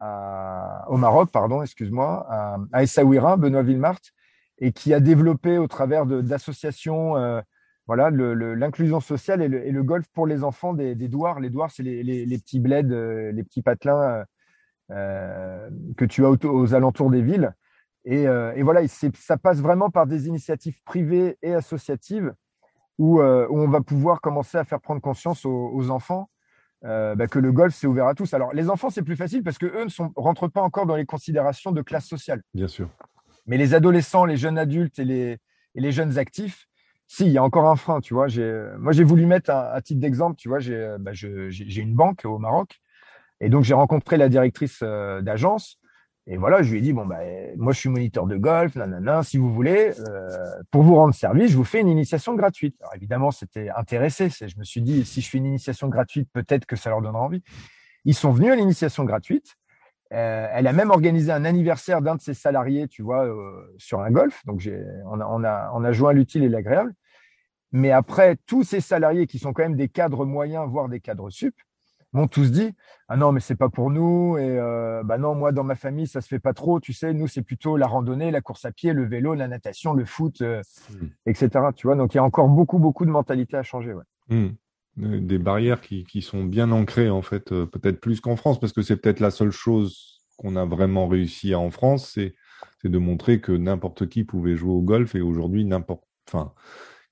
à, 0.00 0.84
au 0.88 0.96
Maroc, 0.96 1.30
pardon, 1.30 1.62
excuse-moi, 1.62 2.26
à, 2.72 2.82
Essaouira, 2.82 3.36
Benoît 3.36 3.62
Villemart, 3.62 4.00
et 4.58 4.72
qui 4.72 4.92
a 4.92 5.00
développé 5.00 5.58
au 5.58 5.66
travers 5.66 6.06
d'associations 6.06 7.16
euh, 7.16 7.40
voilà 7.90 8.08
l'inclusion 8.08 9.00
sociale 9.00 9.42
et 9.42 9.48
le, 9.48 9.82
golf 9.82 10.06
pour 10.12 10.24
les 10.24 10.44
enfants 10.44 10.74
des, 10.74 10.94
douars. 10.94 11.40
Les 11.40 11.50
douars, 11.50 11.72
c'est 11.72 11.82
les, 11.82 12.38
petits 12.38 12.60
bleds, 12.60 12.92
euh, 12.92 13.32
les 13.32 13.42
petits 13.42 13.62
patelins 13.62 14.24
euh, 14.92 15.70
que 15.96 16.04
tu 16.04 16.24
as 16.24 16.30
aux, 16.30 16.74
alentours 16.74 17.10
des 17.10 17.20
villes. 17.20 17.52
Et, 18.04 18.28
voilà, 18.62 18.86
ça 18.86 19.36
passe 19.36 19.60
vraiment 19.60 19.90
par 19.90 20.06
des 20.06 20.28
initiatives 20.28 20.80
privées 20.84 21.36
et 21.42 21.52
associatives 21.52 22.32
où, 22.96 23.20
on 23.20 23.66
va 23.66 23.80
pouvoir 23.80 24.20
commencer 24.20 24.56
à 24.56 24.62
faire 24.62 24.80
prendre 24.80 25.00
conscience 25.00 25.44
aux, 25.44 25.90
enfants 25.90 26.30
bah, 26.82 27.26
que 27.28 27.40
le 27.40 27.50
golf, 27.50 27.74
c'est 27.74 27.88
ouvert 27.88 28.06
à 28.06 28.14
tous. 28.14 28.32
Alors, 28.34 28.54
les 28.54 28.70
enfants, 28.70 28.90
c'est 28.90 29.02
plus 29.02 29.16
facile 29.16 29.42
parce 29.42 29.58
qu'eux 29.58 29.82
ne 29.82 29.90
sont, 29.90 30.12
rentrent 30.14 30.46
pas 30.46 30.62
encore 30.62 30.86
dans 30.86 30.94
les 30.94 31.06
considérations 31.06 31.72
de 31.72 31.82
classe 31.82 32.06
sociale. 32.06 32.40
Bien 32.54 32.68
sûr. 32.68 32.88
Mais 33.46 33.56
les 33.56 33.74
adolescents, 33.74 34.26
les 34.26 34.36
jeunes 34.36 34.58
adultes 34.58 35.00
et 35.00 35.04
les, 35.04 35.38
et 35.74 35.80
les 35.80 35.90
jeunes 35.90 36.16
actifs, 36.16 36.68
si, 37.12 37.26
il 37.26 37.32
y 37.32 37.38
a 37.38 37.42
encore 37.42 37.66
un 37.66 37.74
frein, 37.74 38.00
tu 38.00 38.14
vois. 38.14 38.28
Moi, 38.78 38.92
j'ai 38.92 39.02
voulu 39.02 39.26
mettre 39.26 39.50
un, 39.50 39.68
à 39.72 39.80
titre 39.80 40.00
d'exemple, 40.00 40.36
tu 40.36 40.48
vois, 40.48 40.60
j'ai 40.60 40.94
bah, 41.00 41.10
une 41.12 41.92
banque 41.92 42.24
au 42.24 42.38
Maroc. 42.38 42.80
Et 43.40 43.48
donc, 43.48 43.64
j'ai 43.64 43.74
rencontré 43.74 44.16
la 44.16 44.28
directrice 44.28 44.78
euh, 44.84 45.20
d'agence. 45.20 45.80
Et 46.28 46.36
voilà, 46.36 46.62
je 46.62 46.70
lui 46.70 46.78
ai 46.78 46.82
dit, 46.82 46.92
bon, 46.92 47.06
bah, 47.06 47.18
moi, 47.56 47.72
je 47.72 47.80
suis 47.80 47.88
moniteur 47.88 48.28
de 48.28 48.36
golf, 48.36 48.76
nanana, 48.76 49.24
si 49.24 49.38
vous 49.38 49.52
voulez, 49.52 49.92
euh, 50.08 50.28
pour 50.70 50.84
vous 50.84 50.94
rendre 50.94 51.12
service, 51.12 51.50
je 51.50 51.56
vous 51.56 51.64
fais 51.64 51.80
une 51.80 51.88
initiation 51.88 52.36
gratuite. 52.36 52.76
Alors, 52.80 52.94
évidemment, 52.94 53.32
c'était 53.32 53.70
intéressé. 53.70 54.28
Je 54.28 54.56
me 54.56 54.62
suis 54.62 54.80
dit, 54.80 55.04
si 55.04 55.20
je 55.20 55.28
fais 55.28 55.38
une 55.38 55.46
initiation 55.46 55.88
gratuite, 55.88 56.28
peut-être 56.32 56.64
que 56.64 56.76
ça 56.76 56.90
leur 56.90 57.02
donnera 57.02 57.22
envie. 57.22 57.42
Ils 58.04 58.14
sont 58.14 58.30
venus 58.30 58.52
à 58.52 58.54
l'initiation 58.54 59.02
gratuite. 59.02 59.56
Euh, 60.12 60.46
elle 60.52 60.68
a 60.68 60.72
même 60.72 60.90
organisé 60.90 61.32
un 61.32 61.44
anniversaire 61.44 62.02
d'un 62.02 62.14
de 62.14 62.20
ses 62.20 62.34
salariés, 62.34 62.86
tu 62.86 63.02
vois, 63.02 63.26
euh, 63.26 63.74
sur 63.78 64.00
un 64.00 64.12
golf. 64.12 64.46
Donc, 64.46 64.68
on 65.06 65.20
a, 65.20 65.26
on, 65.26 65.42
a, 65.42 65.72
on 65.74 65.82
a 65.82 65.90
joint 65.90 66.12
l'utile 66.12 66.44
et 66.44 66.48
l'agréable. 66.48 66.94
Mais 67.72 67.90
après, 67.90 68.36
tous 68.46 68.64
ces 68.64 68.80
salariés 68.80 69.26
qui 69.26 69.38
sont 69.38 69.52
quand 69.52 69.62
même 69.62 69.76
des 69.76 69.88
cadres 69.88 70.24
moyens, 70.24 70.68
voire 70.68 70.88
des 70.88 71.00
cadres 71.00 71.30
sup, 71.30 71.54
m'ont 72.12 72.28
tous 72.28 72.50
dit 72.50 72.74
ah 73.08 73.16
non 73.16 73.32
mais 73.32 73.40
c'est 73.40 73.56
pas 73.56 73.68
pour 73.68 73.90
nous 73.90 74.36
et 74.36 74.58
euh, 74.58 75.02
bah 75.04 75.18
non 75.18 75.34
moi 75.34 75.52
dans 75.52 75.64
ma 75.64 75.76
famille 75.76 76.06
ça 76.06 76.20
se 76.20 76.28
fait 76.28 76.38
pas 76.38 76.52
trop 76.52 76.80
tu 76.80 76.92
sais 76.92 77.12
nous 77.12 77.28
c'est 77.28 77.42
plutôt 77.42 77.76
la 77.76 77.86
randonnée 77.86 78.30
la 78.30 78.40
course 78.40 78.64
à 78.64 78.72
pied 78.72 78.92
le 78.92 79.06
vélo 79.06 79.34
la 79.34 79.48
natation 79.48 79.92
le 79.92 80.04
foot 80.04 80.42
euh, 80.42 80.62
hmm. 80.90 81.06
etc 81.26 81.66
tu 81.76 81.86
vois 81.86 81.96
donc 81.96 82.14
il 82.14 82.16
y 82.16 82.20
a 82.20 82.24
encore 82.24 82.48
beaucoup 82.48 82.78
beaucoup 82.78 83.04
de 83.04 83.10
mentalités 83.10 83.56
à 83.56 83.62
changer 83.62 83.92
ouais. 83.92 84.04
Hmm. 84.28 84.50
Des 84.96 85.38
barrières 85.38 85.80
qui, 85.80 86.04
qui, 86.04 86.20
sont 86.20 86.44
bien 86.44 86.72
ancrées 86.72 87.08
en 87.08 87.22
fait 87.22 87.52
euh, 87.52 87.64
peut-être 87.64 88.00
plus 88.00 88.20
qu'en 88.20 88.36
France 88.36 88.58
parce 88.58 88.72
que 88.72 88.82
c'est 88.82 88.96
peut-être 88.96 89.20
la 89.20 89.30
seule 89.30 89.52
chose 89.52 90.20
qu'on 90.36 90.56
a 90.56 90.64
vraiment 90.64 91.06
réussi 91.06 91.54
à 91.54 91.60
en 91.60 91.70
France 91.70 92.10
c'est 92.14 92.34
c'est 92.82 92.90
de 92.90 92.98
montrer 92.98 93.40
que 93.40 93.52
n'importe 93.52 94.08
qui 94.08 94.24
pouvait 94.24 94.56
jouer 94.56 94.72
au 94.72 94.82
golf 94.82 95.14
et 95.14 95.20
aujourd'hui 95.20 95.64
n'importe 95.64 96.02
enfin 96.28 96.52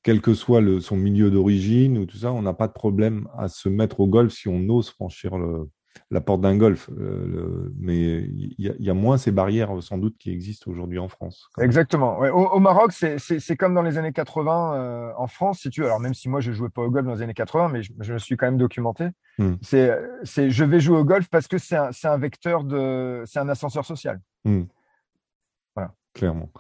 quel 0.09 0.23
que 0.23 0.33
soit 0.33 0.62
le, 0.62 0.81
son 0.81 0.97
milieu 0.97 1.31
d'origine 1.31 1.99
ou 1.99 2.07
tout 2.07 2.16
ça, 2.16 2.33
on 2.33 2.40
n'a 2.40 2.55
pas 2.55 2.66
de 2.66 2.73
problème 2.73 3.29
à 3.37 3.49
se 3.49 3.68
mettre 3.68 4.01
au 4.01 4.07
golf 4.07 4.33
si 4.33 4.49
on 4.49 4.66
ose 4.71 4.88
franchir 4.88 5.37
le, 5.37 5.68
la 6.11 6.23
porte 6.23 6.40
d'un 6.40 6.57
golf. 6.57 6.88
Euh, 6.99 7.71
mais 7.79 8.21
il 8.23 8.55
y, 8.57 8.88
a 8.88 8.94
moins 8.94 9.18
ces 9.18 9.33
barrières 9.33 9.71
sans 9.83 9.99
doute 9.99 10.16
qui 10.16 10.31
existent 10.31 10.71
aujourd'hui 10.71 10.99
en 10.99 11.09
France. 11.09 11.51
Exactement. 11.61 12.21
Au, 12.21 12.59
Maroc, 12.59 12.92
c'est 12.92 13.57
comme 13.59 13.75
dans 13.75 13.83
les 13.83 13.99
années 13.99 14.14
80 14.14 14.77
euh, 14.77 15.12
en 15.18 15.27
France, 15.27 15.59
si 15.61 15.68
tu 15.68 15.83
veux. 15.83 15.87
Alors 15.88 16.01
même 16.01 16.14
si 16.14 16.31
moi 16.31 16.40
je 16.40 16.53
jouais 16.53 16.71
pas 16.71 16.81
au 16.81 16.90
golf 16.90 17.05
dans 17.05 17.14
les 17.14 17.21
années 17.21 17.35
80, 17.35 17.68
mais 17.68 17.83
je, 17.83 18.11
me 18.11 18.18
suis 18.18 18.38
quand 18.38 18.47
même 18.47 18.57
documenté. 18.57 19.11
Hmm. 19.37 19.57
C'est 19.61 19.92
je 20.25 20.64
vais 20.64 20.81
jouer 20.81 20.97
au 20.97 21.05
golf 21.05 21.29
parce 21.29 21.49
que 21.49 21.59
c'est 21.59 21.77
un, 21.77 21.90
un, 22.05 22.16
vecteur 22.16 22.64
de, 22.64 23.25
c'est 23.27 23.40
un 23.40 23.49
ascenseur 23.51 23.85
social. 23.85 24.23
Hmm. 24.47 24.62
Voilà. 25.77 25.92
Clairement. 26.14 26.51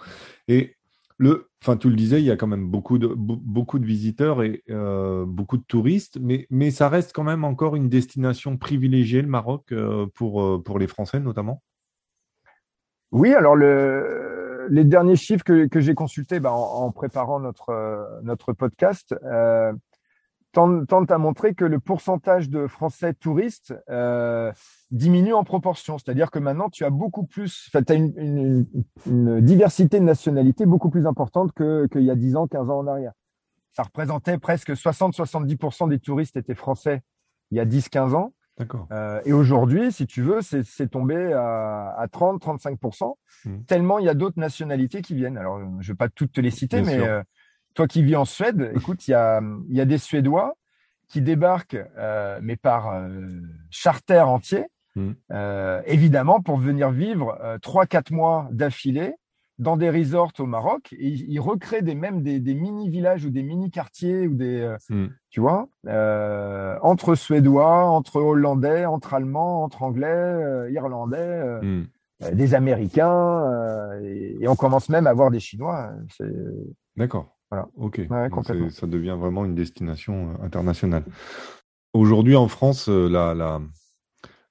Et 0.48 0.74
le, 1.18 1.50
enfin, 1.62 1.76
tu 1.76 1.90
le 1.90 1.96
disais, 1.96 2.20
il 2.20 2.24
y 2.24 2.30
a 2.30 2.36
quand 2.36 2.46
même 2.46 2.68
beaucoup 2.68 2.98
de, 2.98 3.08
beaucoup 3.08 3.80
de 3.80 3.84
visiteurs 3.84 4.42
et 4.42 4.62
euh, 4.70 5.24
beaucoup 5.26 5.56
de 5.56 5.64
touristes, 5.64 6.18
mais, 6.20 6.46
mais 6.48 6.70
ça 6.70 6.88
reste 6.88 7.12
quand 7.12 7.24
même 7.24 7.44
encore 7.44 7.74
une 7.74 7.88
destination 7.88 8.56
privilégiée, 8.56 9.20
le 9.20 9.28
Maroc, 9.28 9.72
euh, 9.72 10.06
pour, 10.14 10.42
euh, 10.42 10.62
pour 10.62 10.78
les 10.78 10.86
Français 10.86 11.18
notamment? 11.18 11.62
Oui, 13.10 13.34
alors 13.34 13.56
le, 13.56 14.68
les 14.70 14.84
derniers 14.84 15.16
chiffres 15.16 15.44
que, 15.44 15.66
que 15.66 15.80
j'ai 15.80 15.94
consultés 15.94 16.38
bah, 16.38 16.52
en, 16.52 16.92
préparant 16.92 17.40
notre, 17.40 18.20
notre 18.22 18.52
podcast, 18.52 19.14
tendent 20.86 21.10
à 21.10 21.18
montrer 21.18 21.54
que 21.54 21.64
le 21.64 21.78
pourcentage 21.80 22.50
de 22.50 22.66
Français 22.66 23.14
touristes 23.14 23.74
euh, 23.88 24.52
diminue 24.90 25.34
en 25.34 25.44
proportion. 25.44 25.98
C'est-à-dire 25.98 26.30
que 26.30 26.38
maintenant, 26.38 26.68
tu 26.68 26.84
as 26.84 26.90
beaucoup 26.90 27.24
plus, 27.24 27.70
tu 27.70 27.92
as 27.92 27.94
une, 27.94 28.66
diversité 29.40 30.00
de 30.00 30.04
nationalités 30.04 30.66
beaucoup 30.66 30.90
plus 30.90 31.06
importante 31.06 31.52
qu'il 31.52 32.02
y 32.02 32.10
a 32.10 32.14
10 32.14 32.36
ans, 32.36 32.46
15 32.46 32.70
ans 32.70 32.78
en 32.78 32.86
arrière. 32.86 33.12
Ça 33.72 33.84
représentait 33.84 34.38
presque 34.38 34.70
60-70% 34.70 35.88
des 35.88 36.00
touristes 36.00 36.36
étaient 36.36 36.54
français 36.54 37.02
il 37.50 37.56
y 37.56 37.60
a 37.60 37.64
10-15 37.64 38.14
ans. 38.14 38.32
D'accord. 38.58 38.88
Euh, 38.90 39.20
et 39.24 39.32
aujourd'hui, 39.32 39.92
si 39.92 40.06
tu 40.06 40.20
veux, 40.22 40.40
c'est 40.42 40.90
tombé 40.90 41.32
à, 41.32 42.06
30-35%, 42.12 43.14
mmh. 43.44 43.62
tellement 43.68 44.00
il 44.00 44.04
y 44.04 44.08
a 44.08 44.14
d'autres 44.14 44.40
nationalités 44.40 45.00
qui 45.00 45.14
viennent. 45.14 45.38
Alors, 45.38 45.60
je 45.60 45.64
ne 45.64 45.82
vais 45.82 45.96
pas 45.96 46.08
toutes 46.08 46.32
te 46.32 46.40
les 46.40 46.50
citer, 46.50 46.82
mais 46.82 46.98
euh, 46.98 47.22
toi 47.78 47.86
qui 47.86 48.02
vis 48.02 48.16
en 48.16 48.24
Suède, 48.24 48.72
écoute, 48.74 49.08
il 49.08 49.12
y 49.12 49.14
a, 49.14 49.40
y 49.68 49.80
a 49.80 49.84
des 49.84 49.98
Suédois 49.98 50.54
qui 51.08 51.22
débarquent, 51.22 51.78
euh, 51.96 52.38
mais 52.42 52.56
par 52.56 53.08
charter 53.70 54.20
entier, 54.20 54.66
mmh. 54.96 55.12
évidemment, 55.86 56.40
pour 56.40 56.58
venir 56.58 56.90
vivre 56.90 57.38
3-4 57.62 58.12
mois 58.12 58.48
d'affilée 58.52 59.14
dans 59.58 59.76
des 59.76 59.90
resorts 59.90 60.32
au 60.38 60.46
Maroc 60.46 60.92
et 60.92 61.08
ils 61.08 61.40
recréent 61.40 61.82
des, 61.82 61.94
même 61.94 62.22
des, 62.22 62.54
mini 62.54 62.88
villages 62.88 63.24
ou 63.24 63.30
des 63.30 63.42
mini 63.42 63.70
quartiers 63.70 64.28
ou 64.28 64.34
des 64.34 64.60
euh, 64.60 64.76
hmm. 64.88 65.08
tu 65.30 65.40
vois 65.40 65.68
euh, 65.86 66.76
entre 66.82 67.14
suédois 67.14 67.84
entre 67.84 68.16
hollandais 68.16 68.86
entre 68.86 69.14
allemands 69.14 69.64
entre 69.64 69.82
anglais 69.82 70.06
euh, 70.06 70.70
irlandais 70.70 71.60
hmm. 71.60 71.84
des 72.32 72.54
américains 72.54 73.90
et, 74.02 74.46
on 74.46 74.54
commence 74.54 74.88
même 74.88 75.06
à 75.06 75.12
voir 75.12 75.30
des 75.30 75.40
chinois 75.40 75.90
d'accord 76.96 77.37
voilà 77.50 77.68
ok 77.76 78.02
ça 78.70 78.86
devient 78.86 79.16
vraiment 79.18 79.44
une 79.44 79.54
destination 79.54 80.40
internationale 80.42 81.04
aujourd'hui 81.92 82.36
en 82.36 82.48
France 82.48 82.88
la, 82.88 83.34
la 83.34 83.60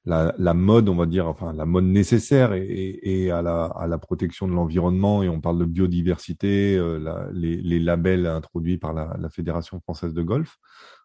la, 0.07 0.53
mode, 0.53 0.89
on 0.89 0.95
va 0.95 1.05
dire, 1.05 1.27
enfin 1.27 1.53
la 1.53 1.65
mode 1.65 1.85
nécessaire 1.85 2.53
et, 2.53 3.31
à, 3.31 3.41
la, 3.41 3.97
protection 3.97 4.47
de 4.47 4.53
l'environnement. 4.53 5.23
Et 5.23 5.29
on 5.29 5.41
parle 5.41 5.59
de 5.59 5.65
biodiversité, 5.65 6.75
euh, 6.77 7.29
les, 7.33 7.79
labels 7.79 8.25
introduits 8.25 8.77
par 8.77 8.93
la, 8.93 9.29
Fédération 9.29 9.79
française 9.81 10.13
de 10.13 10.21
golf. 10.21 10.57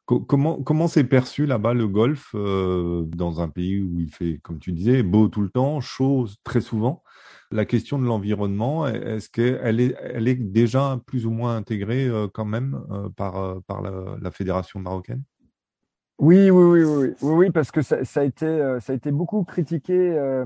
comment 0.06 0.62
comment 0.62 0.88
c'est 0.88 1.04
perçu 1.04 1.46
là-bas 1.46 1.74
le 1.74 1.88
golf 1.88 2.30
euh, 2.34 3.04
dans 3.06 3.40
un 3.40 3.48
pays 3.48 3.80
où 3.82 3.98
il 3.98 4.10
fait, 4.10 4.38
comme 4.42 4.58
tu 4.58 4.72
disais, 4.72 5.02
beau 5.02 5.28
tout 5.28 5.42
le 5.42 5.50
temps, 5.50 5.80
chaud 5.80 6.28
très 6.44 6.60
souvent? 6.60 7.02
La 7.52 7.64
question 7.66 7.98
de 7.98 8.04
l'environnement, 8.06 8.86
est-ce 8.86 9.28
qu'elle 9.28 9.80
est, 9.80 9.94
elle 10.00 10.26
est 10.26 10.34
déjà 10.34 11.00
plus 11.06 11.26
ou 11.26 11.30
moins 11.30 11.56
intégrée 11.56 12.06
euh, 12.06 12.26
quand 12.26 12.46
même 12.46 12.82
par, 13.16 13.62
par 13.64 13.82
la 13.82 14.30
Fédération 14.30 14.80
marocaine? 14.80 15.22
Oui, 16.22 16.50
oui, 16.50 16.84
oui, 16.84 17.14
oui, 17.20 17.32
oui, 17.32 17.50
parce 17.50 17.72
que 17.72 17.82
ça, 17.82 17.96
a 17.96 18.22
été, 18.22 18.46
euh, 18.46 18.78
ça 18.78 18.92
a 18.92 18.96
été 18.96 19.10
beaucoup 19.10 19.42
critiqué 19.42 19.92
euh, 19.92 20.44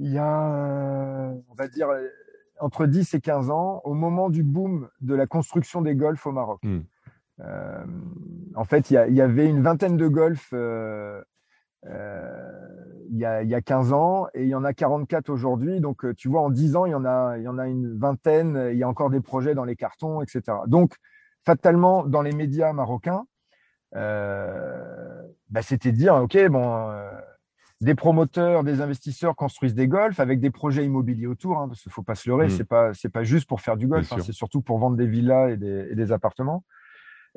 il 0.00 0.12
y 0.12 0.18
a, 0.18 0.54
euh, 0.54 1.32
on 1.48 1.54
va 1.54 1.68
dire, 1.68 1.86
entre 2.58 2.86
10 2.86 3.14
et 3.14 3.20
15 3.20 3.50
ans, 3.50 3.80
au 3.84 3.94
moment 3.94 4.28
du 4.28 4.42
boom 4.42 4.88
de 5.00 5.14
la 5.14 5.28
construction 5.28 5.82
des 5.82 5.94
golfs 5.94 6.26
au 6.26 6.32
Maroc. 6.32 6.60
Hmm. 6.64 6.80
en 8.56 8.64
fait, 8.64 8.90
il 8.90 8.94
y, 8.94 9.20
avait 9.20 9.48
une 9.48 9.62
vingtaine 9.62 9.96
de 9.96 10.08
golfs 10.08 10.52
il, 11.84 13.18
y 13.18 13.24
a, 13.24 13.42
il 13.42 13.48
y 13.48 13.54
a 13.54 13.60
15 13.60 13.92
ans 13.92 14.26
et 14.34 14.42
il 14.42 14.48
y 14.48 14.54
en 14.54 14.64
a 14.64 14.72
44 14.72 15.28
aujourd'hui. 15.30 15.80
Donc, 15.80 16.04
tu 16.16 16.28
vois, 16.28 16.42
en 16.42 16.50
10 16.50 16.76
ans, 16.76 16.86
il 16.86 16.90
y 16.90 16.94
en 16.94 17.04
a, 17.04 17.36
il 17.38 17.44
y 17.44 17.48
en 17.48 17.58
a 17.58 17.66
une 17.66 17.96
vingtaine. 17.98 18.70
Il 18.72 18.78
y 18.78 18.82
a 18.82 18.88
encore 18.88 19.10
des 19.10 19.20
projets 19.20 19.54
dans 19.54 19.64
les 19.64 19.76
cartons, 19.76 20.22
etc. 20.22 20.42
Donc, 20.66 20.94
fatalement, 21.44 22.04
dans 22.04 22.22
les 22.22 22.32
médias 22.32 22.72
marocains, 22.72 23.24
euh, 23.94 25.22
bah, 25.48 25.62
c'était 25.62 25.92
de 25.92 25.96
dire, 25.96 26.14
OK, 26.16 26.36
bon, 26.48 26.90
euh, 26.90 27.08
des 27.80 27.94
promoteurs, 27.94 28.64
des 28.64 28.80
investisseurs 28.80 29.36
construisent 29.36 29.74
des 29.74 29.88
golfs 29.88 30.20
avec 30.20 30.40
des 30.40 30.50
projets 30.50 30.84
immobiliers 30.84 31.26
autour, 31.26 31.58
hein, 31.58 31.68
parce 31.68 31.82
qu'il 31.82 31.92
faut 31.92 32.02
pas 32.02 32.14
se 32.14 32.28
leurrer, 32.28 32.46
mmh. 32.46 32.50
c'est 32.50 32.64
pas 32.64 32.94
c'est 32.94 33.08
pas 33.08 33.22
juste 33.22 33.48
pour 33.48 33.60
faire 33.60 33.76
du 33.76 33.86
golf, 33.86 34.12
hein, 34.12 34.18
c'est 34.22 34.32
surtout 34.32 34.62
pour 34.62 34.78
vendre 34.78 34.96
des 34.96 35.06
villas 35.06 35.50
et 35.50 35.56
des, 35.56 36.12
appartements. 36.12 36.64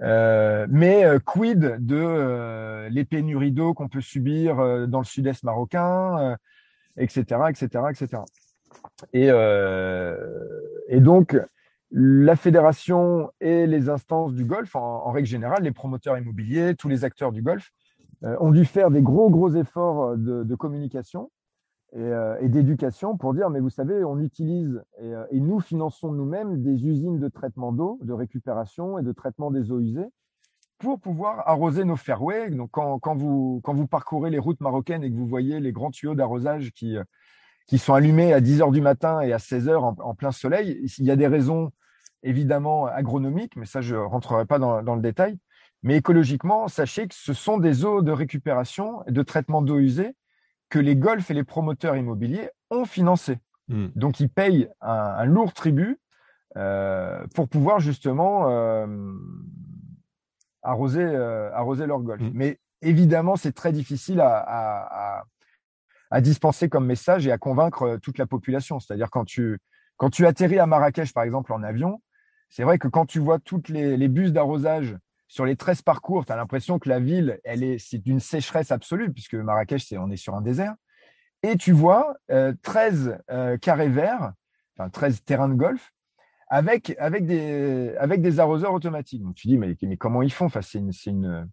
Euh, 0.01 0.65
mais 0.69 1.05
quid 1.25 1.77
de 1.79 2.87
les 2.89 3.05
pénuries 3.05 3.51
d'eau 3.51 3.73
qu'on 3.73 3.89
peut 3.89 4.01
subir 4.01 4.87
dans 4.87 4.99
le 4.99 5.05
sud-est 5.05 5.43
marocain, 5.43 6.37
etc., 6.97 7.41
etc., 7.49 7.83
etc. 7.89 8.23
Et, 9.13 9.29
donc 10.99 11.37
la 11.91 12.35
fédération 12.35 13.31
et 13.41 13.65
les 13.65 13.89
instances 13.89 14.33
du 14.33 14.45
golf, 14.45 14.75
en, 14.75 15.11
règle 15.11 15.27
générale, 15.27 15.63
les 15.63 15.71
promoteurs 15.71 16.17
immobiliers, 16.17 16.75
tous 16.75 16.87
les 16.87 17.03
acteurs 17.03 17.31
du 17.31 17.41
golf, 17.41 17.71
euh, 18.23 18.35
ont 18.39 18.51
dû 18.51 18.65
faire 18.65 18.91
des 18.91 19.01
gros, 19.01 19.29
gros 19.29 19.55
efforts 19.55 20.17
de, 20.17 20.55
communication 20.55 21.31
euh, 21.95 22.37
et, 22.39 22.49
d'éducation 22.49 23.17
pour 23.17 23.33
dire, 23.33 23.49
mais 23.49 23.59
vous 23.59 23.69
savez, 23.69 24.03
on 24.03 24.19
utilise 24.19 24.83
et, 24.99 25.13
euh, 25.13 25.25
nous 25.31 25.59
finançons 25.59 26.11
nous-mêmes 26.11 26.61
des 26.61 26.87
usines 26.87 27.19
de 27.19 27.27
traitement 27.27 27.71
d'eau, 27.71 27.99
de 28.03 28.13
récupération 28.13 28.99
et 28.99 29.03
de 29.03 29.11
traitement 29.11 29.49
des 29.49 29.71
eaux 29.71 29.79
usées 29.79 30.09
pour 30.77 30.99
pouvoir 30.99 31.47
arroser 31.47 31.85
nos 31.85 31.95
fairways. 31.95 32.51
Donc, 32.51 32.71
quand, 32.71 33.15
vous, 33.15 33.59
quand 33.63 33.73
vous 33.73 33.87
parcourez 33.87 34.29
les 34.29 34.39
routes 34.39 34.61
marocaines 34.61 35.03
et 35.03 35.09
que 35.09 35.15
vous 35.15 35.27
voyez 35.27 35.59
les 35.59 35.71
grands 35.71 35.91
tuyaux 35.91 36.15
d'arrosage 36.15 36.71
qui, 36.71 36.95
qui 37.69 37.77
sont 37.77 37.93
allumés 37.93 38.33
à 38.33 38.41
10 38.41 38.61
heures 38.61 38.71
du 38.71 38.81
matin 38.81 39.21
et 39.21 39.31
à 39.31 39.39
16 39.39 39.69
heures 39.69 39.83
en, 39.83 40.15
plein 40.15 40.31
soleil, 40.31 40.81
il 40.97 41.05
y 41.05 41.11
a 41.11 41.15
des 41.15 41.27
raisons 41.27 41.71
évidemment 42.23 42.87
agronomiques, 42.87 43.55
mais 43.55 43.65
ça, 43.65 43.81
je 43.81 43.95
ne 43.95 44.01
rentrerai 44.01 44.45
pas 44.45 44.57
dans, 44.57 44.95
le 44.95 45.01
détail. 45.01 45.37
Mais 45.83 45.95
écologiquement, 45.95 46.67
sachez 46.67 47.07
que 47.07 47.15
ce 47.15 47.33
sont 47.33 47.57
des 47.57 47.85
eaux 47.85 48.01
de 48.01 48.11
récupération 48.11 49.05
et 49.05 49.11
de 49.11 49.21
traitement 49.21 49.61
d'eau 49.61 49.77
usée 49.77 50.15
que 50.69 50.79
les 50.79 50.95
golfs 50.95 51.29
et 51.31 51.33
les 51.33 51.43
promoteurs 51.43 51.95
immobiliers 51.95 52.49
ont 52.69 52.85
financé. 52.85 53.39
Hmm. 53.67 53.87
Donc, 53.95 54.19
ils 54.19 54.29
payent 54.29 54.69
un, 54.81 55.25
lourd 55.25 55.53
tribut 55.53 55.99
euh, 56.57 57.25
pour 57.35 57.47
pouvoir 57.47 57.79
justement 57.79 58.49
euh, 58.49 58.87
arroser, 60.63 61.03
euh, 61.03 61.51
arroser 61.53 61.85
leur 61.85 61.99
golf. 61.99 62.21
Hmm. 62.21 62.31
Mais 62.33 62.59
évidemment, 62.81 63.35
c'est 63.35 63.53
très 63.53 63.71
difficile 63.71 64.21
à, 64.21 65.23
à 66.11 66.21
dispenser 66.21 66.69
comme 66.69 66.85
message 66.85 67.27
et 67.27 67.31
à 67.31 67.37
convaincre 67.37 67.97
toute 68.01 68.17
la 68.17 68.25
population. 68.25 68.79
C'est-à-dire 68.79 69.09
quand 69.09 69.25
tu, 69.25 69.59
quand 69.97 70.09
tu 70.09 70.25
atterris 70.25 70.59
à 70.59 70.65
Marrakech, 70.65 71.13
par 71.13 71.23
exemple, 71.23 71.53
en 71.53 71.63
avion, 71.63 72.01
c'est 72.49 72.63
vrai 72.63 72.79
que 72.79 72.87
quand 72.87 73.05
tu 73.05 73.19
vois 73.19 73.39
toutes 73.39 73.69
les, 73.69 73.95
les 73.95 74.07
bus 74.07 74.31
d'arrosage 74.31 74.97
sur 75.29 75.45
les 75.45 75.55
13 75.55 75.83
parcours, 75.83 76.25
tu 76.25 76.33
as 76.33 76.35
l'impression 76.35 76.79
que 76.79 76.89
la 76.89 76.99
ville, 76.99 77.39
elle 77.45 77.63
est, 77.63 77.77
c'est 77.77 77.99
d'une 77.99 78.19
sécheresse 78.19 78.71
absolue, 78.71 79.13
puisque 79.13 79.35
Marrakech, 79.35 79.85
c'est, 79.85 79.97
on 79.97 80.09
est 80.09 80.17
sur 80.17 80.35
un 80.35 80.41
désert. 80.41 80.75
Et 81.43 81.55
tu 81.55 81.71
vois 81.71 82.17
13 82.63 83.07
euh, 83.07 83.17
euh, 83.31 83.57
carrés 83.57 83.89
verts, 83.89 84.33
enfin 84.75 84.89
13 84.89 85.23
terrains 85.23 85.47
de 85.47 85.53
golf, 85.53 85.93
avec, 86.49 86.95
avec, 86.99 87.25
des, 87.25 87.95
avec 87.99 88.21
des 88.21 88.39
arroseurs 88.39 88.73
automatiques. 88.73 89.23
Donc 89.23 89.35
tu 89.35 89.47
dis, 89.47 89.57
mais, 89.57 89.77
mais 89.83 89.97
comment 89.97 90.23
ils 90.23 90.33
font? 90.33 90.45
Enfin, 90.45 90.61
C'est 90.61 90.79
une, 90.79 90.91
une, 91.05 91.47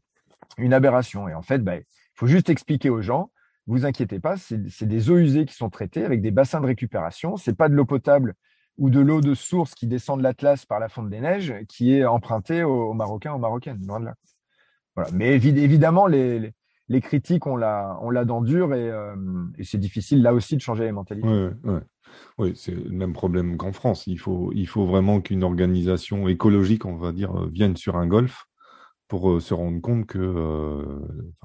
une, 0.56 0.72
aberration. 0.72 1.28
Et 1.28 1.34
en 1.34 1.42
fait, 1.42 1.58
bah, 1.58 1.76
il 1.76 1.84
faut 2.14 2.26
juste 2.26 2.48
expliquer 2.48 2.90
aux 2.90 3.02
gens 3.02 3.30
vous 3.66 3.84
inquiétez 3.84 4.20
pas, 4.20 4.36
c'est 4.36 4.86
des 4.86 5.10
eaux 5.10 5.18
usées 5.18 5.44
qui 5.44 5.54
sont 5.54 5.70
traitées 5.70 6.04
avec 6.04 6.22
des 6.22 6.30
bassins 6.30 6.60
de 6.60 6.66
récupération. 6.66 7.36
C'est 7.36 7.56
pas 7.56 7.68
de 7.68 7.74
l'eau 7.74 7.84
potable 7.84 8.34
ou 8.78 8.90
de 8.90 9.00
l'eau 9.00 9.20
de 9.20 9.34
source 9.34 9.74
qui 9.74 9.86
descend 9.86 10.18
de 10.18 10.22
l'Atlas 10.22 10.66
par 10.66 10.80
la 10.80 10.88
fonte 10.88 11.10
des 11.10 11.20
neiges 11.20 11.54
qui 11.68 11.94
est 11.94 12.04
empruntée 12.04 12.62
aux, 12.62 12.92
Marocains, 12.92 13.32
aux 13.32 13.38
Marocaines. 13.38 13.84
Loin 13.86 14.00
de 14.00 14.06
là. 14.06 14.14
Voilà. 14.94 15.10
Mais 15.12 15.34
évidemment, 15.34 16.06
les, 16.06 16.52
les, 16.88 17.00
critiques, 17.00 17.46
on 17.46 17.56
l'a, 17.56 17.98
on 18.00 18.10
l'a 18.10 18.24
dans 18.24 18.40
dur 18.40 18.74
et, 18.74 18.90
euh, 18.90 19.14
et 19.58 19.64
c'est 19.64 19.78
difficile 19.78 20.22
là 20.22 20.32
aussi 20.32 20.56
de 20.56 20.62
changer 20.62 20.84
les 20.84 20.92
mentalités. 20.92 21.28
Oui, 21.64 21.78
Oui, 22.38 22.52
c'est 22.56 22.74
le 22.74 22.90
même 22.90 23.12
problème 23.12 23.56
qu'en 23.56 23.72
France. 23.72 24.06
Il 24.06 24.18
faut, 24.18 24.50
il 24.54 24.66
faut 24.66 24.86
vraiment 24.86 25.20
qu'une 25.20 25.44
organisation 25.44 26.28
écologique, 26.28 26.86
on 26.86 26.96
va 26.96 27.12
dire, 27.12 27.46
vienne 27.48 27.76
sur 27.76 27.96
un 27.96 28.06
golfe 28.06 28.46
pour 29.08 29.30
euh, 29.30 29.40
se 29.40 29.54
rendre 29.54 29.80
compte 29.80 30.06
que 30.06 30.18
euh, 30.18 31.00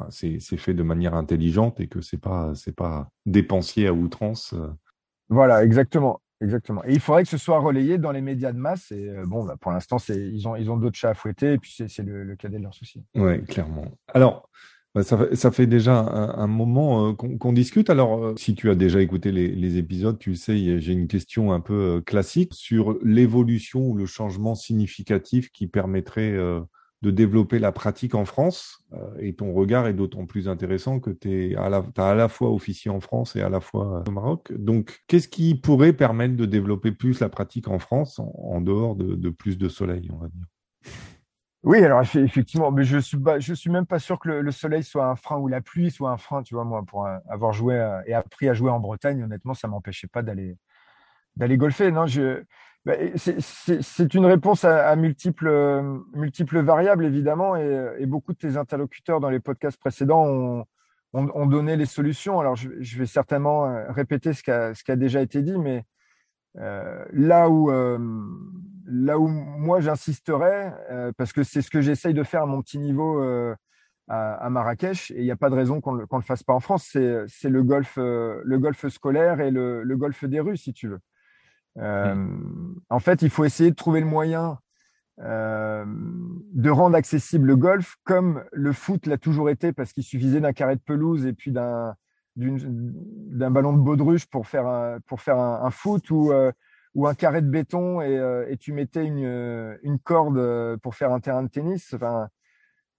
c'est 0.10 0.40
fait 0.58 0.74
de 0.74 0.84
manière 0.84 1.14
intelligente 1.14 1.80
et 1.80 1.88
que 1.88 2.02
c'est 2.02 2.20
pas 2.20 2.54
c'est 2.56 2.76
pas 2.76 3.10
dépensier 3.26 3.88
à 3.88 3.94
outrance. 3.94 4.54
Euh. 4.54 4.68
Voilà, 5.30 5.64
exactement, 5.64 6.22
exactement. 6.42 6.84
Et 6.86 6.94
il 6.94 7.00
faudrait 7.00 7.24
que 7.24 7.30
ce 7.30 7.38
soit 7.38 7.60
relayé 7.60 7.98
dans 7.98 8.12
les 8.12 8.22
médias 8.22 8.52
de 8.52 8.58
masse. 8.58 8.92
Et 8.92 9.10
bon, 9.26 9.46
bah, 9.46 9.56
pour 9.60 9.72
l'instant, 9.72 9.98
ils 10.10 10.48
ont 10.48 10.78
d'autres 10.78 10.98
chats 10.98 11.12
à 11.12 11.14
fouetter 11.14 11.54
et 11.54 11.58
puis 11.58 11.76
c'est 11.88 12.04
le, 12.04 12.36
cadet 12.36 12.58
de 12.58 12.64
leurs 12.64 12.74
soucis. 12.74 13.04
Oui, 13.16 13.44
clairement. 13.46 13.86
Alors. 14.08 14.50
Bah, 14.94 15.04
ça, 15.04 15.52
fait, 15.52 15.68
déjà 15.68 16.00
un, 16.00 16.48
moment 16.48 17.16
qu'on 17.16 17.54
discute. 17.54 17.90
Alors, 17.90 18.38
si 18.38 18.56
tu 18.56 18.70
as 18.70 18.76
déjà 18.76 19.00
écouté 19.02 19.32
les, 19.32 19.48
les 19.48 19.78
épisodes, 19.78 20.20
tu 20.20 20.36
sais, 20.36 20.82
j'ai 20.82 20.92
une 20.92 21.08
question 21.08 21.54
un 21.54 21.62
peu 21.62 22.04
classique 22.06 22.54
sur 22.54 22.98
l'évolution 23.02 23.88
ou 23.88 23.96
le 23.96 24.06
changement 24.06 24.54
significatif 24.54 25.50
qui 25.54 25.68
permettrait 25.68 26.36
de 27.02 27.10
développer 27.10 27.58
la 27.58 27.72
pratique 27.72 28.14
en 28.14 28.26
France. 28.26 28.84
Euh, 28.94 28.98
et 29.20 29.34
ton 29.34 29.54
regard 29.54 29.88
est 29.88 29.94
d'autant 29.94 30.26
plus 30.26 30.48
intéressant 30.48 31.00
que 31.00 31.10
tu 31.10 31.56
as 31.56 31.84
à 31.98 32.16
la 32.16 32.28
fois 32.28 32.52
officier 32.52 32.92
en 32.92 33.00
France 33.00 33.36
et 33.36 33.42
à 33.42 33.50
la 33.50 33.60
fois 33.60 34.04
au 34.08 34.12
Maroc. 34.12 34.52
Donc, 34.54 35.02
qu'est-ce 35.08 35.28
qui 35.28 35.56
pourrait 35.56 35.94
permettre 35.94 36.36
de 36.36 36.46
développer 36.46 36.92
plus 36.92 37.20
la 37.20 37.30
pratique 37.30 37.68
en 37.68 37.80
France 37.80 38.20
en, 38.20 38.62
dehors 38.62 38.96
de, 38.96 39.30
plus 39.30 39.58
de 39.58 39.70
soleil, 39.70 40.10
on 40.14 40.18
va 40.18 40.28
dire? 40.28 40.46
Oui, 41.64 41.84
alors 41.84 42.02
effectivement, 42.02 42.72
mais 42.72 42.84
je 42.84 42.98
suis 42.98 43.20
je 43.38 43.54
suis 43.54 43.70
même 43.70 43.86
pas 43.86 44.00
sûr 44.00 44.18
que 44.18 44.30
le, 44.30 44.52
soleil 44.52 44.84
soit 44.84 45.06
un 45.06 45.16
frein 45.16 45.38
ou 45.38 45.48
la 45.48 45.62
pluie 45.62 45.92
soit 45.92 46.10
un 46.10 46.18
frein, 46.18 46.42
tu 46.42 46.56
vois, 46.56 46.64
moi, 46.64 46.84
pour 46.84 47.06
euh, 47.06 47.18
avoir 47.30 47.54
joué 47.54 47.76
euh, 47.76 48.02
et 48.08 48.16
appris 48.16 48.50
à 48.50 48.54
jouer 48.56 48.72
en 48.72 48.80
Bretagne, 48.80 49.24
honnêtement, 49.24 49.54
ça 49.54 49.68
m'empêchait 49.68 50.08
pas 50.08 50.24
d'aller 50.24 50.58
d'aller 51.36 51.58
golfer. 51.58 51.92
Non, 51.92 52.06
c'est 53.16 54.14
une 54.14 54.26
réponse 54.26 54.66
à, 54.66 54.96
multiples, 54.96 55.84
multiples 56.14 56.62
variables, 56.62 57.06
évidemment, 57.06 57.56
et, 57.56 58.06
beaucoup 58.06 58.34
de 58.34 58.38
tes 58.38 58.58
interlocuteurs 58.58 59.20
dans 59.20 59.30
les 59.30 59.40
podcasts 59.40 59.80
précédents 59.80 60.66
ont, 61.14 61.46
donné 61.46 61.76
les 61.78 61.86
solutions. 61.86 62.40
Alors, 62.40 62.56
je, 62.56 62.98
vais 62.98 63.06
certainement 63.06 63.66
euh, 63.66 63.92
répéter 63.92 64.34
ce 64.34 64.44
qui 64.44 64.52
a, 64.92 64.96
déjà 64.96 65.22
été 65.22 65.42
dit, 65.42 65.58
mais 65.58 65.86
euh, 66.58 67.06
là 67.14 67.50
où 67.50 67.72
euh, 67.72 67.98
là 68.86 69.18
où 69.20 69.28
moi 69.28 69.80
j'insisterais, 69.80 70.74
euh, 70.92 71.12
parce 71.16 71.32
que 71.32 71.44
c'est 71.44 71.62
ce 71.62 71.70
que 71.70 71.80
j'essaye 71.82 72.14
de 72.14 72.24
faire 72.24 72.44
à 72.44 72.46
mon 72.46 72.62
petit 72.62 72.78
niveau 72.78 73.22
à, 74.08 74.34
à, 74.34 74.50
Marrakech, 74.50 75.12
et 75.12 75.20
il 75.20 75.24
n'y 75.24 75.32
a 75.32 75.38
pas 75.38 75.50
de 75.50 75.56
raison 75.56 75.80
qu'on 75.80 75.94
ne 75.94 76.02
le 76.02 76.22
fasse 76.22 76.44
pas 76.44 76.54
en 76.54 76.60
France, 76.60 76.90
c'est 76.92 77.50
le 77.50 77.64
golf 77.64 77.98
le 77.98 78.58
golf 78.58 78.88
scolaire 78.90 79.40
et 79.40 79.52
le, 79.52 79.84
le, 79.84 79.98
golf 79.98 80.26
des 80.26 80.40
rues, 80.40 80.58
si 80.58 80.74
tu 80.74 80.88
veux. 80.88 81.00
Mm. 81.76 82.76
En 82.90 83.00
fait, 83.00 83.22
il 83.22 83.30
faut 83.30 83.46
essayer 83.46 83.72
de 83.72 83.76
trouver 83.76 84.02
le 84.02 84.08
moyen 84.08 84.60
de 85.18 86.70
rendre 86.70 86.96
accessible 86.96 87.46
le 87.46 87.56
golf 87.56 87.96
comme 88.06 88.44
le 88.52 88.74
foot 88.74 89.06
l'a 89.06 89.20
toujours 89.20 89.52
été, 89.52 89.72
parce 89.72 89.94
qu'il 89.94 90.04
suffisait 90.04 90.40
d'un 90.40 90.54
carré 90.54 90.76
de 90.76 90.82
pelouse 90.82 91.28
et 91.28 91.34
puis 91.34 91.52
d'un 91.52 91.96
d'un 92.36 93.52
ballon 93.52 93.74
de 93.74 93.82
baudruche 93.82 94.26
pour 94.26 94.48
faire 94.48 94.68
un, 94.68 95.00
pour 95.08 95.22
faire 95.22 95.38
un, 95.38 95.70
foot 95.72 96.10
ou, 96.12 96.32
euh, 96.32 96.52
ou 96.96 97.08
un 97.08 97.14
carré 97.14 97.42
de 97.42 97.50
béton 97.50 98.02
et, 98.02 98.18
euh, 98.18 98.46
et 98.50 98.58
tu 98.58 98.74
mettais 98.74 99.06
une, 99.06 99.26
euh, 99.26 99.78
une 99.84 100.00
corde 100.00 100.78
pour 100.78 100.96
faire 100.96 101.12
un 101.12 101.20
terrain 101.20 101.44
de 101.44 101.50
tennis. 101.50 101.94
Enfin, 101.94 102.30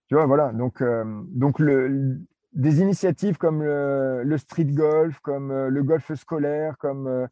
tu 0.08 0.14
vois, 0.14 0.26
voilà. 0.26 0.52
Donc, 0.52 0.82
donc 0.82 1.58
le, 1.58 2.20
des 2.52 2.80
initiatives 2.80 3.38
comme 3.38 3.62
le, 3.62 4.37
street 4.37 4.66
golf, 4.66 5.18
comme 5.20 5.50
le 5.52 5.82
golf 5.82 6.12
scolaire, 6.14 6.76
comme 6.78 7.28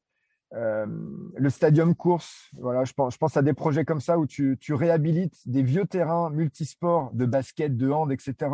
le 0.53 1.49
stadium 1.49 1.95
course. 1.95 2.51
Voilà, 2.59 2.85
je 2.85 2.93
pense, 2.93 3.37
à 3.37 3.43
des 3.43 3.53
projets 3.53 3.85
comme 3.85 4.01
ça 4.01 4.19
où 4.19 4.27
tu, 4.27 4.57
réhabilites 4.71 5.37
des 5.47 5.63
vieux 5.63 5.87
terrains 5.87 6.31
multisports 6.31 7.13
de 7.13 7.27
basket, 7.27 7.77
de 7.77 7.91
hand, 7.91 8.11
etc. 8.13 8.51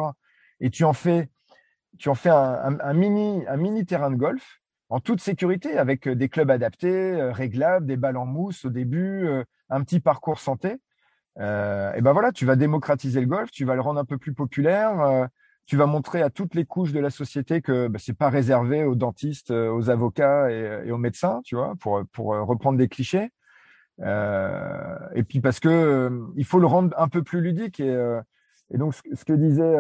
Et 0.61 0.71
tu 0.71 0.85
en 0.85 0.93
fais 0.93 1.29
tu 1.99 2.09
en 2.09 2.15
fais 2.15 2.31
un, 2.31 2.93
mini, 2.93 3.87
terrain 3.87 4.11
de 4.11 4.17
golf 4.17 4.61
en 4.89 5.01
toute 5.01 5.21
sécurité 5.21 5.79
avec 5.79 6.07
euh, 6.07 6.15
des 6.15 6.29
clubs 6.29 6.51
adaptés, 6.51 6.89
euh, 6.89 7.33
réglables, 7.33 7.87
des 7.87 7.97
balles 7.97 8.17
en 8.17 8.27
mousse 8.27 8.65
au 8.65 8.71
début, 8.71 9.27
euh, 9.27 9.45
un 9.69 9.83
petit 9.83 9.99
parcours 9.99 10.39
santé. 10.39 10.77
et 11.39 12.01
ben 12.01 12.13
voilà, 12.13 12.33
tu 12.33 12.47
vas 12.47 12.57
démocratiser 12.57 13.21
le 13.21 13.27
golf, 13.27 13.51
tu 13.51 13.65
vas 13.65 13.75
le 13.75 13.81
rendre 13.81 14.01
un 14.01 14.05
peu 14.05 14.17
plus 14.17 14.33
populaire. 14.33 15.29
Tu 15.67 15.77
vas 15.77 15.87
montrer 15.87 16.23
à 16.23 16.31
toutes 16.31 16.55
les 16.55 16.65
couches 16.65 16.93
de 16.93 17.01
la 17.01 17.11
société 17.11 17.61
que 17.61 17.89
bah, 17.89 17.99
c'est 18.01 18.17
pas 18.17 18.31
réservé 18.31 18.85
aux 18.85 18.95
dentistes, 18.95 19.51
aux 19.51 19.91
avocats 19.91 20.51
et, 20.51 20.91
aux 20.91 20.99
médecins, 20.99 21.41
tu 21.45 21.57
vois, 21.57 21.75
pour 21.81 22.03
pour 22.13 22.27
reprendre 22.47 22.79
des 22.79 22.89
clichés. 22.89 23.31
et 24.01 25.23
puis 25.29 25.41
parce 25.41 25.61
que 25.61 26.11
il 26.37 26.45
faut 26.45 26.61
le 26.61 26.67
rendre 26.67 26.95
un 26.99 27.09
peu 27.09 27.23
plus 27.23 27.41
ludique 27.41 27.81
et, 27.81 27.97
donc 28.71 28.95
ce, 28.95 29.25
que 29.25 29.33
disait 29.33 29.77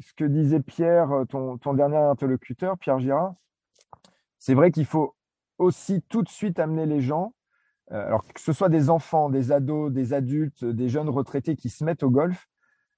ce 0.00 0.12
que 0.14 0.24
disait 0.24 0.60
Pierre, 0.60 1.10
euh, 1.12 1.24
ton, 1.24 1.74
dernier 1.74 1.96
interlocuteur, 1.96 2.78
Pierre 2.78 2.98
Girard, 2.98 3.34
c'est 4.38 4.54
vrai 4.54 4.70
qu'il 4.70 4.86
faut 4.86 5.14
aussi 5.58 6.02
tout 6.02 6.22
de 6.22 6.28
suite 6.28 6.58
amener 6.58 6.86
les 6.86 7.00
gens, 7.00 7.34
euh, 7.92 8.06
alors 8.06 8.26
que 8.26 8.40
ce 8.40 8.52
soit 8.52 8.68
des 8.68 8.90
enfants, 8.90 9.30
des 9.30 9.52
ados, 9.52 9.92
des 9.92 10.12
adultes, 10.12 10.64
des 10.64 10.88
jeunes 10.88 11.08
retraités 11.08 11.56
qui 11.56 11.70
se 11.70 11.84
mettent 11.84 12.02
au 12.02 12.10
golf, 12.10 12.48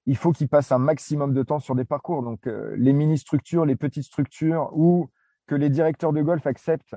il 0.05 0.17
faut 0.17 0.31
qu'ils 0.31 0.49
passent 0.49 0.71
un 0.71 0.79
maximum 0.79 1.33
de 1.33 1.43
temps 1.43 1.59
sur 1.59 1.75
des 1.75 1.85
parcours. 1.85 2.23
Donc 2.23 2.47
euh, 2.47 2.73
les 2.77 2.93
mini-structures, 2.93 3.65
les 3.65 3.75
petites 3.75 4.05
structures, 4.05 4.69
ou 4.73 5.09
que 5.47 5.55
les 5.55 5.69
directeurs 5.69 6.13
de 6.13 6.21
golf 6.21 6.45
acceptent, 6.45 6.95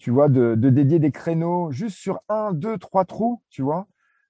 tu 0.00 0.10
vois, 0.10 0.28
de, 0.28 0.56
dédier 0.56 0.98
des 0.98 1.12
créneaux 1.12 1.70
juste 1.70 1.96
sur 1.96 2.18
un, 2.28 2.52
deux, 2.52 2.76
trois 2.76 3.04
trous, 3.04 3.40
tu 3.50 3.62
vois, 3.62 3.86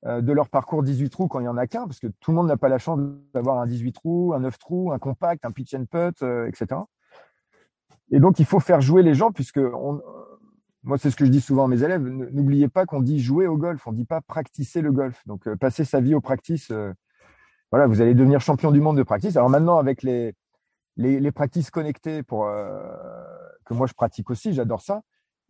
euh, 0.07 0.23
de 0.23 0.33
leur 0.33 0.49
parcours 0.49 0.83
18 0.83 1.11
trous 1.11 1.29
quand 1.29 1.41
il 1.41 1.45
y 1.45 1.49
en 1.49 1.59
a 1.59 1.67
qu'un, 1.67 1.87
parce 1.87 2.01
que 2.01 2.07
tout 2.07 2.31
le 2.31 2.37
monde 2.37 2.47
n'a 2.47 2.57
pas 2.57 2.71
la 2.71 2.79
chance 2.79 2.99
d'avoir 3.35 3.59
un 3.59 3.67
18 3.67 3.93
trous, 3.93 4.33
un 4.35 4.41
9 4.41 4.59
trous, 4.59 4.93
un 4.93 4.99
compact, 4.99 5.45
un 5.45 5.51
pitch 5.51 5.75
and 5.75 5.85
putt, 5.91 6.23
euh, 6.23 6.47
etc. 6.47 6.81
Et 8.11 8.19
donc, 8.19 8.39
il 8.39 8.47
faut 8.47 8.61
faire 8.61 8.81
jouer 8.81 9.03
les 9.03 9.13
gens, 9.13 9.31
puisque 9.31 9.61
moi, 10.83 10.97
c'est 10.97 11.11
ce 11.11 11.17
que 11.17 11.27
je 11.27 11.31
dis 11.31 11.43
souvent 11.43 11.65
à 11.65 11.69
mes 11.69 11.83
élèves, 11.83 12.03
n'oubliez 12.03 12.69
pas 12.69 12.87
qu'on 12.87 13.03
dit 13.03 13.21
jouer 13.21 13.47
au 13.47 13.59
golf, 13.59 13.87
on 13.87 13.93
dit 13.93 14.07
pas 14.07 14.23
practicer 14.23 14.81
le 14.81 14.91
golf. 14.91 15.21
Donc, 15.27 15.47
euh, 15.47 15.55
passer 15.55 15.85
sa 15.85 16.01
vie 16.01 16.15
au 16.15 16.23
practice, 16.23 16.73
voilà, 17.71 17.87
vous 17.87 18.01
allez 18.01 18.15
devenir 18.15 18.41
champion 18.41 18.71
du 18.71 18.81
monde 18.81 18.97
de 18.97 19.03
practice. 19.03 19.37
Alors 19.37 19.51
maintenant, 19.51 19.79
avec 19.79 20.03
les, 20.03 20.35
les, 20.97 21.21
les 21.21 21.33
practices 21.33 21.71
connectées 21.71 22.23
pour, 22.23 22.47
que 22.47 23.75
moi 23.75 23.87
je 23.87 23.95
pratique 23.95 24.31
aussi, 24.31 24.53
j'adore 24.53 24.83
ça 24.83 25.03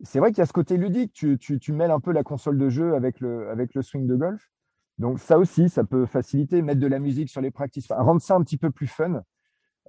c'est 0.03 0.19
vrai 0.19 0.31
qu'il 0.31 0.39
y 0.39 0.41
a 0.41 0.45
ce 0.45 0.53
côté 0.53 0.77
ludique. 0.77 1.13
Tu, 1.13 1.37
tu, 1.37 1.73
mêles 1.73 1.91
un 1.91 1.99
peu 1.99 2.11
la 2.11 2.23
console 2.23 2.57
de 2.57 2.69
jeu 2.69 2.95
avec 2.95 3.19
le, 3.19 3.49
avec 3.49 3.73
le 3.73 3.81
swing 3.81 4.07
de 4.07 4.15
golf. 4.15 4.49
Donc 4.97 5.19
ça 5.19 5.39
aussi, 5.39 5.69
ça 5.69 5.83
peut 5.83 6.05
faciliter, 6.05 6.61
mettre 6.61 6.79
de 6.79 6.87
la 6.87 6.99
musique 6.99 7.29
sur 7.29 7.41
les 7.41 7.51
practices, 7.51 7.87
rendre 7.91 8.21
ça 8.21 8.35
un 8.35 8.43
petit 8.43 8.57
peu 8.57 8.71
plus 8.71 8.87
fun. 8.87 9.23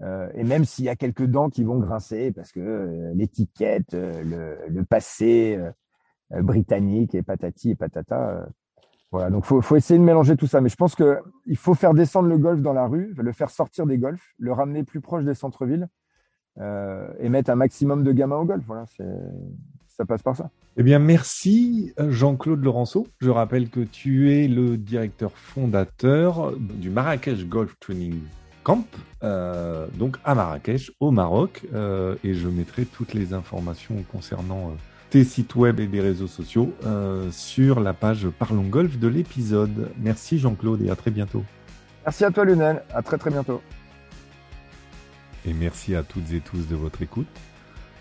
Euh, 0.00 0.30
et 0.34 0.42
même 0.42 0.64
s'il 0.64 0.86
y 0.86 0.88
a 0.88 0.96
quelques 0.96 1.26
dents 1.26 1.50
qui 1.50 1.64
vont 1.64 1.78
grincer 1.78 2.32
parce 2.32 2.50
que 2.50 2.60
euh, 2.60 3.12
l'étiquette, 3.14 3.92
euh, 3.94 4.56
le, 4.68 4.84
passé 4.84 5.58
britannique 6.30 7.14
et 7.14 7.22
patati 7.22 7.70
et 7.70 7.74
patata. 7.74 8.48
Voilà, 9.12 9.30
donc 9.30 9.44
faut, 9.44 9.60
faut 9.60 9.76
essayer 9.76 9.98
de 9.98 10.04
mélanger 10.04 10.36
tout 10.36 10.46
ça. 10.46 10.60
Mais 10.60 10.68
je 10.68 10.76
pense 10.76 10.94
que 10.94 11.18
il 11.46 11.56
faut 11.56 11.74
faire 11.74 11.94
descendre 11.94 12.28
le 12.28 12.38
golf 12.38 12.60
dans 12.60 12.72
la 12.72 12.86
rue, 12.86 13.14
le 13.16 13.32
faire 13.32 13.50
sortir 13.50 13.86
des 13.86 13.98
golfs, 13.98 14.34
le 14.38 14.52
ramener 14.52 14.82
plus 14.82 15.00
proche 15.00 15.24
des 15.24 15.34
centres-villes 15.34 15.88
et 16.58 17.28
mettre 17.30 17.50
un 17.50 17.54
maximum 17.54 18.02
de 18.04 18.12
gamins 18.12 18.36
au 18.36 18.44
golf. 18.44 18.62
Voilà, 18.66 18.84
ça 19.86 20.04
passe 20.04 20.22
par 20.22 20.36
ça. 20.36 20.50
Eh 20.76 20.82
bien, 20.82 20.98
merci 20.98 21.92
Jean-Claude 21.98 22.64
Laurenceau. 22.64 23.06
Je 23.20 23.30
rappelle 23.30 23.68
que 23.68 23.80
tu 23.80 24.32
es 24.32 24.48
le 24.48 24.76
directeur 24.76 25.32
fondateur 25.32 26.52
du 26.58 26.90
Marrakech 26.90 27.46
Golf 27.46 27.78
Training 27.78 28.20
Camp, 28.62 28.86
euh, 29.22 29.86
donc 29.94 30.18
à 30.24 30.34
Marrakech, 30.34 30.92
au 31.00 31.10
Maroc. 31.10 31.62
Euh, 31.74 32.14
et 32.24 32.34
je 32.34 32.48
mettrai 32.48 32.84
toutes 32.84 33.12
les 33.12 33.34
informations 33.34 33.96
concernant 34.10 34.68
euh, 34.68 34.74
tes 35.12 35.24
sites 35.24 35.56
web 35.56 35.78
et 35.78 35.86
des 35.86 36.00
réseaux 36.00 36.26
sociaux 36.26 36.72
sur 37.30 37.80
la 37.80 37.92
page 37.92 38.28
Parlons 38.38 38.62
Golf 38.62 38.98
de 38.98 39.08
l'épisode. 39.08 39.90
Merci 39.98 40.38
Jean-Claude 40.38 40.80
et 40.80 40.88
à 40.88 40.96
très 40.96 41.10
bientôt. 41.10 41.44
Merci 42.06 42.24
à 42.24 42.30
toi 42.30 42.46
Lionel, 42.46 42.82
à 42.94 43.02
très 43.02 43.18
très 43.18 43.28
bientôt. 43.28 43.60
Et 45.44 45.52
merci 45.52 45.94
à 45.94 46.02
toutes 46.02 46.32
et 46.32 46.40
tous 46.40 46.66
de 46.66 46.76
votre 46.76 47.02
écoute. 47.02 47.26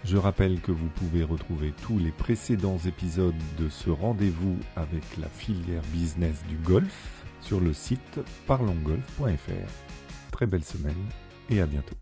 Je 0.05 0.15
rappelle 0.15 0.61
que 0.61 0.71
vous 0.71 0.87
pouvez 0.87 1.23
retrouver 1.23 1.73
tous 1.85 1.99
les 1.99 2.11
précédents 2.11 2.77
épisodes 2.77 3.35
de 3.59 3.67
ce 3.67 3.89
rendez-vous 3.89 4.55
avec 4.77 5.03
la 5.19 5.27
filière 5.27 5.83
business 5.91 6.41
du 6.47 6.55
golf 6.55 7.25
sur 7.41 7.59
le 7.59 7.73
site 7.73 8.21
parlongolf.fr. 8.47 10.31
Très 10.31 10.45
belle 10.45 10.63
semaine 10.63 10.95
et 11.49 11.59
à 11.59 11.65
bientôt. 11.65 11.97